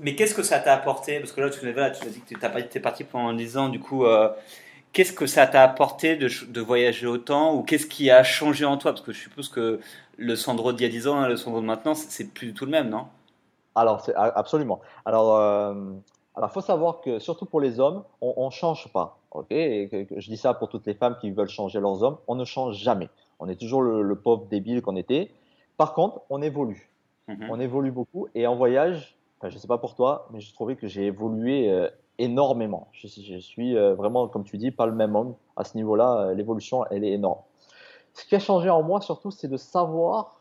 mais 0.00 0.14
qu'est-ce 0.14 0.34
que 0.34 0.42
ça 0.42 0.58
t'a 0.58 0.74
apporté? 0.74 1.18
Parce 1.20 1.32
que 1.32 1.40
là, 1.40 1.50
tu, 1.50 1.72
là, 1.72 1.90
tu 1.90 2.06
as 2.06 2.10
dit 2.10 2.20
que 2.20 2.34
tu 2.34 2.78
es 2.78 2.80
parti 2.80 3.04
pendant 3.04 3.32
10 3.32 3.56
ans, 3.56 3.68
du 3.68 3.80
coup, 3.80 4.04
euh, 4.04 4.28
qu'est-ce 4.92 5.12
que 5.12 5.26
ça 5.26 5.46
t'a 5.46 5.62
apporté 5.62 6.16
de, 6.16 6.28
de, 6.48 6.60
voyager 6.60 7.06
autant? 7.06 7.54
Ou 7.54 7.62
qu'est-ce 7.62 7.86
qui 7.86 8.10
a 8.10 8.22
changé 8.22 8.64
en 8.64 8.76
toi? 8.76 8.92
Parce 8.92 9.04
que 9.04 9.12
je 9.12 9.20
suppose 9.20 9.48
que 9.48 9.80
le 10.16 10.36
Sandro 10.36 10.72
d'il 10.72 10.86
y 10.86 10.88
a 10.88 10.92
10 10.92 11.06
ans 11.08 11.24
et 11.24 11.28
le 11.28 11.36
Sandro 11.36 11.60
de 11.60 11.66
maintenant, 11.66 11.94
c'est 11.94 12.32
plus 12.32 12.48
du 12.48 12.54
tout 12.54 12.64
le 12.64 12.70
même, 12.70 12.88
non? 12.88 13.06
Alors, 13.74 14.08
absolument. 14.16 14.80
Alors, 15.04 15.36
euh, 15.36 15.74
alors, 16.36 16.50
faut 16.52 16.60
savoir 16.60 17.00
que 17.00 17.18
surtout 17.18 17.46
pour 17.46 17.60
les 17.60 17.80
hommes, 17.80 18.04
on, 18.20 18.46
ne 18.46 18.50
change 18.50 18.88
pas. 18.92 19.18
Ok, 19.30 19.48
je 19.50 20.28
dis 20.28 20.36
ça 20.36 20.54
pour 20.54 20.68
toutes 20.68 20.86
les 20.86 20.94
femmes 20.94 21.16
qui 21.20 21.30
veulent 21.30 21.48
changer 21.48 21.80
leurs 21.80 22.02
hommes. 22.02 22.18
On 22.28 22.36
ne 22.36 22.44
change 22.44 22.76
jamais. 22.76 23.08
On 23.40 23.48
est 23.48 23.56
toujours 23.56 23.82
le, 23.82 24.14
pauvre 24.14 24.46
débile 24.46 24.80
qu'on 24.80 24.96
était. 24.96 25.30
Par 25.76 25.92
contre, 25.94 26.20
on 26.30 26.40
évolue. 26.40 26.88
Mm-hmm. 27.28 27.46
On 27.50 27.58
évolue 27.58 27.90
beaucoup 27.90 28.28
et 28.34 28.46
en 28.46 28.54
voyage, 28.54 29.16
je 29.50 29.54
ne 29.54 29.60
sais 29.60 29.68
pas 29.68 29.78
pour 29.78 29.94
toi, 29.94 30.28
mais 30.32 30.40
j'ai 30.40 30.52
trouvé 30.52 30.76
que 30.76 30.86
j'ai 30.86 31.06
évolué 31.06 31.70
euh, 31.70 31.88
énormément. 32.18 32.88
Je, 32.92 33.06
suis 33.38 33.76
euh, 33.76 33.94
vraiment, 33.94 34.28
comme 34.28 34.44
tu 34.44 34.56
dis, 34.58 34.70
pas 34.70 34.86
le 34.86 34.92
même 34.92 35.14
homme. 35.14 35.34
À 35.56 35.64
ce 35.64 35.76
niveau-là, 35.76 36.18
euh, 36.18 36.34
l'évolution, 36.34 36.84
elle 36.90 37.04
est 37.04 37.12
énorme. 37.12 37.40
Ce 38.14 38.24
qui 38.24 38.34
a 38.34 38.38
changé 38.38 38.70
en 38.70 38.82
moi, 38.82 39.00
surtout, 39.00 39.30
c'est 39.30 39.48
de 39.48 39.56
savoir. 39.56 40.40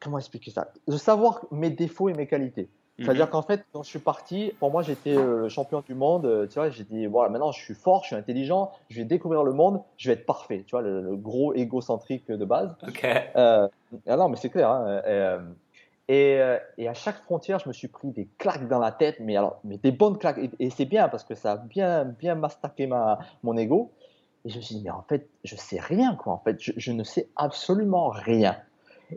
comment 0.00 0.18
expliquer 0.18 0.50
ça? 0.50 0.72
De 0.86 0.96
savoir 0.96 1.42
mes 1.50 1.70
défauts 1.70 2.08
et 2.08 2.14
mes 2.14 2.26
qualités. 2.26 2.68
C'est-à-dire 2.98 3.26
mhm. 3.26 3.30
qu'en 3.30 3.42
fait, 3.42 3.64
quand 3.72 3.82
je 3.82 3.88
suis 3.88 3.98
parti, 3.98 4.52
pour 4.60 4.70
moi, 4.70 4.82
j'étais 4.82 5.14
le 5.14 5.48
champion 5.48 5.80
du 5.80 5.94
monde. 5.94 6.48
Tu 6.50 6.54
vois, 6.58 6.68
j'ai 6.68 6.84
dit, 6.84 7.06
voilà, 7.06 7.30
maintenant, 7.30 7.50
je 7.50 7.58
suis 7.58 7.74
fort, 7.74 8.02
je 8.02 8.08
suis 8.08 8.16
intelligent, 8.16 8.72
je 8.90 8.98
vais 8.98 9.04
découvrir 9.06 9.42
le 9.42 9.52
monde, 9.52 9.80
je 9.96 10.08
vais 10.08 10.14
être 10.14 10.26
parfait. 10.26 10.64
Tu 10.66 10.72
vois, 10.72 10.82
le, 10.82 11.16
gros 11.16 11.54
égocentrique 11.54 12.30
de 12.30 12.44
base. 12.44 12.76
Ok. 12.86 13.04
ah 13.34 13.68
non, 14.06 14.28
mais 14.28 14.36
c'est 14.36 14.50
clair. 14.50 14.70
Hein, 14.70 15.42
euh, 16.10 16.58
et, 16.78 16.88
à 16.88 16.94
chaque 16.94 17.22
frontière, 17.22 17.58
je 17.58 17.68
me 17.68 17.72
suis 17.72 17.88
pris 17.88 18.08
des 18.08 18.28
claques 18.38 18.68
dans 18.68 18.78
la 18.78 18.92
tête, 18.92 19.16
mais 19.20 19.36
alors, 19.36 19.60
mais 19.64 19.78
des 19.78 19.92
bonnes 19.92 20.18
claques. 20.18 20.38
Et, 20.58 20.70
c'est 20.70 20.84
bien 20.84 21.08
parce 21.08 21.24
que 21.24 21.34
ça 21.34 21.52
a 21.52 21.56
bien, 21.56 22.04
bien 22.04 22.34
mastaqué 22.34 22.86
ma, 22.86 23.18
mon 23.42 23.56
ego. 23.56 23.92
Et 24.44 24.50
je 24.50 24.56
me 24.56 24.62
suis 24.62 24.76
dit, 24.76 24.82
mais 24.82 24.90
en 24.90 25.04
fait, 25.08 25.28
je 25.44 25.54
sais 25.54 25.78
rien, 25.78 26.14
quoi. 26.16 26.32
En 26.32 26.38
fait, 26.38 26.56
je, 26.58 26.92
ne 26.92 27.04
sais 27.04 27.28
absolument 27.36 28.08
rien. 28.08 28.56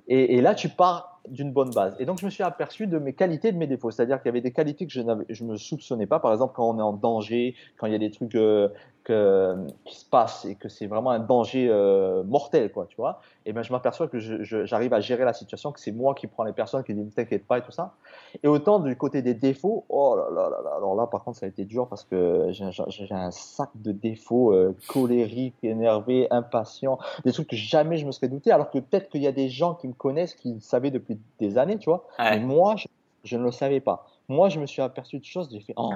Et, 0.07 0.41
là, 0.41 0.55
tu 0.55 0.69
pars 0.69 1.21
d'une 1.29 1.53
bonne 1.53 1.71
base. 1.71 1.95
Et 1.99 2.05
donc, 2.05 2.19
je 2.19 2.25
me 2.25 2.31
suis 2.31 2.43
aperçu 2.43 2.87
de 2.87 2.97
mes 2.97 3.13
qualités 3.13 3.49
et 3.49 3.51
de 3.53 3.57
mes 3.57 3.67
défauts. 3.67 3.91
C'est-à-dire 3.91 4.17
qu'il 4.17 4.25
y 4.27 4.29
avait 4.29 4.41
des 4.41 4.51
qualités 4.51 4.85
que 4.85 4.91
je 4.91 5.01
ne 5.01 5.51
me 5.51 5.55
soupçonnais 5.55 6.07
pas. 6.07 6.19
Par 6.19 6.33
exemple, 6.33 6.53
quand 6.55 6.69
on 6.69 6.77
est 6.77 6.83
en 6.83 6.93
danger, 6.93 7.55
quand 7.77 7.87
il 7.87 7.93
y 7.93 7.95
a 7.95 7.99
des 7.99 8.11
trucs 8.11 8.35
euh, 8.35 8.69
que, 9.03 9.55
qui 9.85 9.95
se 9.95 10.05
passent 10.05 10.45
et 10.45 10.55
que 10.55 10.69
c'est 10.69 10.87
vraiment 10.87 11.09
un 11.11 11.19
danger 11.19 11.67
euh, 11.69 12.23
mortel, 12.23 12.71
quoi, 12.71 12.85
tu 12.85 12.95
vois. 12.95 13.19
Et 13.45 13.51
ben, 13.51 13.61
je 13.61 13.71
m'aperçois 13.73 14.07
que 14.07 14.19
j'arrive 14.19 14.93
à 14.93 15.01
gérer 15.01 15.25
la 15.25 15.33
situation, 15.33 15.71
que 15.71 15.79
c'est 15.79 15.91
moi 15.91 16.13
qui 16.15 16.27
prends 16.27 16.43
les 16.43 16.53
personnes, 16.53 16.83
qui 16.83 16.93
disent 16.93 17.13
t'inquiète 17.13 17.45
pas 17.45 17.57
et 17.57 17.61
tout 17.61 17.71
ça. 17.71 17.93
Et 18.41 18.47
autant 18.47 18.79
du 18.79 18.95
côté 18.95 19.21
des 19.21 19.33
défauts, 19.33 19.85
oh 19.89 20.15
là 20.15 20.29
là 20.33 20.49
là 20.49 20.61
là. 20.63 20.71
Alors 20.77 20.95
là, 20.95 21.07
par 21.07 21.23
contre, 21.23 21.39
ça 21.39 21.45
a 21.45 21.49
été 21.49 21.65
dur 21.65 21.87
parce 21.87 22.05
que 22.05 22.47
j'ai 22.51 23.13
un 23.13 23.31
sac 23.31 23.69
de 23.75 23.91
défauts 23.91 24.53
euh, 24.53 24.75
colériques, 24.87 25.61
énervés, 25.63 26.27
impatients, 26.31 26.97
des 27.25 27.33
trucs 27.33 27.49
que 27.49 27.55
jamais 27.57 27.97
je 27.97 28.05
me 28.05 28.11
serais 28.11 28.29
douté. 28.29 28.51
Alors 28.51 28.71
que 28.71 28.79
peut-être 28.79 29.09
qu'il 29.09 29.21
y 29.21 29.27
a 29.27 29.33
des 29.33 29.49
gens 29.49 29.73
qui 29.75 29.87
me 29.87 29.93
connaissent, 29.93 30.35
qui 30.35 30.61
savaient 30.61 30.91
depuis 30.91 31.19
des 31.39 31.57
années, 31.57 31.77
tu 31.77 31.89
vois. 31.89 32.07
Mais 32.19 32.39
moi, 32.39 32.75
je, 33.23 33.37
ne 33.37 33.43
le 33.43 33.51
savais 33.51 33.81
pas. 33.81 34.07
Moi, 34.29 34.47
je 34.47 34.59
me 34.59 34.65
suis 34.65 34.81
aperçu 34.81 35.19
de 35.19 35.25
choses, 35.25 35.49
j'ai 35.51 35.59
fait 35.59 35.73
oh. 35.75 35.91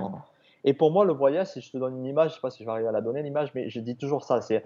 Et 0.68 0.74
pour 0.74 0.92
moi, 0.92 1.06
le 1.06 1.14
voyage, 1.14 1.48
si 1.48 1.62
je 1.62 1.72
te 1.72 1.78
donne 1.78 1.98
une 1.98 2.06
image, 2.06 2.32
je 2.32 2.36
sais 2.36 2.42
pas 2.42 2.52
si 2.52 2.62
je 2.62 2.66
vais 2.66 2.74
arriver 2.74 2.90
à 2.90 2.92
la 2.92 3.00
donner 3.00 3.24
l'image, 3.24 3.52
mais 3.56 3.70
je 3.70 3.80
dis 3.80 3.96
toujours 3.96 4.26
ça, 4.26 4.42
c'est 4.42 4.66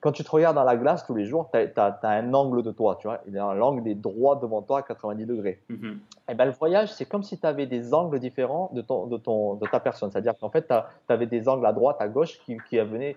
quand 0.00 0.10
tu 0.10 0.24
te 0.24 0.30
regardes 0.30 0.56
dans 0.56 0.64
la 0.64 0.74
glace 0.74 1.04
tous 1.04 1.14
les 1.14 1.26
jours, 1.26 1.50
tu 1.52 1.58
as, 1.76 1.98
un 2.02 2.32
angle 2.32 2.62
de 2.62 2.70
toi, 2.70 2.96
tu 2.98 3.08
vois. 3.08 3.20
Il 3.26 3.34
y 3.34 3.38
a 3.38 3.52
l'angle 3.52 3.82
des 3.82 3.94
droits 3.94 4.36
devant 4.36 4.62
toi 4.62 4.78
à 4.78 4.82
90 4.82 5.26
degrés. 5.26 5.60
Et 5.68 5.72
mm-hmm. 5.74 5.98
eh 6.30 6.34
ben, 6.34 6.46
le 6.46 6.52
voyage, 6.52 6.94
c'est 6.94 7.04
comme 7.04 7.24
si 7.24 7.38
tu 7.38 7.46
avais 7.46 7.66
des 7.66 7.92
angles 7.92 8.18
différents 8.20 8.70
de, 8.72 8.80
ton, 8.80 9.06
de, 9.06 9.18
ton, 9.18 9.56
de 9.56 9.66
ta 9.66 9.80
personne. 9.80 10.10
C'est-à-dire 10.10 10.32
qu'en 10.38 10.48
fait, 10.48 10.66
tu 10.66 11.12
avais 11.12 11.26
des 11.26 11.46
angles 11.46 11.66
à 11.66 11.74
droite, 11.74 11.98
à 12.00 12.08
gauche 12.08 12.38
qui, 12.46 12.56
qui 12.70 12.78
venaient 12.78 13.16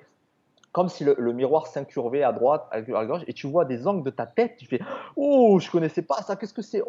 comme 0.74 0.90
si 0.90 1.06
le, 1.06 1.16
miroir 1.32 1.68
s'incurvait 1.68 2.24
à 2.24 2.34
droite, 2.34 2.68
à 2.72 2.82
gauche, 2.82 3.22
et 3.28 3.34
tu 3.34 3.48
vois 3.48 3.64
des 3.64 3.88
angles 3.88 4.04
de 4.04 4.10
ta 4.10 4.26
tête, 4.26 4.58
tu 4.58 4.66
fais 4.66 4.82
Oh, 5.16 5.60
je 5.60 5.72
connaissais 5.72 6.02
pas 6.02 6.22
ça, 6.24 6.36
qu'est-ce 6.36 6.54
que 6.54 6.62
c'est? 6.62 6.82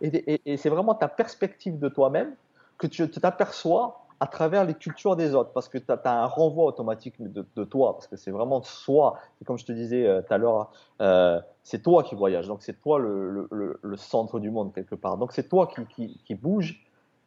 Et, 0.00 0.56
c'est 0.58 0.70
vraiment 0.70 0.94
ta 0.94 1.08
perspective 1.08 1.78
de 1.78 1.88
toi-même 1.88 2.34
que 2.76 2.86
tu 2.86 3.08
t'aperçois 3.10 4.05
à 4.20 4.26
travers 4.26 4.64
les 4.64 4.74
cultures 4.74 5.16
des 5.16 5.34
autres, 5.34 5.50
parce 5.52 5.68
que 5.68 5.78
tu 5.78 5.90
as, 5.90 6.00
un 6.04 6.26
renvoi 6.26 6.64
automatique 6.64 7.14
de, 7.18 7.64
toi, 7.64 7.94
parce 7.94 8.06
que 8.06 8.16
c'est 8.16 8.30
vraiment 8.30 8.62
soi. 8.62 9.18
C'est 9.38 9.44
comme 9.44 9.58
je 9.58 9.64
te 9.64 9.72
disais 9.72 10.06
euh, 10.06 10.22
tout 10.22 10.32
à 10.32 10.38
l'heure, 10.38 10.70
euh, 11.00 11.40
c'est 11.62 11.82
toi 11.82 12.02
qui 12.02 12.14
voyage, 12.14 12.46
donc 12.46 12.62
c'est 12.62 12.80
toi 12.80 12.98
le, 12.98 13.48
centre 13.96 14.40
du 14.40 14.50
monde 14.50 14.72
quelque 14.74 14.94
part. 14.94 15.18
Donc 15.18 15.32
c'est 15.32 15.48
toi 15.48 15.66
qui, 15.66 16.18
qui, 16.24 16.34
bouge, 16.34 16.82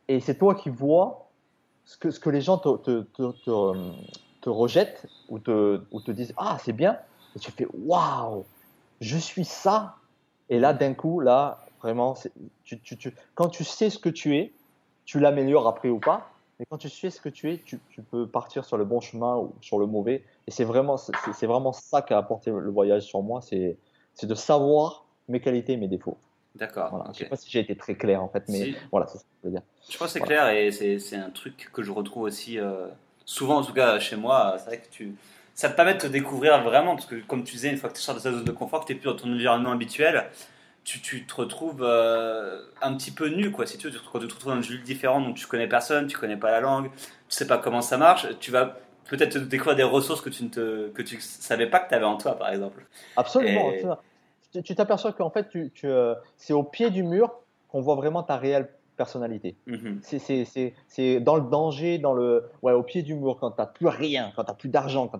et 0.07 0.19
c'est 0.19 0.35
toi 0.35 0.55
qui 0.55 0.69
vois 0.69 1.29
ce 1.85 1.97
que, 1.97 2.29
les 2.29 2.41
gens 2.41 2.57
te, 2.57 3.01
te, 3.03 4.49
rejettent 4.49 5.05
ou 5.29 5.39
te, 5.39 6.11
disent 6.11 6.33
Ah, 6.37 6.57
c'est 6.63 6.73
bien, 6.73 6.97
et 7.35 7.39
tu 7.39 7.51
fais 7.51 7.67
Waouh, 7.85 8.45
je 8.99 9.17
suis 9.17 9.45
ça. 9.45 9.95
Et 10.49 10.59
là, 10.59 10.73
d'un 10.73 10.95
coup, 10.95 11.19
là, 11.19 11.59
vraiment, 11.79 12.15
quand 13.35 13.49
tu 13.49 13.63
sais 13.63 13.91
ce 13.91 13.99
que 13.99 14.09
tu 14.09 14.37
es, 14.37 14.53
tu 15.05 15.19
l'améliores 15.19 15.67
après 15.67 15.89
ou 15.89 15.99
pas, 15.99 16.31
mais 16.59 16.65
quand 16.69 16.77
tu 16.77 16.89
sais 16.89 17.09
ce 17.09 17.21
que 17.21 17.29
tu 17.29 17.51
es, 17.51 17.57
tu, 17.57 17.79
peux 18.11 18.27
partir 18.27 18.65
sur 18.65 18.77
le 18.77 18.83
bon 18.83 18.99
chemin 18.99 19.37
ou 19.37 19.55
sur 19.61 19.79
le 19.79 19.85
mauvais. 19.85 20.23
Et 20.45 20.51
c'est 20.51 20.65
vraiment, 20.65 20.97
c'est 20.97 21.47
vraiment 21.47 21.71
ça 21.71 22.01
qu'a 22.01 22.17
apporté 22.17 22.51
le 22.51 22.69
voyage 22.69 23.03
sur 23.03 23.21
moi, 23.21 23.41
c'est 23.41 23.77
de 24.21 24.35
savoir 24.35 25.05
mes 25.29 25.39
qualités 25.39 25.73
et 25.73 25.77
mes 25.77 25.87
défauts. 25.87 26.17
D'accord. 26.55 26.89
Voilà. 26.89 27.11
Je 27.13 27.19
sais 27.19 27.25
pas 27.25 27.37
si 27.37 27.49
j'ai 27.49 27.59
été 27.59 27.75
très 27.75 27.95
clair 27.95 28.21
en 28.21 28.27
fait, 28.27 28.43
mais 28.49 28.73
voilà, 28.91 29.07
c'est 29.07 29.19
ça 29.19 29.23
que 29.23 29.29
je 29.43 29.47
veux 29.47 29.53
dire. 29.53 29.61
Je 29.89 29.97
pense 29.97 30.07
que 30.07 30.13
c'est 30.13 30.25
clair 30.25 30.49
et 30.49 30.71
c'est 30.71 31.15
un 31.15 31.29
truc 31.29 31.69
que 31.71 31.81
je 31.81 31.91
retrouve 31.91 32.23
aussi 32.23 32.59
euh, 32.59 32.87
souvent, 33.23 33.57
en 33.57 33.63
tout 33.63 33.73
cas 33.73 33.99
chez 33.99 34.17
moi. 34.17 34.55
C'est 34.57 34.65
vrai 34.65 34.79
que 34.79 34.89
tu, 34.89 35.15
ça 35.53 35.69
te 35.69 35.75
permet 35.75 35.93
de 35.93 35.99
te 35.99 36.07
découvrir 36.07 36.61
vraiment, 36.63 36.95
parce 36.95 37.05
que 37.05 37.15
comme 37.27 37.43
tu 37.43 37.53
disais, 37.53 37.69
une 37.69 37.77
fois 37.77 37.89
que 37.89 37.95
tu 37.95 38.01
sors 38.01 38.15
de 38.15 38.19
ta 38.19 38.31
zone 38.31 38.43
de 38.43 38.51
confort, 38.51 38.81
que 38.81 38.87
tu 38.87 38.93
n'es 38.93 38.99
plus 38.99 39.09
dans 39.09 39.15
ton 39.15 39.31
environnement 39.31 39.71
habituel, 39.71 40.25
tu, 40.97 41.25
te 41.25 41.35
retrouves 41.35 41.83
euh, 41.83 42.61
un 42.81 42.95
petit 42.95 43.11
peu 43.11 43.27
nu, 43.29 43.51
quoi. 43.51 43.65
Si 43.65 43.77
tu 43.77 43.91
te, 43.91 43.97
retrouves 43.97 44.45
dans 44.45 44.55
une 44.55 44.61
ville 44.61 44.83
différente, 44.83 45.25
donc 45.25 45.35
tu 45.35 45.45
connais 45.45 45.67
personne, 45.67 46.07
tu 46.07 46.17
connais 46.17 46.37
pas 46.37 46.51
la 46.51 46.61
langue, 46.61 46.89
tu 46.95 46.99
sais 47.27 47.47
pas 47.47 47.57
comment 47.57 47.81
ça 47.81 47.97
marche, 47.97 48.27
tu 48.39 48.49
vas 48.49 48.77
peut-être 49.05 49.37
découvrir 49.37 49.75
des 49.75 49.83
ressources 49.83 50.21
que 50.21 50.29
tu 50.29 50.43
ne 50.43 50.49
te, 50.49 50.89
que 50.89 51.01
tu 51.01 51.19
savais 51.21 51.67
pas 51.67 51.79
que 51.79 51.89
tu 51.89 51.95
avais 51.95 52.05
en 52.05 52.17
toi, 52.17 52.37
par 52.37 52.49
exemple. 52.49 52.85
Absolument. 53.15 53.71
Tu 54.63 54.75
t'aperçois 54.75 55.13
qu'en 55.13 55.29
fait, 55.29 55.47
tu, 55.49 55.71
euh, 55.83 56.15
c'est 56.37 56.53
au 56.53 56.63
pied 56.63 56.89
du 56.89 57.03
mur 57.03 57.31
qu'on 57.67 57.81
voit 57.81 57.95
vraiment 57.95 58.23
ta 58.23 58.37
réelle 58.37 58.69
personnalité. 58.97 59.55
Mm-hmm. 59.67 60.73
C'est 60.87 61.19
dans 61.19 61.35
le 61.35 61.43
danger, 61.43 61.99
dans 61.99 62.13
le, 62.13 62.49
ouais, 62.63 62.73
au 62.73 62.83
pied 62.83 63.03
du 63.03 63.13
mur, 63.13 63.37
quand 63.39 63.51
tu 63.51 63.61
n'as 63.61 63.67
plus 63.67 63.87
rien, 63.87 64.31
quand 64.35 64.43
tu 64.43 64.49
n'as 64.49 64.55
plus 64.55 64.69
d'argent. 64.69 65.07
Quand 65.07 65.19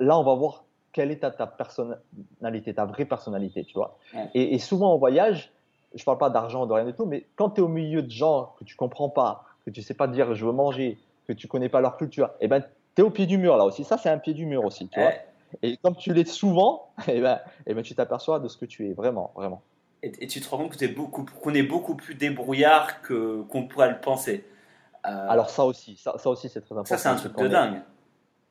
là, 0.00 0.18
on 0.18 0.22
va 0.22 0.34
voir 0.34 0.64
quelle 0.92 1.10
est 1.10 1.20
ta, 1.20 1.30
personnalité, 1.30 2.74
ta 2.74 2.84
vraie 2.84 3.04
personnalité, 3.04 3.64
tu 3.64 3.74
vois. 3.74 3.98
Et, 4.34 4.58
souvent 4.58 4.92
en 4.92 4.98
voyage, 4.98 5.50
je 5.94 6.04
parle 6.04 6.18
pas 6.18 6.30
d'argent, 6.30 6.66
de 6.66 6.72
rien 6.72 6.84
du 6.84 6.92
tout, 6.92 7.06
mais 7.06 7.26
quand 7.36 7.50
tu 7.50 7.60
es 7.60 7.64
au 7.64 7.68
milieu 7.68 8.02
de 8.02 8.10
gens 8.10 8.54
que 8.58 8.64
tu 8.64 8.76
comprends 8.76 9.08
pas, 9.08 9.44
que 9.64 9.70
tu 9.70 9.82
sais 9.82 9.94
pas 9.94 10.06
dire 10.06 10.34
je 10.34 10.44
veux 10.44 10.52
manger, 10.52 10.98
que 11.26 11.32
tu 11.32 11.48
connais 11.48 11.68
pas 11.68 11.80
leur 11.80 11.96
culture, 11.96 12.26
et 12.40 12.44
eh 12.44 12.48
ben 12.48 12.62
tu 12.94 13.02
es 13.02 13.04
au 13.04 13.10
pied 13.10 13.26
du 13.26 13.38
mur 13.38 13.56
là 13.56 13.64
aussi. 13.64 13.84
Ça, 13.84 13.96
c'est 13.96 14.10
un 14.10 14.18
pied 14.18 14.34
du 14.34 14.44
mur 14.44 14.64
aussi, 14.64 14.88
tu 14.88 15.00
vois. 15.00 15.12
Et 15.62 15.76
comme 15.78 15.96
tu 15.96 16.12
l'es 16.12 16.24
souvent, 16.24 16.92
et 17.08 17.12
eh 17.16 17.20
ben, 17.20 17.40
et 17.66 17.70
eh 17.70 17.74
ben, 17.74 17.82
tu 17.82 17.94
t'aperçois 17.94 18.38
de 18.38 18.48
ce 18.48 18.56
que 18.56 18.64
tu 18.64 18.88
es 18.88 18.92
vraiment, 18.92 19.32
vraiment. 19.34 19.62
Et, 20.02 20.26
tu 20.26 20.40
te 20.40 20.48
rends 20.48 20.58
compte 20.58 20.82
es 20.82 20.88
beaucoup, 20.88 21.24
qu'on 21.24 21.54
est 21.54 21.62
beaucoup 21.62 21.94
plus 21.94 22.16
débrouillard 22.16 23.02
que 23.02 23.42
qu'on 23.42 23.68
pourrait 23.68 23.90
le 23.90 24.00
penser. 24.00 24.44
Euh, 25.06 25.26
Alors 25.28 25.48
ça 25.48 25.64
aussi, 25.64 25.96
ça, 25.96 26.18
ça 26.18 26.28
aussi 26.28 26.48
c'est 26.48 26.60
très 26.60 26.72
important. 26.72 26.88
Ça 26.88 26.98
c'est 26.98 27.08
un 27.08 27.14
truc 27.14 27.36
de 27.36 27.48
dingue 27.48 27.82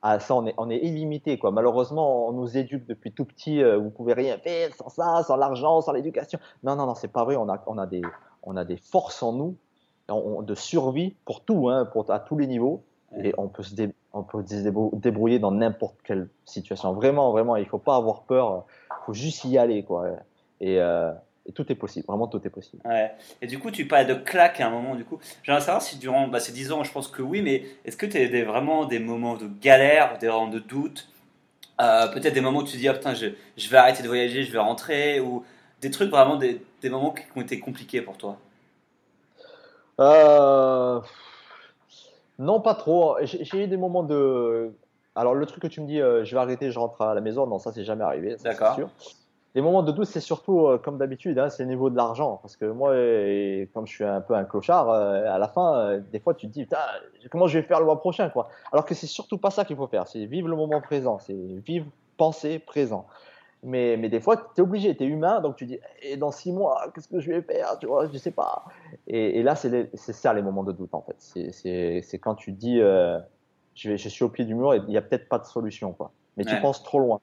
ah, 0.04 0.20
ça, 0.20 0.36
on 0.36 0.48
est, 0.48 0.56
on 0.58 0.70
est 0.70 0.78
illimité. 0.78 1.38
Quoi. 1.38 1.52
Malheureusement, 1.52 2.28
on 2.28 2.32
nous 2.32 2.58
éduque 2.58 2.88
depuis 2.88 3.12
tout 3.12 3.26
petit. 3.26 3.62
Euh, 3.62 3.78
vous 3.78 3.92
pouvez 3.92 4.14
rien 4.14 4.38
faire 4.40 4.74
sans 4.76 4.90
ça, 4.90 5.24
sans 5.24 5.36
l'argent, 5.36 5.82
sans 5.82 5.92
l'éducation. 5.92 6.40
Non, 6.64 6.76
non, 6.76 6.88
non, 6.88 6.96
c'est 6.96 7.12
pas 7.12 7.24
vrai. 7.24 7.36
On 7.36 7.48
a, 7.50 7.64
on 7.68 7.78
a, 7.78 7.86
des, 7.86 8.02
on 8.44 8.58
a 8.58 8.66
des 8.66 8.78
forces 8.78 9.22
en 9.22 9.34
nous 9.34 9.56
de 10.10 10.56
survie 10.56 11.16
pour 11.24 11.42
tout, 11.42 11.70
hein, 11.70 11.86
pour, 11.86 12.10
à 12.12 12.20
tous 12.20 12.38
les 12.38 12.48
niveaux. 12.48 12.84
Et 13.24 13.34
on 13.38 13.48
peut 13.48 13.64
se, 13.64 13.76
on 14.14 14.24
peut 14.24 14.44
se 14.46 14.70
débrouiller 14.98 15.38
dans 15.38 15.52
n'importe 15.52 15.98
quelle 16.04 16.30
situation. 16.46 16.94
Vraiment, 16.94 17.32
vraiment, 17.32 17.58
il 17.58 17.68
faut 17.68 17.78
pas 17.78 17.98
avoir 17.98 18.24
peur. 18.24 18.66
Il 18.90 19.06
faut 19.06 19.14
juste 19.14 19.44
y 19.46 19.58
aller. 19.58 19.84
Quoi. 19.84 20.08
Et, 20.62 20.80
euh, 20.80 21.12
et 21.46 21.52
tout 21.52 21.70
est 21.72 21.76
possible, 21.76 22.06
vraiment 22.08 22.28
tout 22.28 22.42
est 22.46 22.50
possible. 22.50 22.82
Ouais. 22.86 23.12
Et 23.42 23.48
du 23.48 23.60
coup, 23.60 23.72
tu 23.72 23.88
parlais 23.88 24.06
de 24.06 24.14
claque 24.14 24.60
à 24.60 24.68
un 24.68 24.70
moment, 24.70 24.96
du 24.96 25.06
coup. 25.06 25.20
J'aimerais 25.44 25.62
savoir 25.62 25.82
si 25.82 25.98
durant 25.98 26.28
bah, 26.28 26.40
ces 26.40 26.52
10 26.52 26.72
ans, 26.72 26.84
je 26.84 26.92
pense 26.92 27.08
que 27.08 27.22
oui, 27.22 27.42
mais 27.42 27.64
est-ce 27.86 27.98
que 27.98 28.06
tu 28.06 28.18
as 28.18 28.28
des, 28.28 28.44
vraiment 28.44 28.86
des 28.86 29.00
moments 29.00 29.36
de 29.36 29.48
galère, 29.60 30.18
des 30.20 30.28
moments 30.28 30.48
de 30.48 30.60
doute? 30.60 31.10
Euh, 31.82 32.08
Peut-être 32.08 32.34
des 32.34 32.42
moments 32.42 32.60
où 32.60 32.64
tu 32.64 32.74
te 32.74 32.78
dis, 32.78 32.90
oh, 32.90 32.94
putain, 32.94 33.14
je, 33.16 33.28
je, 33.58 33.70
vais 33.70 33.78
arrêter 33.78 34.04
de 34.04 34.08
voyager, 34.08 34.44
je 34.44 34.52
vais 34.52 34.60
rentrer 34.60 35.20
Ou 35.20 35.44
des 35.82 35.90
trucs 35.90 36.12
vraiment, 36.12 36.36
des, 36.36 36.62
des 36.82 36.90
moments 36.90 37.12
qui 37.12 37.24
ont 37.36 37.42
été 37.42 37.60
compliqués 37.60 38.02
pour 38.02 38.18
toi? 38.18 38.38
Euh... 40.00 41.02
Non, 42.38 42.62
pas 42.62 42.76
trop. 42.76 43.18
J'ai 43.24 43.64
eu 43.64 43.68
des 43.68 43.78
moments 43.78 44.04
de. 44.04 44.74
Alors, 45.16 45.36
le 45.36 45.46
truc 45.46 45.62
que 45.62 45.68
tu 45.68 45.82
me 45.82 45.88
dis, 45.88 46.00
euh, 46.00 46.24
je 46.24 46.34
vais 46.34 46.42
arrêter, 46.42 46.72
je 46.72 46.80
rentre 46.80 47.02
à 47.02 47.14
la 47.14 47.22
maison, 47.22 47.46
non, 47.46 47.60
ça, 47.60 47.72
c'est 47.72 47.84
jamais 47.84 48.04
arrivé. 48.04 48.36
D'accord 48.44 48.80
les 49.54 49.62
moments 49.62 49.84
de 49.84 49.92
doute, 49.92 50.06
c'est 50.06 50.22
surtout, 50.22 50.68
euh, 50.68 50.78
comme 50.78 50.98
d'habitude, 50.98 51.38
hein, 51.38 51.50
c'est 51.50 51.64
le 51.64 51.70
niveau 51.70 51.90
de 51.90 51.98
l'argent. 51.98 52.40
Parce 52.42 52.56
que 52.56 52.66
moi, 52.66 52.92
comme 53.74 53.86
je 53.86 53.94
suis 53.94 54.04
un 54.06 54.22
peu 54.22 54.34
un 54.34 54.46
clochard, 54.46 54.90
euh, 54.90 55.26
à 55.30 55.38
la 55.40 55.48
fin, 55.50 55.76
euh, 55.76 56.00
des 56.12 56.20
fois, 56.20 56.34
tu 56.34 56.48
te 56.48 56.54
dis, 56.54 56.68
comment 57.30 57.48
je 57.48 57.60
vais 57.60 57.66
faire 57.66 57.80
le 57.80 57.86
mois 57.86 58.00
prochain 58.00 58.30
quoi 58.30 58.50
Alors 58.72 58.86
que 58.86 58.96
c'est 58.96 59.08
surtout 59.08 59.38
pas 59.38 59.50
ça 59.50 59.66
qu'il 59.66 59.76
faut 59.76 59.88
faire. 59.88 60.08
C'est 60.08 60.26
vivre 60.26 60.48
le 60.48 60.56
moment 60.56 60.80
présent. 60.80 61.20
C'est 61.20 61.36
vivre, 61.36 61.86
penser 62.18 62.60
présent. 62.60 63.06
Mais, 63.64 63.98
mais 63.98 64.10
des 64.10 64.22
fois, 64.22 64.38
tu 64.38 64.44
es 64.58 64.62
obligé, 64.62 64.96
tu 64.96 65.04
es 65.04 65.08
humain, 65.08 65.42
donc 65.42 65.58
tu 65.58 65.66
dis, 65.66 65.80
et 66.02 66.18
dans 66.18 66.32
six 66.32 66.52
mois, 66.52 66.90
qu'est-ce 66.96 67.10
que 67.10 67.20
je 67.20 67.32
vais 67.32 67.42
faire 67.42 67.78
Tu 67.78 67.88
vois, 67.88 68.08
je 68.08 68.18
sais 68.18 68.32
pas. 68.32 68.64
Et, 69.08 69.40
et 69.40 69.44
là, 69.44 69.56
c'est 69.56 69.92
ça 69.94 70.34
les 70.34 70.42
moments 70.42 70.64
de 70.64 70.72
doute, 70.72 70.94
en 70.94 71.02
fait. 71.02 71.16
C'est 71.20 72.20
quand 72.20 72.36
tu 72.36 72.54
dis, 72.54 72.80
je, 72.80 73.90
vais, 73.90 73.98
je 73.98 74.10
suis 74.10 74.24
au 74.24 74.30
pied 74.30 74.46
du 74.46 74.56
mur 74.56 74.74
et 74.74 74.78
il 74.78 74.86
n'y 74.86 74.98
a 74.98 75.02
peut-être 75.02 75.28
pas 75.28 75.40
de 75.40 75.46
solution. 75.46 75.92
Quoi. 75.92 76.12
Mais 76.38 76.46
tu 76.46 76.56
penses 76.62 76.84
trop 76.84 77.00
loin. 77.00 77.20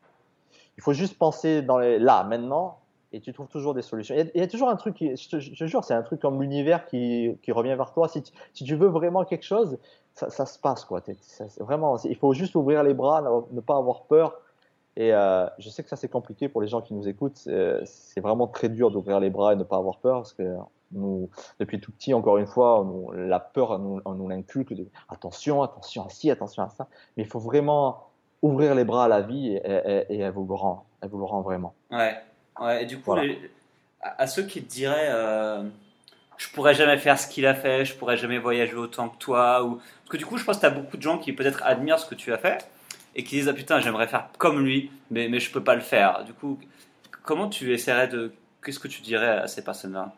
Il 0.78 0.82
faut 0.82 0.92
juste 0.92 1.18
penser 1.18 1.60
dans 1.60 1.78
les, 1.78 1.98
là, 1.98 2.22
maintenant, 2.22 2.78
et 3.12 3.20
tu 3.20 3.32
trouves 3.32 3.48
toujours 3.48 3.74
des 3.74 3.82
solutions. 3.82 4.14
Il 4.14 4.40
y 4.40 4.44
a, 4.44 4.46
toujours 4.46 4.68
un 4.68 4.76
truc, 4.76 4.94
qui, 4.94 5.16
je, 5.16 5.28
te, 5.28 5.66
jure, 5.66 5.82
c'est 5.82 5.92
un 5.92 6.02
truc 6.02 6.20
comme 6.20 6.40
l'univers 6.40 6.86
qui, 6.86 7.36
qui, 7.42 7.50
revient 7.50 7.74
vers 7.74 7.92
toi. 7.92 8.06
Si 8.06 8.22
tu, 8.22 8.32
si 8.54 8.62
tu, 8.62 8.76
veux 8.76 8.86
vraiment 8.86 9.24
quelque 9.24 9.44
chose, 9.44 9.76
ça, 10.14 10.30
ça 10.30 10.46
se 10.46 10.56
passe. 10.56 10.84
Quoi. 10.84 11.02
vraiment, 11.58 11.98
il 12.04 12.14
faut 12.14 12.32
juste 12.32 12.54
ouvrir 12.54 12.84
les 12.84 12.94
bras, 12.94 13.22
ne, 13.50 13.60
pas 13.60 13.76
avoir 13.76 14.02
peur. 14.02 14.40
Et 14.96 15.12
euh, 15.12 15.48
je 15.58 15.68
sais 15.68 15.82
que 15.82 15.88
ça, 15.88 15.96
c'est 15.96 16.08
compliqué 16.08 16.48
pour 16.48 16.60
les 16.60 16.68
gens 16.68 16.80
qui 16.80 16.94
nous 16.94 17.08
écoutent. 17.08 17.48
C'est 17.84 18.20
vraiment 18.20 18.46
très 18.46 18.68
dur 18.68 18.92
d'ouvrir 18.92 19.18
les 19.18 19.30
bras 19.30 19.54
et 19.54 19.56
ne 19.56 19.64
pas 19.64 19.78
avoir 19.78 19.98
peur 19.98 20.18
parce 20.18 20.32
que 20.32 20.56
nous, 20.92 21.28
depuis 21.58 21.80
tout 21.80 21.90
petit, 21.90 22.14
encore 22.14 22.38
une 22.38 22.46
fois, 22.46 22.86
la 23.16 23.40
peur, 23.40 23.72
on 23.72 24.00
on 24.04 24.14
nous 24.14 24.28
l'inculque. 24.28 24.72
Attention, 25.08 25.62
attention 25.62 26.04
à 26.04 26.08
ci, 26.08 26.30
attention 26.30 26.62
à 26.62 26.68
ça. 26.68 26.86
Mais 27.16 27.24
il 27.24 27.28
faut 27.28 27.40
vraiment 27.40 28.07
ouvrir 28.42 28.74
les 28.74 28.84
bras 28.84 29.04
à 29.04 29.08
la 29.08 29.20
vie 29.20 29.56
et, 29.56 29.60
elle, 29.64 30.32
vous 30.32 30.46
le 30.46 30.54
rend, 30.54 30.86
elle 31.02 31.08
vous 31.08 31.18
le 31.18 31.24
rend 31.24 31.42
vraiment. 31.42 31.74
Ouais, 31.90 32.16
ouais. 32.60 32.82
Et 32.82 32.86
du 32.86 33.00
coup, 33.00 33.14
à 34.00 34.26
ceux 34.26 34.44
qui 34.44 34.62
te 34.62 34.70
diraient, 34.70 35.10
euh, 35.10 35.62
je 36.36 36.48
pourrais 36.50 36.74
jamais 36.74 36.98
faire 36.98 37.18
ce 37.18 37.26
qu'il 37.26 37.46
a 37.46 37.54
fait, 37.54 37.84
je 37.84 37.94
pourrais 37.94 38.16
jamais 38.16 38.38
voyager 38.38 38.76
autant 38.76 39.08
que 39.08 39.18
toi, 39.18 39.64
ou 39.64 39.76
parce 39.76 40.10
que 40.10 40.16
du 40.16 40.26
coup, 40.26 40.36
je 40.36 40.44
pense 40.44 40.56
que 40.56 40.60
tu 40.60 40.66
as 40.66 40.70
beaucoup 40.70 40.96
de 40.96 41.02
gens 41.02 41.18
qui 41.18 41.32
peut-être 41.32 41.62
admirent 41.64 41.98
ce 41.98 42.06
que 42.06 42.14
tu 42.14 42.32
as 42.32 42.38
fait 42.38 42.68
et 43.14 43.24
qui 43.24 43.36
disent 43.36 43.48
ah 43.48 43.54
putain, 43.54 43.80
j'aimerais 43.80 44.06
faire 44.06 44.28
comme 44.38 44.64
lui, 44.64 44.90
mais 45.10 45.28
mais 45.28 45.40
je 45.40 45.50
peux 45.50 45.62
pas 45.64 45.74
le 45.74 45.80
faire. 45.80 46.24
Du 46.24 46.32
coup, 46.32 46.58
comment 47.24 47.48
tu 47.48 47.72
essaierais 47.72 48.08
de, 48.08 48.32
qu'est-ce 48.64 48.78
que 48.78 48.88
tu 48.88 49.02
dirais 49.02 49.38
à 49.38 49.46
ces 49.46 49.62
personnes-là? 49.62 50.12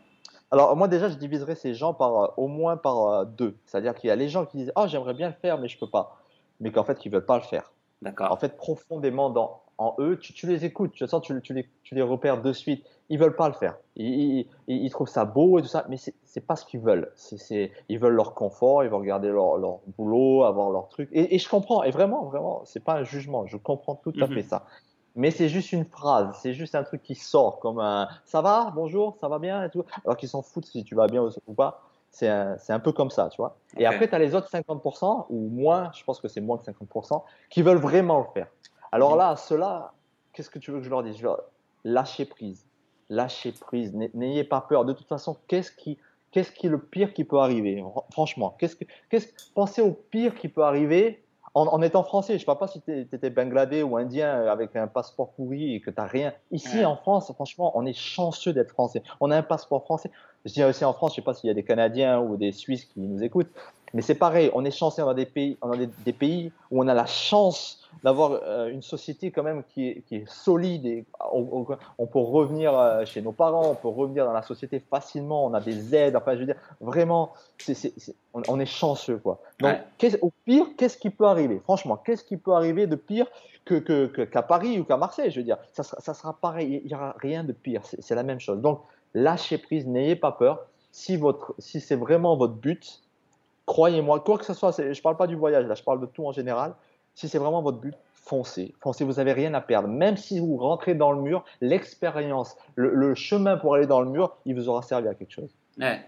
Alors 0.53 0.75
moi 0.77 0.89
déjà 0.89 1.09
je 1.09 1.15
diviserais 1.15 1.55
ces 1.55 1.75
gens 1.75 1.95
par 1.95 2.37
au 2.39 2.49
moins 2.49 2.77
par 2.77 3.07
euh, 3.07 3.25
deux, 3.25 3.57
c'est-à-dire 3.67 3.95
qu'il 3.95 4.09
y 4.09 4.11
a 4.11 4.17
les 4.17 4.29
gens 4.29 4.47
qui 4.47 4.57
disent 4.57 4.73
ah 4.75 4.89
j'aimerais 4.89 5.15
bien 5.15 5.29
le 5.29 5.35
faire 5.35 5.59
mais 5.59 5.69
je 5.69 5.79
peux 5.79 5.89
pas, 5.89 6.19
mais 6.59 6.73
qu'en 6.73 6.83
fait 6.83 7.05
ils 7.05 7.11
veulent 7.11 7.25
pas 7.25 7.37
le 7.37 7.45
faire. 7.45 7.73
En 8.19 8.37
fait, 8.37 8.57
profondément 8.57 9.31
dans, 9.31 9.61
en 9.79 9.95
eux, 9.99 10.19
tu, 10.19 10.47
les 10.47 10.65
écoutes, 10.65 10.93
tu, 10.93 11.07
sens, 11.07 11.23
tu, 11.23 11.41
tu, 11.43 11.55
les, 11.55 11.69
tu 11.83 11.95
les 11.95 12.03
repères 12.03 12.41
de 12.43 12.53
suite. 12.53 12.85
Ils 13.09 13.19
veulent 13.19 13.37
pas 13.37 13.49
le 13.49 13.55
faire. 13.55 13.77
Ils, 13.97 14.47
ils, 14.69 14.91
trouvent 14.91 15.09
ça 15.09 15.25
beau 15.25 15.59
et 15.59 15.63
tout 15.63 15.69
ça, 15.69 15.85
mais 15.89 15.97
c'est 15.97 16.15
n'est 16.37 16.43
pas 16.43 16.57
ce 16.57 16.65
qu'ils 16.65 16.81
veulent. 16.81 17.11
C'est 17.17 17.73
ils 17.89 17.99
veulent 17.99 18.15
leur 18.15 18.35
confort, 18.35 18.85
ils 18.85 18.91
veulent 18.91 19.01
regarder 19.01 19.29
leur, 19.29 19.57
leur 19.57 19.79
boulot, 19.99 20.45
avoir 20.45 20.71
leur 20.71 20.89
truc. 20.89 21.09
Et, 21.13 21.35
et, 21.35 21.39
je 21.39 21.49
comprends. 21.49 21.83
Et 21.83 21.91
vraiment, 21.91 22.25
vraiment, 22.25 22.63
c'est 22.65 22.85
pas 22.85 22.95
un 22.95 23.05
jugement. 23.05 23.47
Je 23.47 23.57
comprends 23.57 23.97
tout 23.97 24.13
à 24.21 24.27
mhm. 24.27 24.35
fait 24.35 24.43
ça. 24.43 24.67
Mais 25.17 25.31
c'est 25.31 25.49
juste 25.49 25.73
une 25.73 25.85
phrase, 25.85 26.39
c'est 26.41 26.53
juste 26.53 26.77
un 26.77 26.85
truc 26.85 27.03
qui 27.03 27.17
sort 27.17 27.59
comme 27.59 27.81
un 27.81 28.09
ça 28.25 28.43
va, 28.43 28.73
bonjour, 28.75 29.17
ça 29.21 29.29
va 29.29 29.41
bien 29.41 29.65
et 29.65 29.71
tout? 29.71 29.85
Alors 30.05 30.17
qu'ils 30.17 30.29
s'en 30.29 30.43
foutent 30.43 30.67
si 30.67 30.85
tu 30.85 30.95
vas 30.95 31.09
bien 31.09 31.23
ou 31.47 31.55
pas. 31.55 31.90
C'est 32.11 32.29
un, 32.29 32.57
un, 32.69 32.81
peu 32.81 32.93
comme 32.93 33.11
ça, 33.11 33.29
tu 33.29 33.37
vois. 33.37 33.57
Et 33.77 33.87
après, 33.87 34.09
tu 34.09 34.15
as 34.15 34.19
les 34.19 34.35
autres 34.35 34.51
50%, 34.51 35.27
ou 35.29 35.49
moins, 35.49 35.91
je 35.95 36.03
pense 36.03 36.21
que 36.21 36.29
c'est 36.29 36.41
moins 36.41 36.59
que 36.59 36.65
50%, 36.65 37.23
qui 37.49 37.63
veulent 37.63 37.79
vraiment 37.79 38.19
le 38.19 38.27
faire. 38.35 38.49
Alors 38.93 39.17
là, 39.17 39.37
ceux-là, 39.37 39.93
qu'est-ce 40.33 40.51
que 40.51 40.59
tu 40.59 40.73
veux 40.73 40.79
que 40.79 40.85
je 40.85 40.91
leur 40.91 41.03
dise? 41.03 41.17
Je 41.17 41.23
leur... 41.23 41.41
Lâchez 41.85 42.25
prise. 42.25 42.67
Lâchez 43.09 43.53
prise. 43.53 43.95
N'ayez 44.15 44.45
pas 44.45 44.61
peur. 44.61 44.85
De 44.85 44.93
toute 44.93 45.09
façon, 45.09 45.37
qu'est-ce 45.47 45.71
qui, 45.71 45.99
qu'est-ce 46.33 46.53
qui 46.53 46.67
est 46.67 46.71
le 46.71 46.81
pire 46.81 47.15
qui 47.15 47.25
peut 47.25 47.39
arriver? 47.39 47.83
Franchement, 48.11 48.57
qu'est-ce 48.59 48.77
que, 48.77 48.85
qu'est-ce, 49.09 49.29
pensez 49.55 49.81
au 49.81 49.93
pire 49.93 50.35
qui 50.35 50.49
peut 50.49 50.63
arriver. 50.63 51.25
En, 51.55 51.83
étant 51.83 52.05
français, 52.05 52.35
je 52.39 52.45
ne 52.45 52.51
sais 52.51 52.59
pas 52.59 52.69
si 52.69 52.81
tu 52.81 53.09
étais 53.13 53.31
bangladais 53.31 53.83
ou 53.83 53.97
indien 53.97 54.47
avec 54.47 54.77
un 54.77 54.87
passeport 54.87 55.33
pourri 55.33 55.75
et 55.75 55.81
que 55.81 55.91
tu 55.91 55.97
n'as 55.99 56.07
rien. 56.07 56.33
Ici, 56.53 56.85
en 56.85 56.97
France, 56.97 57.33
franchement, 57.35 57.73
on 57.75 57.87
est 57.87 57.93
chanceux 57.93 58.53
d'être 58.53 58.71
français. 58.71 59.03
On 59.21 59.31
a 59.31 59.37
un 59.37 59.43
passeport 59.43 59.83
français. 59.83 60.11
Je 60.45 60.53
dis 60.53 60.63
aussi 60.63 60.85
en 60.85 60.93
France, 60.93 61.13
je 61.13 61.21
ne 61.21 61.23
sais 61.23 61.25
pas 61.25 61.35
s'il 61.35 61.49
y 61.49 61.51
a 61.51 61.55
des 61.55 61.65
Canadiens 61.65 62.21
ou 62.21 62.37
des 62.37 62.53
Suisses 62.53 62.85
qui 62.85 63.01
nous 63.01 63.23
écoutent, 63.23 63.51
mais 63.95 64.03
c'est 64.03 64.15
pareil. 64.15 64.51
On 64.55 64.65
est 64.65 64.71
chanceux 64.71 65.03
dans 65.03 65.13
des 65.13 65.27
pays, 65.27 65.59
on 65.61 65.73
a 65.73 65.77
des 65.77 66.13
pays 66.13 66.53
où 66.71 66.83
on 66.83 66.89
a 66.89 66.95
la 66.95 67.07
chance 67.07 67.80
d'avoir 68.03 68.41
euh, 68.43 68.69
une 68.69 68.83
société 68.83 69.31
quand 69.31 69.43
même 69.43 69.63
qui 69.65 69.89
est, 69.89 70.03
qui 70.07 70.17
est 70.17 70.29
solide 70.29 70.87
et 70.87 71.05
on, 71.33 71.67
on, 71.99 72.07
peut 72.07 72.19
revenir 72.19 72.79
euh, 72.79 73.05
chez 73.05 73.23
nos 73.23 73.33
parents, 73.33 73.71
on 73.71 73.75
peut 73.75 73.89
revenir 73.89 74.25
dans 74.25 74.33
la 74.33 74.43
société 74.43 74.81
facilement, 74.81 75.45
on 75.45 75.55
a 75.55 75.61
des 75.61 75.95
aides, 75.95 76.17
enfin 76.17 76.35
je 76.35 76.41
veux 76.41 76.47
dire, 76.47 76.57
vraiment, 76.81 77.33
on, 78.33 78.61
est 78.61 78.67
chanceux 78.67 79.19
quoi. 79.19 79.41
Donc 79.61 79.77
au 80.23 80.33
pire, 80.45 80.67
qu'est-ce 80.77 80.99
qui 80.99 81.11
peut 81.11 81.27
arriver? 81.27 81.61
Franchement, 81.65 81.97
qu'est-ce 81.97 82.25
qui 82.25 82.37
peut 82.37 82.53
arriver 82.53 82.87
de 82.87 82.97
pire 82.97 83.27
qu'à 83.65 83.81
que, 83.81 84.25
qu'à 84.25 84.43
Paris 84.43 84.79
ou 84.79 84.85
qu'à 84.85 84.97
Marseille? 84.97 85.31
Je 85.31 85.41
veux 85.41 85.45
dire, 85.45 85.59
ça 85.73 85.83
sera, 85.83 86.01
ça 86.01 86.15
sera 86.15 86.33
pareil, 86.33 86.81
il 86.85 86.89
n'y 86.89 86.95
aura 86.95 87.15
rien 87.19 87.45
de 87.45 87.53
pire, 87.53 87.83
c'est 87.85 88.15
la 88.15 88.23
même 88.23 88.41
chose. 88.41 88.61
Donc 88.61 88.81
lâchez 89.15 89.59
prise, 89.59 89.87
n'ayez 89.87 90.17
pas 90.17 90.33
peur. 90.33 90.67
Si, 90.93 91.17
votre, 91.17 91.55
si 91.59 91.81
c'est 91.81 91.97
vraiment 91.97 92.37
votre 92.37 92.55
but, 92.55 93.03
croyez-moi, 93.67 94.21
quoi 94.21 94.39
que 94.39 94.45
ce 94.45 94.55
soit, 94.55 94.77
je 94.77 94.89
ne 94.89 95.03
parle 95.03 95.17
pas 95.17 95.27
du 95.27 95.37
voyage, 95.37 95.67
là 95.67 95.75
je 95.75 95.83
parle 95.83 96.01
de 96.01 96.07
tout 96.07 96.27
en 96.27 96.33
général, 96.33 96.75
si 97.15 97.29
c'est 97.29 97.39
vraiment 97.39 97.63
votre 97.63 97.79
but, 97.79 97.95
foncez. 98.15 98.75
Foncez, 98.81 99.05
vous 99.05 99.15
n'avez 99.15 99.33
rien 99.33 99.55
à 99.55 99.61
perdre. 99.61 99.89
Même 99.89 100.17
si 100.17 100.39
vous 100.39 100.57
rentrez 100.57 100.95
dans 100.95 101.13
le 101.13 101.21
mur, 101.21 101.45
l'expérience, 101.61 102.57
le, 102.77 103.15
chemin 103.15 103.57
pour 103.57 103.75
aller 103.75 103.87
dans 103.87 104.01
le 104.01 104.09
mur, 104.09 104.37
il 104.47 104.55
vous 104.55 104.69
aura 104.69 104.83
servi 104.83 105.09
à 105.09 105.15
quelque 105.15 105.33
chose. 105.33 105.51
Ouais, 105.79 106.01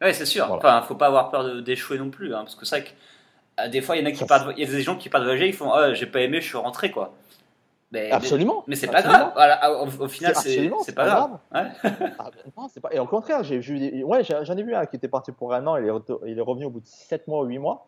ouais 0.00 0.12
c'est 0.12 0.26
sûr. 0.26 0.50
Enfin, 0.50 0.82
faut 0.82 0.94
pas 0.94 1.08
avoir 1.08 1.30
peur 1.30 1.62
d'échouer 1.62 1.98
non 1.98 2.10
plus. 2.10 2.34
Hein, 2.34 2.40
parce 2.44 2.54
que 2.54 2.64
c'est 2.64 2.80
vrai 2.80 2.88
que 2.88 2.94
euh, 3.60 3.68
des 3.68 3.80
fois, 3.80 3.96
il 3.96 4.00
y 4.00 4.02
en 4.02 4.08
a 4.08 4.12
qui 4.12 4.24
partent, 4.24 4.54
il 4.56 4.64
y 4.64 4.66
a 4.66 4.70
des 4.70 4.82
gens 4.82 4.96
qui 4.96 5.08
partent 5.08 5.24
voyager, 5.24 5.48
ils 5.48 5.52
font 5.52 5.70
oh, 5.74 5.92
j'ai 5.94 6.06
pas 6.06 6.20
aimé, 6.20 6.40
je 6.40 6.46
suis 6.46 6.56
rentré 6.56 6.90
quoi. 6.90 7.14
Mais, 7.92 8.10
Absolument. 8.10 8.64
Mais, 8.66 8.74
c'est 8.74 8.86
pas 8.86 9.02
grave. 9.02 9.34
au, 10.00 10.08
final, 10.08 10.34
c'est 10.34 10.94
pas, 10.94 11.04
grave. 11.04 11.38
Ouais. 11.54 11.66
Ah, 12.18 12.30
non, 12.56 12.68
pas... 12.80 12.88
Et 12.90 12.98
au 12.98 13.04
contraire, 13.04 13.44
j'ai 13.44 13.58
vu, 13.58 14.02
ouais, 14.02 14.24
j'en 14.24 14.56
ai 14.56 14.62
vu 14.62 14.74
un 14.74 14.86
qui 14.86 14.96
était 14.96 15.08
parti 15.08 15.30
pour 15.30 15.52
un 15.52 15.66
an, 15.66 15.76
il 15.76 15.86
est, 15.86 15.92
il 16.26 16.38
est 16.38 16.42
revenu 16.42 16.64
au 16.64 16.70
bout 16.70 16.80
de 16.80 16.86
7 16.86 17.28
mois 17.28 17.42
ou 17.42 17.44
8 17.44 17.58
mois. 17.58 17.86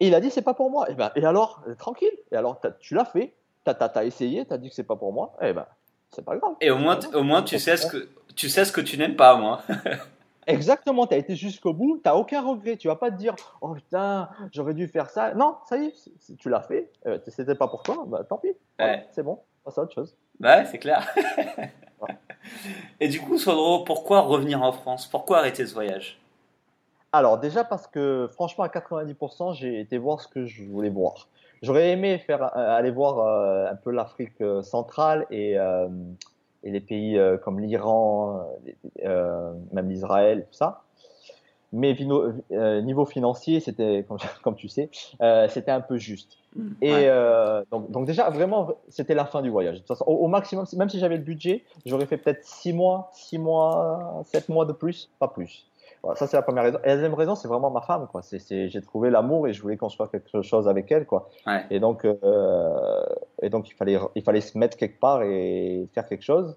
Et 0.00 0.08
il 0.08 0.14
a 0.14 0.20
dit 0.20 0.30
c'est 0.30 0.42
pas 0.42 0.54
pour 0.54 0.70
moi. 0.70 0.90
Et, 0.90 0.94
ben, 0.94 1.10
et 1.14 1.24
alors, 1.24 1.62
euh, 1.68 1.74
tranquille. 1.74 2.12
Et 2.32 2.36
alors, 2.36 2.60
tu 2.80 2.94
l'as 2.94 3.04
fait. 3.04 3.34
Tu 3.64 3.70
as, 3.70 4.04
essayé, 4.04 4.46
tu 4.46 4.52
as 4.52 4.58
dit 4.58 4.70
que 4.70 4.74
c'est 4.74 4.84
pas 4.84 4.96
pour 4.96 5.12
moi. 5.12 5.34
Et 5.42 5.52
ben, 5.52 5.66
c'est 6.10 6.24
pas 6.24 6.36
grave. 6.36 6.54
Et 6.60 6.70
au 6.70 6.78
moins, 6.78 6.98
au 7.12 7.22
moins 7.22 7.42
tu, 7.42 7.58
sais 7.58 7.76
ce 7.76 7.86
que, 7.86 8.08
tu 8.34 8.48
sais 8.48 8.64
ce 8.64 8.72
que 8.72 8.80
tu 8.80 8.96
n'aimes 8.96 9.16
pas, 9.16 9.36
moi. 9.36 9.62
Exactement, 10.46 11.06
tu 11.06 11.14
as 11.14 11.18
été 11.18 11.36
jusqu'au 11.36 11.74
bout, 11.74 12.00
tu 12.02 12.08
n'as 12.08 12.14
aucun 12.14 12.40
regret. 12.40 12.76
Tu 12.76 12.88
vas 12.88 12.96
pas 12.96 13.10
te 13.10 13.16
dire 13.16 13.36
Oh 13.60 13.74
putain, 13.74 14.30
j'aurais 14.52 14.74
dû 14.74 14.88
faire 14.88 15.10
ça. 15.10 15.34
Non, 15.34 15.56
ça 15.68 15.76
y 15.76 15.86
est, 15.86 16.36
tu 16.38 16.48
l'as 16.48 16.62
fait. 16.62 16.90
Euh, 17.06 17.18
C'était 17.28 17.54
pas 17.54 17.68
pour 17.68 17.82
toi, 17.82 18.04
bah, 18.06 18.24
tant 18.28 18.38
pis. 18.38 18.56
C'est 19.12 19.22
bon, 19.22 19.40
passe 19.64 19.78
à 19.78 19.82
autre 19.82 19.94
chose. 19.94 20.16
Ouais, 20.40 20.64
c'est 20.64 20.78
clair. 20.78 21.06
Et 23.00 23.08
du 23.08 23.20
coup, 23.20 23.38
Sandro, 23.38 23.84
pourquoi 23.84 24.20
revenir 24.22 24.62
en 24.62 24.72
France? 24.72 25.06
Pourquoi 25.06 25.38
arrêter 25.38 25.66
ce 25.66 25.74
voyage? 25.74 26.19
Alors 27.12 27.38
déjà 27.38 27.64
parce 27.64 27.86
que 27.86 28.28
franchement 28.32 28.64
à 28.64 28.68
90% 28.68 29.54
j'ai 29.54 29.80
été 29.80 29.98
voir 29.98 30.20
ce 30.20 30.28
que 30.28 30.46
je 30.46 30.64
voulais 30.64 30.90
voir. 30.90 31.28
J'aurais 31.62 31.90
aimé 31.90 32.18
faire 32.18 32.42
euh, 32.42 32.76
aller 32.76 32.90
voir 32.90 33.18
euh, 33.18 33.70
un 33.70 33.76
peu 33.76 33.90
l'Afrique 33.90 34.40
euh, 34.40 34.62
centrale 34.62 35.26
et, 35.30 35.56
et 36.62 36.70
les 36.70 36.80
pays 36.80 37.20
comme 37.42 37.60
l'Iran, 37.60 38.46
même 39.04 39.88
l'Israël, 39.88 40.46
tout 40.50 40.56
ça. 40.56 40.82
Mais 41.72 41.96
niveau 42.82 43.04
financier, 43.04 43.60
c'était 43.60 44.04
comme, 44.08 44.18
comme, 44.42 44.56
tu 44.56 44.68
sais, 44.68 44.90
c'était 45.48 45.70
un 45.70 45.80
peu 45.80 45.98
juste. 45.98 46.36
Mmh, 46.56 46.68
et 46.82 47.08
donc, 47.70 47.90
donc, 47.90 48.06
déjà 48.06 48.28
vraiment 48.30 48.70
c'était 48.88 49.14
la 49.14 49.24
fin 49.24 49.40
du 49.40 49.50
voyage. 49.50 49.74
De 49.74 49.78
toute 49.78 49.88
façon, 49.88 50.04
au, 50.06 50.24
au 50.24 50.28
maximum, 50.28 50.66
même 50.76 50.88
si 50.88 50.98
j'avais 50.98 51.16
le 51.16 51.22
budget, 51.22 51.64
j'aurais 51.86 52.06
fait 52.06 52.16
peut-être 52.16 52.44
6 52.44 52.72
mois, 52.72 53.10
6 53.12 53.38
mois, 53.38 54.22
7 54.24 54.48
mois 54.48 54.64
de 54.64 54.72
plus, 54.72 55.10
pas 55.18 55.28
plus 55.28 55.69
ça, 56.14 56.26
c'est 56.26 56.36
la 56.36 56.42
première 56.42 56.64
raison. 56.64 56.78
Et 56.84 56.88
la 56.88 56.94
deuxième 56.94 57.14
raison, 57.14 57.34
c'est 57.34 57.48
vraiment 57.48 57.70
ma 57.70 57.82
femme. 57.82 58.06
Quoi. 58.10 58.22
C'est, 58.22 58.68
j'ai 58.68 58.82
trouvé 58.82 59.10
l'amour 59.10 59.46
et 59.48 59.52
je 59.52 59.60
voulais 59.60 59.76
construire 59.76 60.10
quelque 60.10 60.42
chose 60.42 60.68
avec 60.68 60.90
elle. 60.90 61.06
Quoi. 61.06 61.28
Et, 61.70 61.80
donc, 61.80 62.04
euh, 62.04 63.04
et 63.42 63.50
donc, 63.50 63.68
il 63.68 63.74
fallait, 63.74 63.98
il 64.14 64.22
fallait 64.22 64.40
se 64.40 64.56
mettre 64.56 64.76
quelque 64.76 64.98
part 64.98 65.22
et 65.22 65.88
faire 65.94 66.06
quelque 66.06 66.24
chose. 66.24 66.56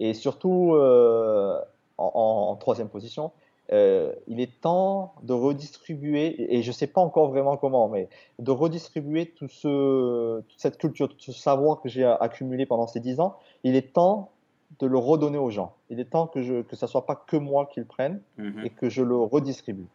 Et 0.00 0.14
surtout, 0.14 0.74
euh, 0.74 1.58
en, 1.98 2.56
troisième 2.56 2.88
position, 2.88 3.30
euh, 3.72 4.12
il 4.26 4.40
est 4.40 4.60
temps 4.60 5.14
de 5.22 5.32
redistribuer, 5.32 6.56
et 6.56 6.62
je 6.62 6.68
ne 6.68 6.72
sais 6.72 6.88
pas 6.88 7.00
encore 7.00 7.28
vraiment 7.28 7.56
comment, 7.56 7.88
mais 7.88 8.08
de 8.40 8.50
redistribuer 8.50 9.26
tout 9.26 9.48
ce, 9.48 10.40
toute 10.40 10.58
cette 10.58 10.78
culture, 10.78 11.08
tout 11.08 11.18
ce 11.18 11.32
savoir 11.32 11.80
que 11.80 11.88
j'ai 11.88 12.04
accumulé 12.04 12.66
pendant 12.66 12.88
ces 12.88 12.98
dix 12.98 13.20
ans. 13.20 13.36
Il 13.62 13.76
est 13.76 13.92
temps 13.92 14.30
de 14.78 14.86
le 14.86 14.98
redonner 14.98 15.38
aux 15.38 15.50
gens. 15.50 15.74
Il 15.90 16.00
est 16.00 16.04
temps 16.04 16.26
que, 16.26 16.42
je, 16.42 16.62
que 16.62 16.76
ça 16.76 16.86
ne 16.86 16.90
soit 16.90 17.06
pas 17.06 17.16
que 17.16 17.36
moi 17.36 17.66
qui 17.66 17.80
le 17.80 17.86
prenne 17.86 18.20
mhm. 18.38 18.64
et 18.64 18.70
que 18.70 18.88
je 18.88 19.02
le 19.02 19.16
redistribue. 19.16 19.86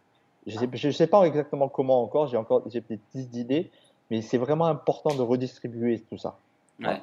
Je 0.48 0.88
ne 0.88 0.92
sais, 0.92 1.08
pas 1.08 1.24
exactement 1.24 1.70
comment 1.70 2.04
encore, 2.04 2.28
j'ai 2.28 2.38
encore 2.38 2.62
j'ai 2.70 2.82
peut-être 2.82 3.02
10 3.16 3.40
idées, 3.40 3.72
mais 4.12 4.22
c'est 4.22 4.38
vraiment 4.38 4.68
important 4.68 5.16
de 5.16 5.22
redistribuer 5.22 6.02
tout 6.02 6.18
ça. 6.18 6.38
Ouais. 6.80 7.02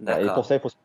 Et 0.00 0.26
pour 0.34 0.44
ça, 0.44 0.56
il 0.56 0.60
faut 0.60 0.68
se 0.68 0.76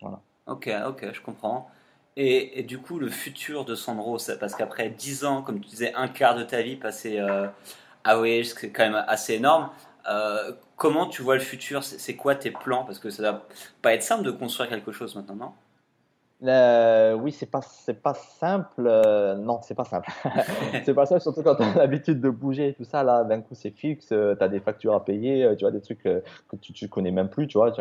Voilà. 0.00 0.20
Ok, 0.46 0.68
ok, 0.88 1.12
je 1.12 1.20
comprends. 1.20 1.70
Et, 2.16 2.58
et, 2.58 2.62
du 2.62 2.78
coup, 2.78 2.98
le 2.98 3.10
futur 3.10 3.64
de 3.64 3.74
Sandro, 3.74 4.18
parce 4.40 4.54
qu'après 4.54 4.88
10 4.88 5.24
ans, 5.24 5.42
comme 5.42 5.60
tu 5.60 5.68
disais, 5.68 5.92
un 5.94 6.08
quart 6.08 6.34
de 6.34 6.42
ta 6.42 6.62
vie 6.62 6.76
passé 6.76 7.18
euh, 7.18 7.46
à 8.04 8.16
Voyage, 8.16 8.46
c'est 8.46 8.70
quand 8.70 8.84
même 8.84 9.04
assez 9.06 9.34
énorme. 9.34 9.68
Euh, 10.08 10.52
comment 10.76 11.06
tu 11.06 11.22
vois 11.22 11.34
le 11.34 11.40
futur? 11.40 11.82
C'est 11.82 12.16
quoi 12.16 12.34
tes 12.34 12.50
plans? 12.50 12.84
Parce 12.84 12.98
que 12.98 13.10
ça 13.10 13.22
va 13.22 13.46
pas 13.82 13.94
être 13.94 14.02
simple 14.02 14.24
de 14.24 14.30
construire 14.30 14.68
quelque 14.68 14.92
chose 14.92 15.16
maintenant, 15.16 15.36
non? 15.36 15.52
Euh, 16.42 17.14
oui, 17.14 17.32
c'est 17.32 17.50
pas 17.50 17.62
c'est 17.62 18.02
pas 18.02 18.12
simple. 18.12 18.84
Euh, 18.86 19.36
non, 19.36 19.60
c'est 19.62 19.74
pas 19.74 19.86
simple. 19.86 20.10
c'est 20.84 20.92
pas 20.92 21.06
simple, 21.06 21.22
surtout 21.22 21.42
quand 21.42 21.56
on 21.60 21.70
a 21.70 21.74
l'habitude 21.76 22.20
de 22.20 22.28
bouger 22.28 22.68
et 22.68 22.74
tout 22.74 22.84
ça. 22.84 23.02
Là, 23.02 23.24
d'un 23.24 23.40
coup, 23.40 23.54
c'est 23.54 23.70
fixe. 23.70 24.08
tu 24.08 24.14
as 24.14 24.48
des 24.48 24.60
factures 24.60 24.94
à 24.94 25.02
payer. 25.02 25.50
tu 25.56 25.64
vois 25.64 25.70
des 25.70 25.80
trucs 25.80 26.02
que 26.02 26.22
tu, 26.60 26.74
tu 26.74 26.88
connais 26.88 27.10
même 27.10 27.30
plus. 27.30 27.46
Tu 27.46 27.56
vois, 27.56 27.72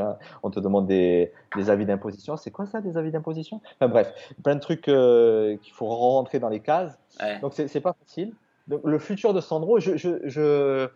on 0.41 0.49
te 0.49 0.61
demande 0.61 0.87
des, 0.87 1.33
des 1.57 1.69
avis 1.69 1.85
d'imposition. 1.85 2.37
C'est 2.37 2.51
quoi 2.51 2.65
ça, 2.65 2.79
des 2.79 2.95
avis 2.95 3.11
d'imposition? 3.11 3.59
Enfin 3.75 3.89
bref, 3.89 4.13
plein 4.41 4.55
de 4.55 4.61
trucs 4.61 4.83
qu'il 4.83 5.73
faut 5.73 5.87
rentrer 5.87 6.39
dans 6.39 6.49
les 6.49 6.61
cases. 6.61 6.97
Donc 7.41 7.53
c'est 7.53 7.81
pas 7.81 7.95
facile. 8.05 8.33
Donc 8.69 8.81
le 8.85 8.97
futur 8.99 9.33
de 9.33 9.41
Sandro, 9.41 9.79
je, 9.79 9.95
je, 9.97 10.21
je 10.23 10.89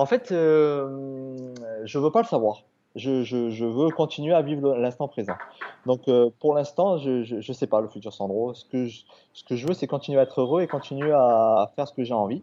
en 0.00 0.06
fait, 0.06 0.32
euh, 0.32 1.52
je 1.84 1.98
veux 1.98 2.10
pas 2.10 2.22
le 2.22 2.26
savoir. 2.26 2.62
Je, 2.96 3.64
veux 3.66 3.90
continuer 3.90 4.32
à 4.32 4.40
vivre 4.40 4.74
l'instant 4.74 5.08
présent. 5.08 5.34
Donc, 5.84 6.08
euh, 6.08 6.30
pour 6.40 6.54
l'instant, 6.54 6.96
je 6.96 7.36
ne 7.36 7.52
sais 7.52 7.66
pas 7.66 7.82
le 7.82 7.88
futur 7.88 8.12
Sandro. 8.12 8.54
Ce 8.54 8.64
que 8.64 8.86
je, 8.86 9.02
ce 9.34 9.44
que 9.44 9.56
je 9.56 9.66
veux, 9.66 9.74
c'est 9.74 9.86
continuer 9.86 10.18
à 10.18 10.22
être 10.22 10.40
heureux 10.40 10.62
et 10.62 10.66
continuer 10.66 11.12
à, 11.12 11.70
faire 11.76 11.86
ce 11.86 11.92
que 11.92 12.02
j'ai 12.02 12.14
envie. 12.14 12.42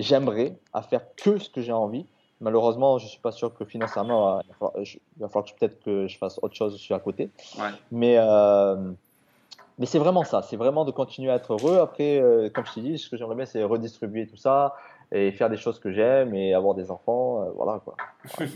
J'aimerais 0.00 0.58
à 0.72 0.82
faire 0.82 1.02
que 1.14 1.38
ce 1.38 1.48
que 1.48 1.60
j'ai 1.60 1.72
envie. 1.72 2.06
Malheureusement, 2.40 2.98
je 2.98 3.06
suis 3.06 3.20
pas 3.20 3.32
sûr 3.32 3.54
que 3.54 3.64
financièrement, 3.64 4.38
euh, 4.38 4.40
il 4.44 4.50
va 5.20 5.28
falloir, 5.28 5.44
que 5.44 5.58
peut-être 5.58 5.80
que 5.84 6.08
je 6.08 6.18
fasse 6.18 6.40
autre 6.42 6.56
chose 6.56 6.76
sur 6.76 6.96
à 6.96 7.00
côté. 7.00 7.30
Mais 7.92 8.18
mais 9.78 9.86
c'est 9.86 9.98
vraiment 9.98 10.24
ça, 10.24 10.42
c'est 10.42 10.56
vraiment 10.58 10.84
de 10.84 10.90
continuer 10.90 11.30
à 11.30 11.36
être 11.36 11.54
heureux. 11.54 11.78
Après, 11.78 12.20
comme 12.54 12.66
je 12.66 12.74
t'ai 12.74 12.80
dit, 12.82 12.98
ce 12.98 13.08
que 13.08 13.16
j'aimerais 13.16 13.36
bien, 13.36 13.46
c'est 13.46 13.62
redistribuer 13.64 14.26
tout 14.26 14.36
ça, 14.36 14.74
et 15.12 15.32
faire 15.32 15.50
des 15.50 15.56
choses 15.56 15.78
que 15.78 15.90
j'aime 15.90 16.34
et 16.34 16.54
avoir 16.54 16.74
des 16.74 16.90
enfants, 16.90 17.42
euh, 17.42 17.50
voilà 17.54 17.80
quoi. 17.84 17.96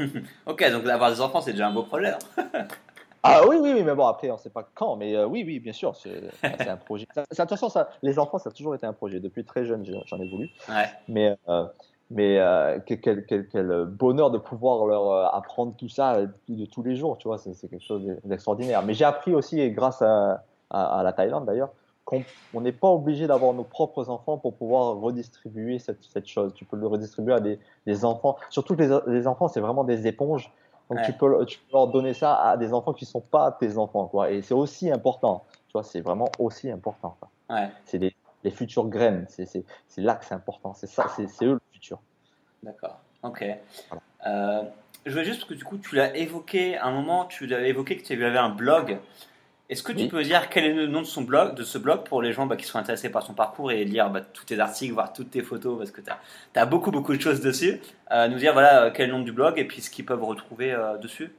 ok, 0.47 0.71
donc 0.71 0.87
avoir 0.87 1.11
des 1.11 1.21
enfants, 1.21 1.41
c'est 1.41 1.53
déjà 1.53 1.69
un 1.69 1.73
beau 1.73 1.83
projet. 1.83 2.13
Hein. 2.13 2.67
ah 3.23 3.41
oui, 3.49 3.57
oui, 3.61 3.73
oui, 3.75 3.83
mais 3.83 3.95
bon, 3.95 4.07
après, 4.07 4.31
on 4.31 4.35
ne 4.35 4.39
sait 4.39 4.51
pas 4.51 4.69
quand, 4.75 4.97
mais 4.97 5.17
euh, 5.17 5.27
oui, 5.27 5.43
oui, 5.47 5.59
bien 5.59 5.73
sûr, 5.73 5.97
c'est 5.97 6.69
un 6.69 6.77
projet. 6.77 7.07
de 7.17 7.23
toute 7.23 7.49
façon, 7.49 7.69
ça, 7.69 7.89
les 8.03 8.19
enfants, 8.19 8.39
ça 8.39 8.51
a 8.51 8.53
toujours 8.53 8.75
été 8.75 8.87
un 8.87 8.93
projet. 8.93 9.21
Depuis 9.21 9.45
très 9.45 9.65
jeune, 9.65 9.85
j'en 10.07 10.19
ai 10.19 10.29
voulu. 10.29 10.49
Ouais. 10.69 10.87
Mais, 11.09 11.37
euh, 11.49 11.65
mais 12.11 12.39
quel, 12.87 13.27
quel, 13.27 13.49
quel, 13.49 13.85
bonheur 13.87 14.31
de 14.31 14.39
pouvoir 14.39 14.87
leur 14.87 15.35
apprendre 15.35 15.75
tout 15.77 15.89
ça 15.89 16.23
de, 16.49 16.67
tous 16.67 16.83
les 16.85 16.95
jours, 16.95 17.19
tu 17.19 17.27
vois, 17.27 17.39
c'est 17.39 17.69
quelque 17.69 17.85
chose 17.85 18.07
d'extraordinaire. 18.25 18.85
Mais 18.85 18.95
j'ai 18.95 19.05
appris 19.05 19.35
aussi, 19.35 19.71
grâce 19.73 20.03
à, 20.03 20.45
à 20.71 21.03
la 21.03 21.13
Thaïlande 21.13 21.47
d'ailleurs, 21.47 21.71
on 22.13 22.61
n'est 22.61 22.73
pas 22.73 22.89
obligé 22.89 23.27
d'avoir 23.27 23.53
nos 23.55 23.65
propres 23.65 24.11
enfants 24.11 24.39
pour 24.39 24.55
pouvoir 24.55 24.97
redistribuer 24.97 25.79
cette, 25.79 26.05
cette, 26.05 26.27
chose. 26.27 26.53
Tu 26.55 26.65
peux 26.65 26.77
le 26.77 26.87
redistribuer 26.87 27.35
à 27.35 27.41
des, 27.41 27.59
des 27.87 28.05
enfants. 28.05 28.37
Surtout 28.51 28.77
que 28.77 28.83
les, 28.83 28.99
les 29.07 29.27
enfants, 29.27 29.49
c'est 29.49 29.61
vraiment 29.61 29.85
des 29.85 30.07
éponges. 30.07 30.53
Donc 30.91 31.01
tu, 31.03 31.13
peux, 31.13 31.45
tu, 31.47 31.59
peux, 31.59 31.73
leur 31.73 31.89
donner 31.89 32.13
ça 32.13 32.35
à 32.35 32.57
des 32.57 32.75
enfants 32.75 32.93
qui 32.93 33.05
ne 33.05 33.09
sont 33.09 33.21
pas 33.21 33.53
tes 33.53 33.79
enfants. 33.79 34.07
Quoi. 34.07 34.31
Et 34.31 34.43
c'est 34.43 34.55
aussi 34.55 34.91
important. 34.91 35.45
Tu 35.69 35.73
vois, 35.73 35.83
c'est 35.83 36.01
vraiment 36.01 36.31
aussi 36.39 36.71
important. 36.71 37.17
Ouais. 37.49 37.69
C'est 37.87 37.99
les, 37.99 38.15
les, 38.43 38.51
futures 38.51 38.89
graines. 38.89 39.27
C'est 39.29 39.65
là 39.97 40.15
que 40.17 40.25
c'est 40.25 40.35
important. 40.35 40.75
C'est 40.75 40.87
ça, 40.87 41.07
c'est 41.09 41.45
eux 41.45 41.55
le 41.55 41.61
futur. 41.73 42.01
D'accord. 42.63 42.99
Ok. 43.23 43.45
Euh, 44.27 44.63
je 45.07 45.13
veux 45.13 45.25
juste 45.25 45.47
que 45.47 45.55
du 45.55 45.65
coup, 45.65 45.79
tu 45.79 45.97
l'as 45.97 46.15
évoqué 46.17 46.77
à 46.77 46.87
un 46.87 46.93
moment, 46.93 47.25
tu 47.25 47.47
l'as 47.47 47.67
évoqué 47.67 47.97
que 47.97 48.05
tu 48.05 48.13
avais 48.25 48.39
un 48.39 48.51
blog 48.51 48.99
Est-ce 49.71 49.83
que 49.83 49.93
tu 49.93 50.09
peux 50.09 50.23
dire 50.23 50.51
quel 50.51 50.65
est 50.65 50.75
le 50.75 50.87
nom 50.87 51.01
de 51.01 51.07
son 51.07 51.23
blog, 51.23 51.55
de 51.55 51.63
ce 51.63 51.79
blog 51.79 52.05
pour 52.05 52.21
les 52.21 52.33
gens 52.33 52.45
bah, 52.45 52.57
qui 52.57 52.67
sont 52.67 52.79
intéressés 52.79 53.09
par 53.09 53.23
son 53.23 53.33
parcours 53.33 53.73
et 53.73 53.85
lire 53.85 54.11
bah, 54.11 54.21
tous 54.21 54.45
tes 54.45 54.61
articles, 54.61 54.93
voir 54.93 55.15
toutes 55.15 55.31
tes 55.31 55.43
photos 55.43 55.79
parce 55.79 55.91
que 55.91 56.03
tu 56.03 56.11
as, 56.59 56.67
beaucoup 56.67 56.91
beaucoup 56.91 57.17
de 57.17 57.21
choses 57.21 57.41
dessus. 57.41 57.81
Euh, 58.11 58.29
nous 58.29 58.37
dire 58.37 58.53
voilà 58.53 58.91
quel 58.91 59.05
est 59.05 59.13
le 59.13 59.19
nom 59.19 59.25
du 59.25 59.33
blog 59.33 59.59
et 59.59 59.67
puis 59.67 59.81
ce 59.81 59.89
qu'ils 59.89 60.05
peuvent 60.05 60.23
retrouver 60.23 60.73
euh, 60.73 60.99
dessus. 60.99 61.35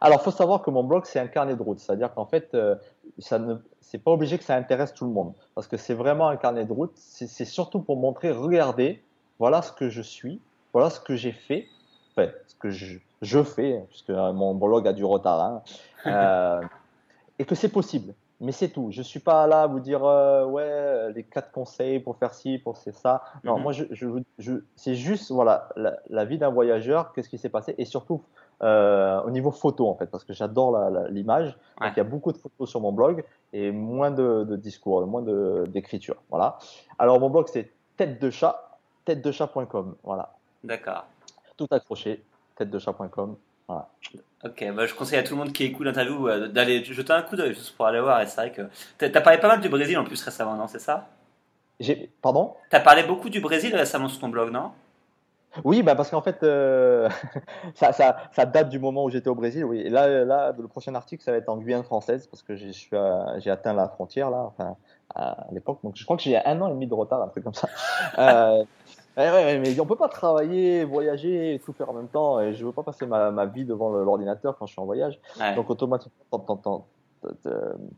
Alors, 0.00 0.22
faut 0.22 0.30
savoir 0.30 0.62
que 0.62 0.70
mon 0.70 0.84
blog 0.84 1.04
c'est 1.04 1.18
un 1.18 1.26
carnet 1.26 1.54
de 1.54 1.62
route, 1.62 1.80
c'est-à-dire 1.80 2.14
qu'en 2.14 2.24
fait, 2.24 2.54
euh, 2.54 2.76
ça 3.18 3.38
ne, 3.38 3.56
c'est 3.82 3.98
pas 3.98 4.10
obligé 4.10 4.38
que 4.38 4.44
ça 4.44 4.56
intéresse 4.56 4.94
tout 4.94 5.04
le 5.04 5.12
monde 5.12 5.34
parce 5.54 5.66
que 5.66 5.76
c'est 5.76 5.94
vraiment 5.94 6.28
un 6.28 6.36
carnet 6.38 6.64
de 6.64 6.72
route. 6.72 6.92
C'est 6.94 7.44
surtout 7.44 7.80
pour 7.80 7.98
montrer, 7.98 8.30
regardez, 8.30 9.02
voilà 9.38 9.60
ce 9.60 9.72
que 9.72 9.90
je 9.90 10.00
suis, 10.00 10.40
voilà 10.72 10.88
ce 10.88 10.98
que 10.98 11.14
j'ai 11.14 11.32
fait, 11.32 11.66
enfin, 12.16 12.30
ce 12.46 12.54
que 12.54 12.70
je, 12.70 12.98
je 13.20 13.42
fais, 13.42 13.84
puisque 13.90 14.10
mon 14.10 14.54
blog 14.54 14.88
a 14.88 14.94
du 14.94 15.04
retard. 15.04 15.62
Hein. 16.06 16.60
Et 17.38 17.44
que 17.44 17.54
c'est 17.54 17.68
possible. 17.68 18.14
Mais 18.40 18.52
c'est 18.52 18.68
tout. 18.68 18.88
Je 18.90 19.02
suis 19.02 19.20
pas 19.20 19.46
là 19.46 19.62
à 19.62 19.66
vous 19.66 19.80
dire 19.80 20.04
euh, 20.04 20.44
ouais 20.44 21.12
les 21.12 21.24
quatre 21.24 21.50
conseils 21.50 21.98
pour 21.98 22.16
faire 22.16 22.34
ci, 22.34 22.58
pour 22.58 22.78
faire 22.78 22.94
ça. 22.94 23.24
Non, 23.42 23.56
mhm. 23.56 23.62
moi 23.62 23.72
je, 23.72 23.84
je, 23.90 24.06
je 24.38 24.52
c'est 24.76 24.94
juste 24.94 25.32
voilà 25.32 25.68
la, 25.76 26.24
vie 26.24 26.38
d'un 26.38 26.50
voyageur, 26.50 27.12
qu'est-ce 27.12 27.28
qui 27.28 27.38
s'est 27.38 27.48
passé 27.48 27.74
et 27.78 27.84
surtout 27.84 28.22
euh, 28.62 29.20
au 29.22 29.30
niveau 29.30 29.50
photo 29.50 29.88
en 29.88 29.94
fait 29.94 30.06
parce 30.06 30.24
que 30.24 30.32
j'adore 30.32 30.78
l'image. 31.10 31.56
il 31.80 31.92
y 31.96 32.00
a 32.00 32.04
beaucoup 32.04 32.32
de 32.32 32.38
photos 32.38 32.68
sur 32.70 32.80
mon 32.80 32.92
blog 32.92 33.24
et 33.52 33.72
moins 33.72 34.12
de, 34.12 34.44
de 34.44 34.56
discours, 34.56 35.04
moins 35.06 35.22
d'écriture. 35.66 36.16
Voilà. 36.30 36.58
Alors 36.98 37.18
mon 37.18 37.30
blog 37.30 37.46
c'est 37.48 37.72
tête 37.96 38.20
de 38.22 38.30
chat, 38.30 38.78
tête 39.04 39.20
de 39.20 39.32
chat.com. 39.32 39.96
Voilà. 40.04 40.34
D'accord. 40.62 41.06
Tout 41.56 41.68
accroché, 41.70 42.22
tête 42.56 42.70
de 42.70 42.78
chat.com. 42.78 43.36
Voilà. 43.68 43.88
Ok, 44.44 44.64
bah, 44.74 44.86
je 44.86 44.94
conseille 44.94 45.18
à 45.18 45.22
tout 45.22 45.34
le 45.34 45.40
monde 45.40 45.52
qui 45.52 45.64
écoute 45.64 45.84
l'interview 45.84 46.28
euh, 46.28 46.48
d'aller 46.48 46.82
jeter 46.84 47.12
un 47.12 47.22
coup 47.22 47.36
d'œil 47.36 47.54
juste 47.54 47.76
pour 47.76 47.86
aller 47.86 48.00
voir. 48.00 48.20
Et 48.22 48.26
c'est 48.26 48.36
vrai 48.36 48.52
que 48.52 48.62
t'as 48.96 49.06
as 49.18 49.22
parlé 49.22 49.38
pas 49.38 49.48
mal 49.48 49.60
du 49.60 49.68
Brésil 49.68 49.98
en 49.98 50.04
plus 50.04 50.22
récemment, 50.22 50.54
non 50.54 50.68
C'est 50.68 50.78
ça? 50.78 51.08
J'ai 51.78 52.10
pardon? 52.22 52.54
T'as 52.70 52.80
parlé 52.80 53.02
beaucoup 53.02 53.28
du 53.28 53.40
Brésil 53.40 53.74
récemment 53.76 54.08
sur 54.08 54.20
ton 54.20 54.28
blog, 54.28 54.50
non? 54.50 54.72
Oui, 55.64 55.82
bah 55.82 55.94
parce 55.94 56.10
qu'en 56.10 56.20
fait, 56.20 56.42
euh, 56.42 57.08
ça, 57.74 57.92
ça, 57.92 58.16
ça, 58.32 58.46
date 58.46 58.68
du 58.68 58.78
moment 58.78 59.04
où 59.04 59.10
j'étais 59.10 59.28
au 59.28 59.34
Brésil. 59.34 59.64
Oui, 59.64 59.80
et 59.80 59.88
là, 59.88 60.24
là, 60.24 60.54
le 60.56 60.68
prochain 60.68 60.94
article, 60.94 61.22
ça 61.22 61.32
va 61.32 61.38
être 61.38 61.48
en 61.48 61.56
Guyane 61.56 61.84
française 61.84 62.26
parce 62.26 62.42
que 62.42 62.54
j'ai 62.54 63.50
atteint 63.50 63.72
la 63.72 63.88
frontière 63.88 64.30
là, 64.30 64.42
enfin 64.42 64.76
à 65.14 65.46
l'époque. 65.52 65.80
Donc, 65.82 65.96
je 65.96 66.04
crois 66.04 66.16
que 66.16 66.22
j'ai 66.22 66.36
un 66.36 66.60
an 66.60 66.68
et 66.68 66.72
demi 66.72 66.86
de 66.86 66.94
retard, 66.94 67.22
un 67.22 67.28
truc 67.28 67.44
comme 67.44 67.54
ça. 67.54 67.68
euh, 68.18 68.64
Ouais, 69.18 69.58
mais 69.58 69.78
on 69.80 69.86
peut 69.86 69.96
pas 69.96 70.08
travailler, 70.08 70.84
voyager 70.84 71.54
et 71.54 71.58
tout 71.58 71.72
faire 71.72 71.90
en 71.90 71.94
même 71.94 72.08
temps. 72.08 72.40
Et 72.40 72.54
je 72.54 72.64
veux 72.64 72.72
pas 72.72 72.84
passer 72.84 73.04
ma, 73.04 73.30
ma 73.32 73.46
vie 73.46 73.64
devant 73.64 73.90
l'ordinateur 73.90 74.56
quand 74.56 74.66
je 74.66 74.72
suis 74.72 74.80
en 74.80 74.86
voyage. 74.86 75.20
Donc 75.56 75.68
automatiquement, 75.68 76.46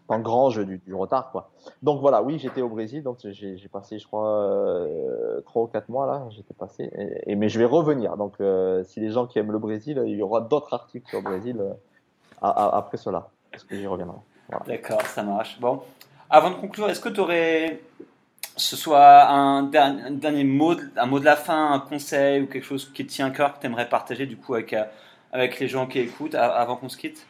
t'engranges 0.09 0.65
du, 0.65 0.79
du 0.79 0.95
retard, 0.95 1.31
quoi. 1.31 1.51
Donc 1.83 2.01
voilà, 2.01 2.23
oui, 2.23 2.39
j'étais 2.39 2.63
au 2.63 2.71
Brésil, 2.71 3.03
donc 3.03 3.19
j'ai 3.23 3.69
passé, 3.71 3.99
je 3.99 4.07
crois, 4.07 4.27
euh, 4.27 5.43
trois 5.43 5.65
ou 5.65 5.67
quatre 5.67 5.91
mois 5.91 6.07
là, 6.07 6.25
j'étais 6.31 6.55
passé. 6.55 6.91
Et, 7.27 7.37
mais 7.37 7.51
je 7.51 7.59
vais 7.59 7.67
revenir. 7.67 8.17
Donc 8.17 8.37
euh, 8.41 8.83
si 8.85 8.99
les 8.99 9.11
gens 9.11 9.27
qui 9.27 9.39
aiment 9.39 9.53
le 9.53 9.59
Brésil, 9.59 10.03
il 10.07 10.17
y 10.17 10.23
aura 10.23 10.41
d'autres 10.41 10.73
articles 10.73 11.07
sur 11.07 11.19
le 11.19 11.25
Brésil 11.25 11.59
euh, 11.61 11.75
après 12.41 12.97
cela, 12.97 13.29
parce 13.51 13.65
que 13.65 13.77
j'y 13.77 13.87
reviendrai. 13.87 14.17
D'accord, 14.67 15.03
ça 15.03 15.23
marche. 15.23 15.61
Bon, 15.61 15.83
avant 16.31 16.49
de 16.49 16.55
conclure, 16.55 16.89
est-ce 16.89 17.01
que 17.01 17.11
tu 17.11 17.21
aurais 17.21 17.79
ce 18.61 18.77
soit 18.77 19.29
un, 19.29 19.65
dernier 19.65 20.45
mot, 20.45 20.75
un 20.97 21.07
mot 21.07 21.19
de 21.19 21.25
la 21.25 21.37
fin, 21.37 21.73
un 21.73 21.81
conseil 21.81 22.43
ou 22.43 22.47
quelque 22.47 22.65
chose 22.65 22.91
qui 22.93 23.07
te 23.07 23.13
tient 23.13 23.27
à 23.27 23.31
cœur 23.31 23.55
que 23.55 23.61
tu 23.61 23.67
aimerais 23.67 23.89
partager 23.89 24.27
du 24.27 24.37
coup 24.37 24.55
avec, 24.55 24.73
euh, 24.73 24.85
avec 25.33 25.59
les 25.61 25.69
gens 25.69 25.87
qui 25.87 25.99
écoutent 25.99 26.35
avant 26.35 26.77
qu'on 26.77 26.89
se 26.89 26.97
quitte? 26.97 27.27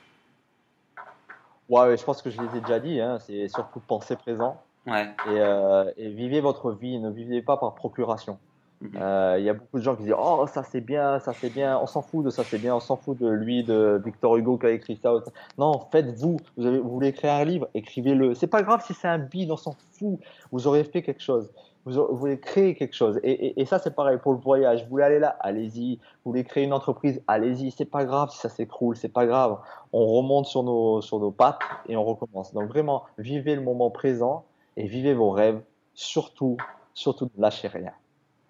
Ouais, 1.68 1.96
je 1.96 2.04
pense 2.04 2.20
que 2.20 2.30
je 2.30 2.40
les 2.40 2.58
ai 2.58 2.60
déjà 2.60 2.80
dit. 2.80 3.00
Hein, 3.00 3.18
c'est 3.20 3.48
surtout 3.48 3.80
penser 3.80 4.16
présent. 4.16 4.60
Ouais. 4.86 5.04
Et, 5.26 5.28
euh, 5.28 5.90
et, 5.96 6.08
vivez 6.08 6.40
votre 6.40 6.72
vie, 6.72 6.98
ne 6.98 7.10
vivez 7.10 7.42
pas 7.42 7.56
par 7.56 7.74
procuration. 7.74 8.38
Mhm. 8.80 8.90
Euh, 8.96 9.36
il 9.38 9.44
y 9.44 9.50
a 9.50 9.54
beaucoup 9.54 9.78
de 9.78 9.82
gens 9.82 9.94
qui 9.94 10.04
disent 10.04 10.14
oh 10.18 10.46
ça 10.46 10.62
c'est 10.62 10.80
bien, 10.80 11.18
ça 11.18 11.34
c'est 11.34 11.50
bien, 11.50 11.78
on 11.78 11.86
s'en 11.86 12.00
fout 12.00 12.24
de 12.24 12.30
ça 12.30 12.44
c'est 12.44 12.58
bien, 12.58 12.74
on 12.74 12.80
s'en 12.80 12.96
fout 12.96 13.18
de 13.18 13.28
lui, 13.28 13.62
de 13.62 14.00
Victor 14.02 14.36
Hugo 14.38 14.56
qui 14.56 14.66
a 14.66 14.70
écrit 14.70 14.98
ça. 15.02 15.12
Non, 15.58 15.80
faites-vous. 15.92 16.38
Vous, 16.56 16.88
voulez 16.88 17.08
écrire 17.08 17.34
un 17.34 17.44
livre, 17.44 17.68
écrivez-le. 17.74 18.34
C'est 18.34 18.46
pas 18.46 18.62
grave 18.62 18.82
si 18.86 18.94
c'est 18.94 19.08
un 19.08 19.18
bide, 19.18 19.50
on 19.50 19.58
s'en 19.58 19.76
fout. 19.92 20.18
Vous 20.50 20.66
aurez 20.66 20.84
fait 20.84 21.02
quelque 21.02 21.22
chose. 21.22 21.52
Vous, 21.84 22.06
voulez 22.16 22.38
créer 22.40 22.74
quelque 22.74 22.94
chose. 22.94 23.20
Et, 23.22 23.32
et, 23.32 23.60
et 23.60 23.64
ça 23.66 23.78
c'est 23.78 23.94
pareil 23.94 24.18
pour 24.22 24.32
le 24.32 24.38
voyage. 24.38 24.84
Vous 24.84 24.90
voulez 24.90 25.04
aller 25.04 25.18
là, 25.18 25.36
allez-y. 25.40 25.96
Vous 26.24 26.32
voulez 26.32 26.44
créer 26.44 26.64
une 26.64 26.72
entreprise, 26.72 27.22
allez-y. 27.26 27.70
C'est 27.72 27.84
pas 27.84 28.06
grave 28.06 28.30
si 28.30 28.38
ça 28.38 28.48
s'écroule, 28.48 28.96
c'est 28.96 29.12
pas 29.12 29.26
grave. 29.26 29.58
On 29.92 30.06
remonte 30.06 30.46
sur 30.46 30.62
nos 30.62 31.02
sur 31.02 31.20
nos 31.20 31.30
pattes 31.30 31.60
et 31.86 31.96
on 31.96 32.04
recommence. 32.04 32.54
Donc 32.54 32.68
vraiment, 32.68 33.04
vivez 33.18 33.54
le 33.56 33.62
moment 33.62 33.90
présent 33.90 34.44
et 34.78 34.86
vivez 34.86 35.12
vos 35.12 35.30
rêves. 35.30 35.60
Surtout, 35.94 36.56
surtout 36.94 37.30
ne 37.36 37.42
lâchez 37.42 37.68
rien. 37.68 37.92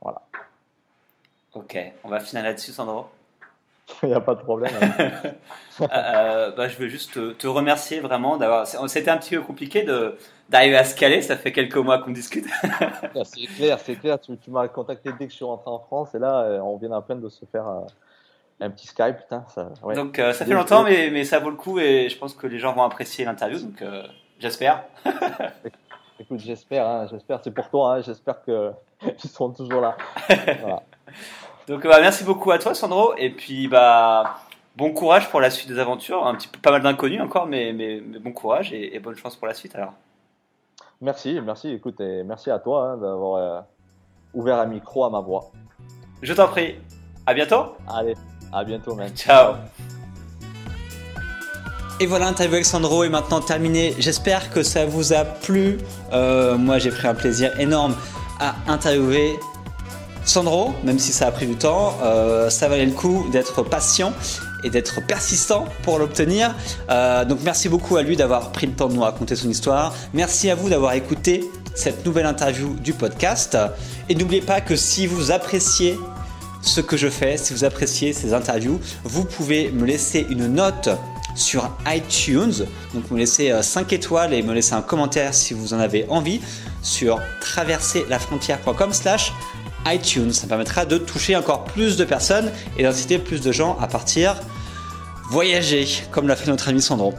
Voilà. 0.00 0.22
Ok, 1.54 1.76
on 2.04 2.08
va 2.08 2.20
finir 2.20 2.44
là-dessus, 2.44 2.72
Sandro. 2.72 3.08
Il 4.02 4.08
n'y 4.08 4.14
a 4.14 4.20
pas 4.20 4.34
de 4.34 4.42
problème. 4.42 4.72
Euh, 5.80 5.86
euh, 5.94 6.50
bah, 6.50 6.68
je 6.68 6.76
veux 6.76 6.88
juste 6.88 7.14
te, 7.38 7.46
remercier 7.46 8.00
vraiment 8.00 8.36
d'avoir. 8.36 8.66
C'était 8.66 9.10
un 9.10 9.16
petit 9.16 9.34
peu 9.34 9.40
compliqué 9.40 9.82
de 9.82 10.18
d'arriver 10.50 10.76
à 10.76 10.84
se 10.84 10.94
caler. 10.94 11.22
Ça 11.22 11.38
fait 11.38 11.52
quelques 11.52 11.78
mois 11.78 12.00
qu'on 12.00 12.10
discute. 12.10 12.44
Ah, 12.62 13.24
c'est 13.24 13.46
clair, 13.46 13.78
c'est 13.78 13.96
clair. 13.96 14.18
Tu, 14.20 14.36
m'as 14.48 14.68
contacté 14.68 15.08
dès 15.18 15.24
que 15.24 15.30
je 15.30 15.36
suis 15.36 15.44
rentré 15.46 15.70
en 15.70 15.78
France 15.78 16.14
et 16.14 16.18
là, 16.18 16.42
euh, 16.42 16.58
on 16.58 16.76
vient 16.76 16.92
à 16.92 17.00
peine 17.00 17.22
de 17.22 17.30
se 17.30 17.46
faire 17.46 17.64
un 18.60 18.68
petit 18.68 18.88
Skype. 18.88 19.16
ça, 19.30 19.70
Donc 19.94 20.16
ça 20.18 20.44
fait 20.44 20.52
longtemps, 20.52 20.82
mais, 20.82 21.08
mais 21.10 21.24
ça 21.24 21.38
vaut 21.38 21.48
le 21.48 21.56
coup 21.56 21.78
et 21.78 22.10
je 22.10 22.18
pense 22.18 22.34
que 22.34 22.46
les 22.46 22.58
gens 22.58 22.74
vont 22.74 22.82
apprécier 22.82 23.24
l'interview. 23.24 23.58
Donc 23.58 23.82
j'espère. 24.38 24.84
Écoute, 26.20 26.38
j'espère, 26.38 26.86
hein, 26.86 27.06
j'espère, 27.10 27.40
c'est 27.42 27.50
pour 27.50 27.70
toi, 27.70 27.94
hein, 27.94 28.00
j'espère 28.02 28.42
qu'ils 28.42 28.74
seront 29.30 29.50
toujours 29.50 29.80
là. 29.80 29.96
Donc 31.66 31.86
bah, 31.86 31.98
merci 31.98 32.24
beaucoup 32.24 32.50
à 32.50 32.58
toi 32.58 32.74
Sandro 32.74 33.14
et 33.16 33.30
puis 33.30 33.68
bah 33.68 34.38
bon 34.76 34.92
courage 34.92 35.30
pour 35.30 35.40
la 35.40 35.50
suite 35.50 35.68
des 35.68 35.78
aventures, 35.78 36.26
un 36.26 36.34
petit 36.34 36.48
peu 36.48 36.58
pas 36.58 36.72
mal 36.72 36.82
d'inconnus 36.82 37.20
encore 37.20 37.46
mais, 37.46 37.72
mais, 37.72 38.00
bon 38.00 38.32
courage 38.32 38.72
et, 38.72 38.98
bonne 38.98 39.16
chance 39.16 39.36
pour 39.36 39.46
la 39.46 39.54
suite 39.54 39.74
alors. 39.76 39.94
Merci, 41.00 41.40
merci, 41.40 41.70
écoute 41.70 42.00
et 42.00 42.22
merci 42.22 42.50
à 42.50 42.58
toi 42.58 42.90
hein, 42.90 42.96
d'avoir 42.98 43.36
euh, 43.36 43.60
ouvert 44.34 44.58
un 44.58 44.66
micro 44.66 45.04
à 45.04 45.10
ma 45.10 45.20
voix. 45.20 45.50
Je 46.20 46.34
t'en 46.34 46.48
prie. 46.48 46.74
À 47.24 47.32
bientôt. 47.32 47.76
Allez, 47.88 48.14
à 48.52 48.62
bientôt 48.64 48.94
man. 48.94 49.10
Ciao. 49.14 49.54
Et 52.02 52.06
voilà, 52.06 52.24
l'interview 52.24 52.54
avec 52.54 52.64
Sandro 52.64 53.04
est 53.04 53.10
maintenant 53.10 53.42
terminée. 53.42 53.94
J'espère 53.98 54.50
que 54.50 54.62
ça 54.62 54.86
vous 54.86 55.12
a 55.12 55.22
plu. 55.22 55.76
Euh, 56.14 56.56
moi, 56.56 56.78
j'ai 56.78 56.88
pris 56.88 57.06
un 57.06 57.14
plaisir 57.14 57.52
énorme 57.60 57.94
à 58.40 58.54
interviewer 58.68 59.38
Sandro, 60.24 60.72
même 60.82 60.98
si 60.98 61.12
ça 61.12 61.26
a 61.26 61.30
pris 61.30 61.46
du 61.46 61.56
temps. 61.56 61.98
Euh, 62.02 62.48
ça 62.48 62.68
valait 62.68 62.86
le 62.86 62.92
coup 62.92 63.26
d'être 63.30 63.62
patient 63.62 64.14
et 64.64 64.70
d'être 64.70 65.04
persistant 65.06 65.66
pour 65.82 65.98
l'obtenir. 65.98 66.54
Euh, 66.88 67.26
donc 67.26 67.40
merci 67.44 67.68
beaucoup 67.68 67.98
à 67.98 68.02
lui 68.02 68.16
d'avoir 68.16 68.50
pris 68.50 68.66
le 68.66 68.72
temps 68.72 68.88
de 68.88 68.94
nous 68.94 69.02
raconter 69.02 69.36
son 69.36 69.50
histoire. 69.50 69.94
Merci 70.14 70.48
à 70.48 70.54
vous 70.54 70.70
d'avoir 70.70 70.94
écouté 70.94 71.44
cette 71.74 72.06
nouvelle 72.06 72.26
interview 72.26 72.76
du 72.76 72.94
podcast. 72.94 73.58
Et 74.08 74.14
n'oubliez 74.14 74.40
pas 74.40 74.62
que 74.62 74.74
si 74.74 75.06
vous 75.06 75.32
appréciez 75.32 75.98
ce 76.62 76.80
que 76.80 76.96
je 76.96 77.08
fais, 77.08 77.36
si 77.36 77.52
vous 77.52 77.64
appréciez 77.64 78.14
ces 78.14 78.32
interviews, 78.32 78.80
vous 79.04 79.26
pouvez 79.26 79.70
me 79.70 79.84
laisser 79.84 80.26
une 80.30 80.46
note 80.46 80.88
sur 81.34 81.70
iTunes. 81.86 82.66
Donc 82.94 83.10
me 83.10 83.18
laissez 83.18 83.52
5 83.60 83.92
euh, 83.92 83.96
étoiles 83.96 84.34
et 84.34 84.42
me 84.42 84.52
laisser 84.52 84.74
un 84.74 84.82
commentaire 84.82 85.34
si 85.34 85.54
vous 85.54 85.74
en 85.74 85.78
avez 85.78 86.06
envie 86.08 86.40
sur 86.82 87.20
traverserlafrontière.com 87.40 88.92
slash 88.92 89.32
iTunes. 89.86 90.32
Ça 90.32 90.46
permettra 90.46 90.84
de 90.84 90.98
toucher 90.98 91.36
encore 91.36 91.64
plus 91.64 91.96
de 91.96 92.04
personnes 92.04 92.50
et 92.76 92.82
d'inciter 92.82 93.18
plus 93.18 93.40
de 93.40 93.52
gens 93.52 93.78
à 93.80 93.86
partir 93.86 94.36
voyager, 95.30 95.86
comme 96.10 96.26
l'a 96.26 96.36
fait 96.36 96.50
notre 96.50 96.68
ami 96.68 96.82
Sandro. 96.82 97.14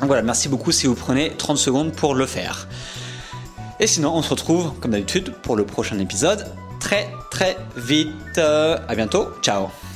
Donc 0.00 0.06
voilà, 0.06 0.22
merci 0.22 0.48
beaucoup 0.48 0.72
si 0.72 0.86
vous 0.86 0.94
prenez 0.94 1.32
30 1.36 1.58
secondes 1.58 1.92
pour 1.92 2.14
le 2.14 2.26
faire. 2.26 2.68
Et 3.80 3.86
sinon, 3.86 4.14
on 4.14 4.22
se 4.22 4.30
retrouve 4.30 4.72
comme 4.80 4.92
d'habitude 4.92 5.32
pour 5.42 5.56
le 5.56 5.66
prochain 5.66 5.98
épisode 5.98 6.46
très 6.84 7.08
très 7.30 7.56
vite. 7.76 8.38
A 8.38 8.94
bientôt, 8.94 9.28
ciao 9.42 9.93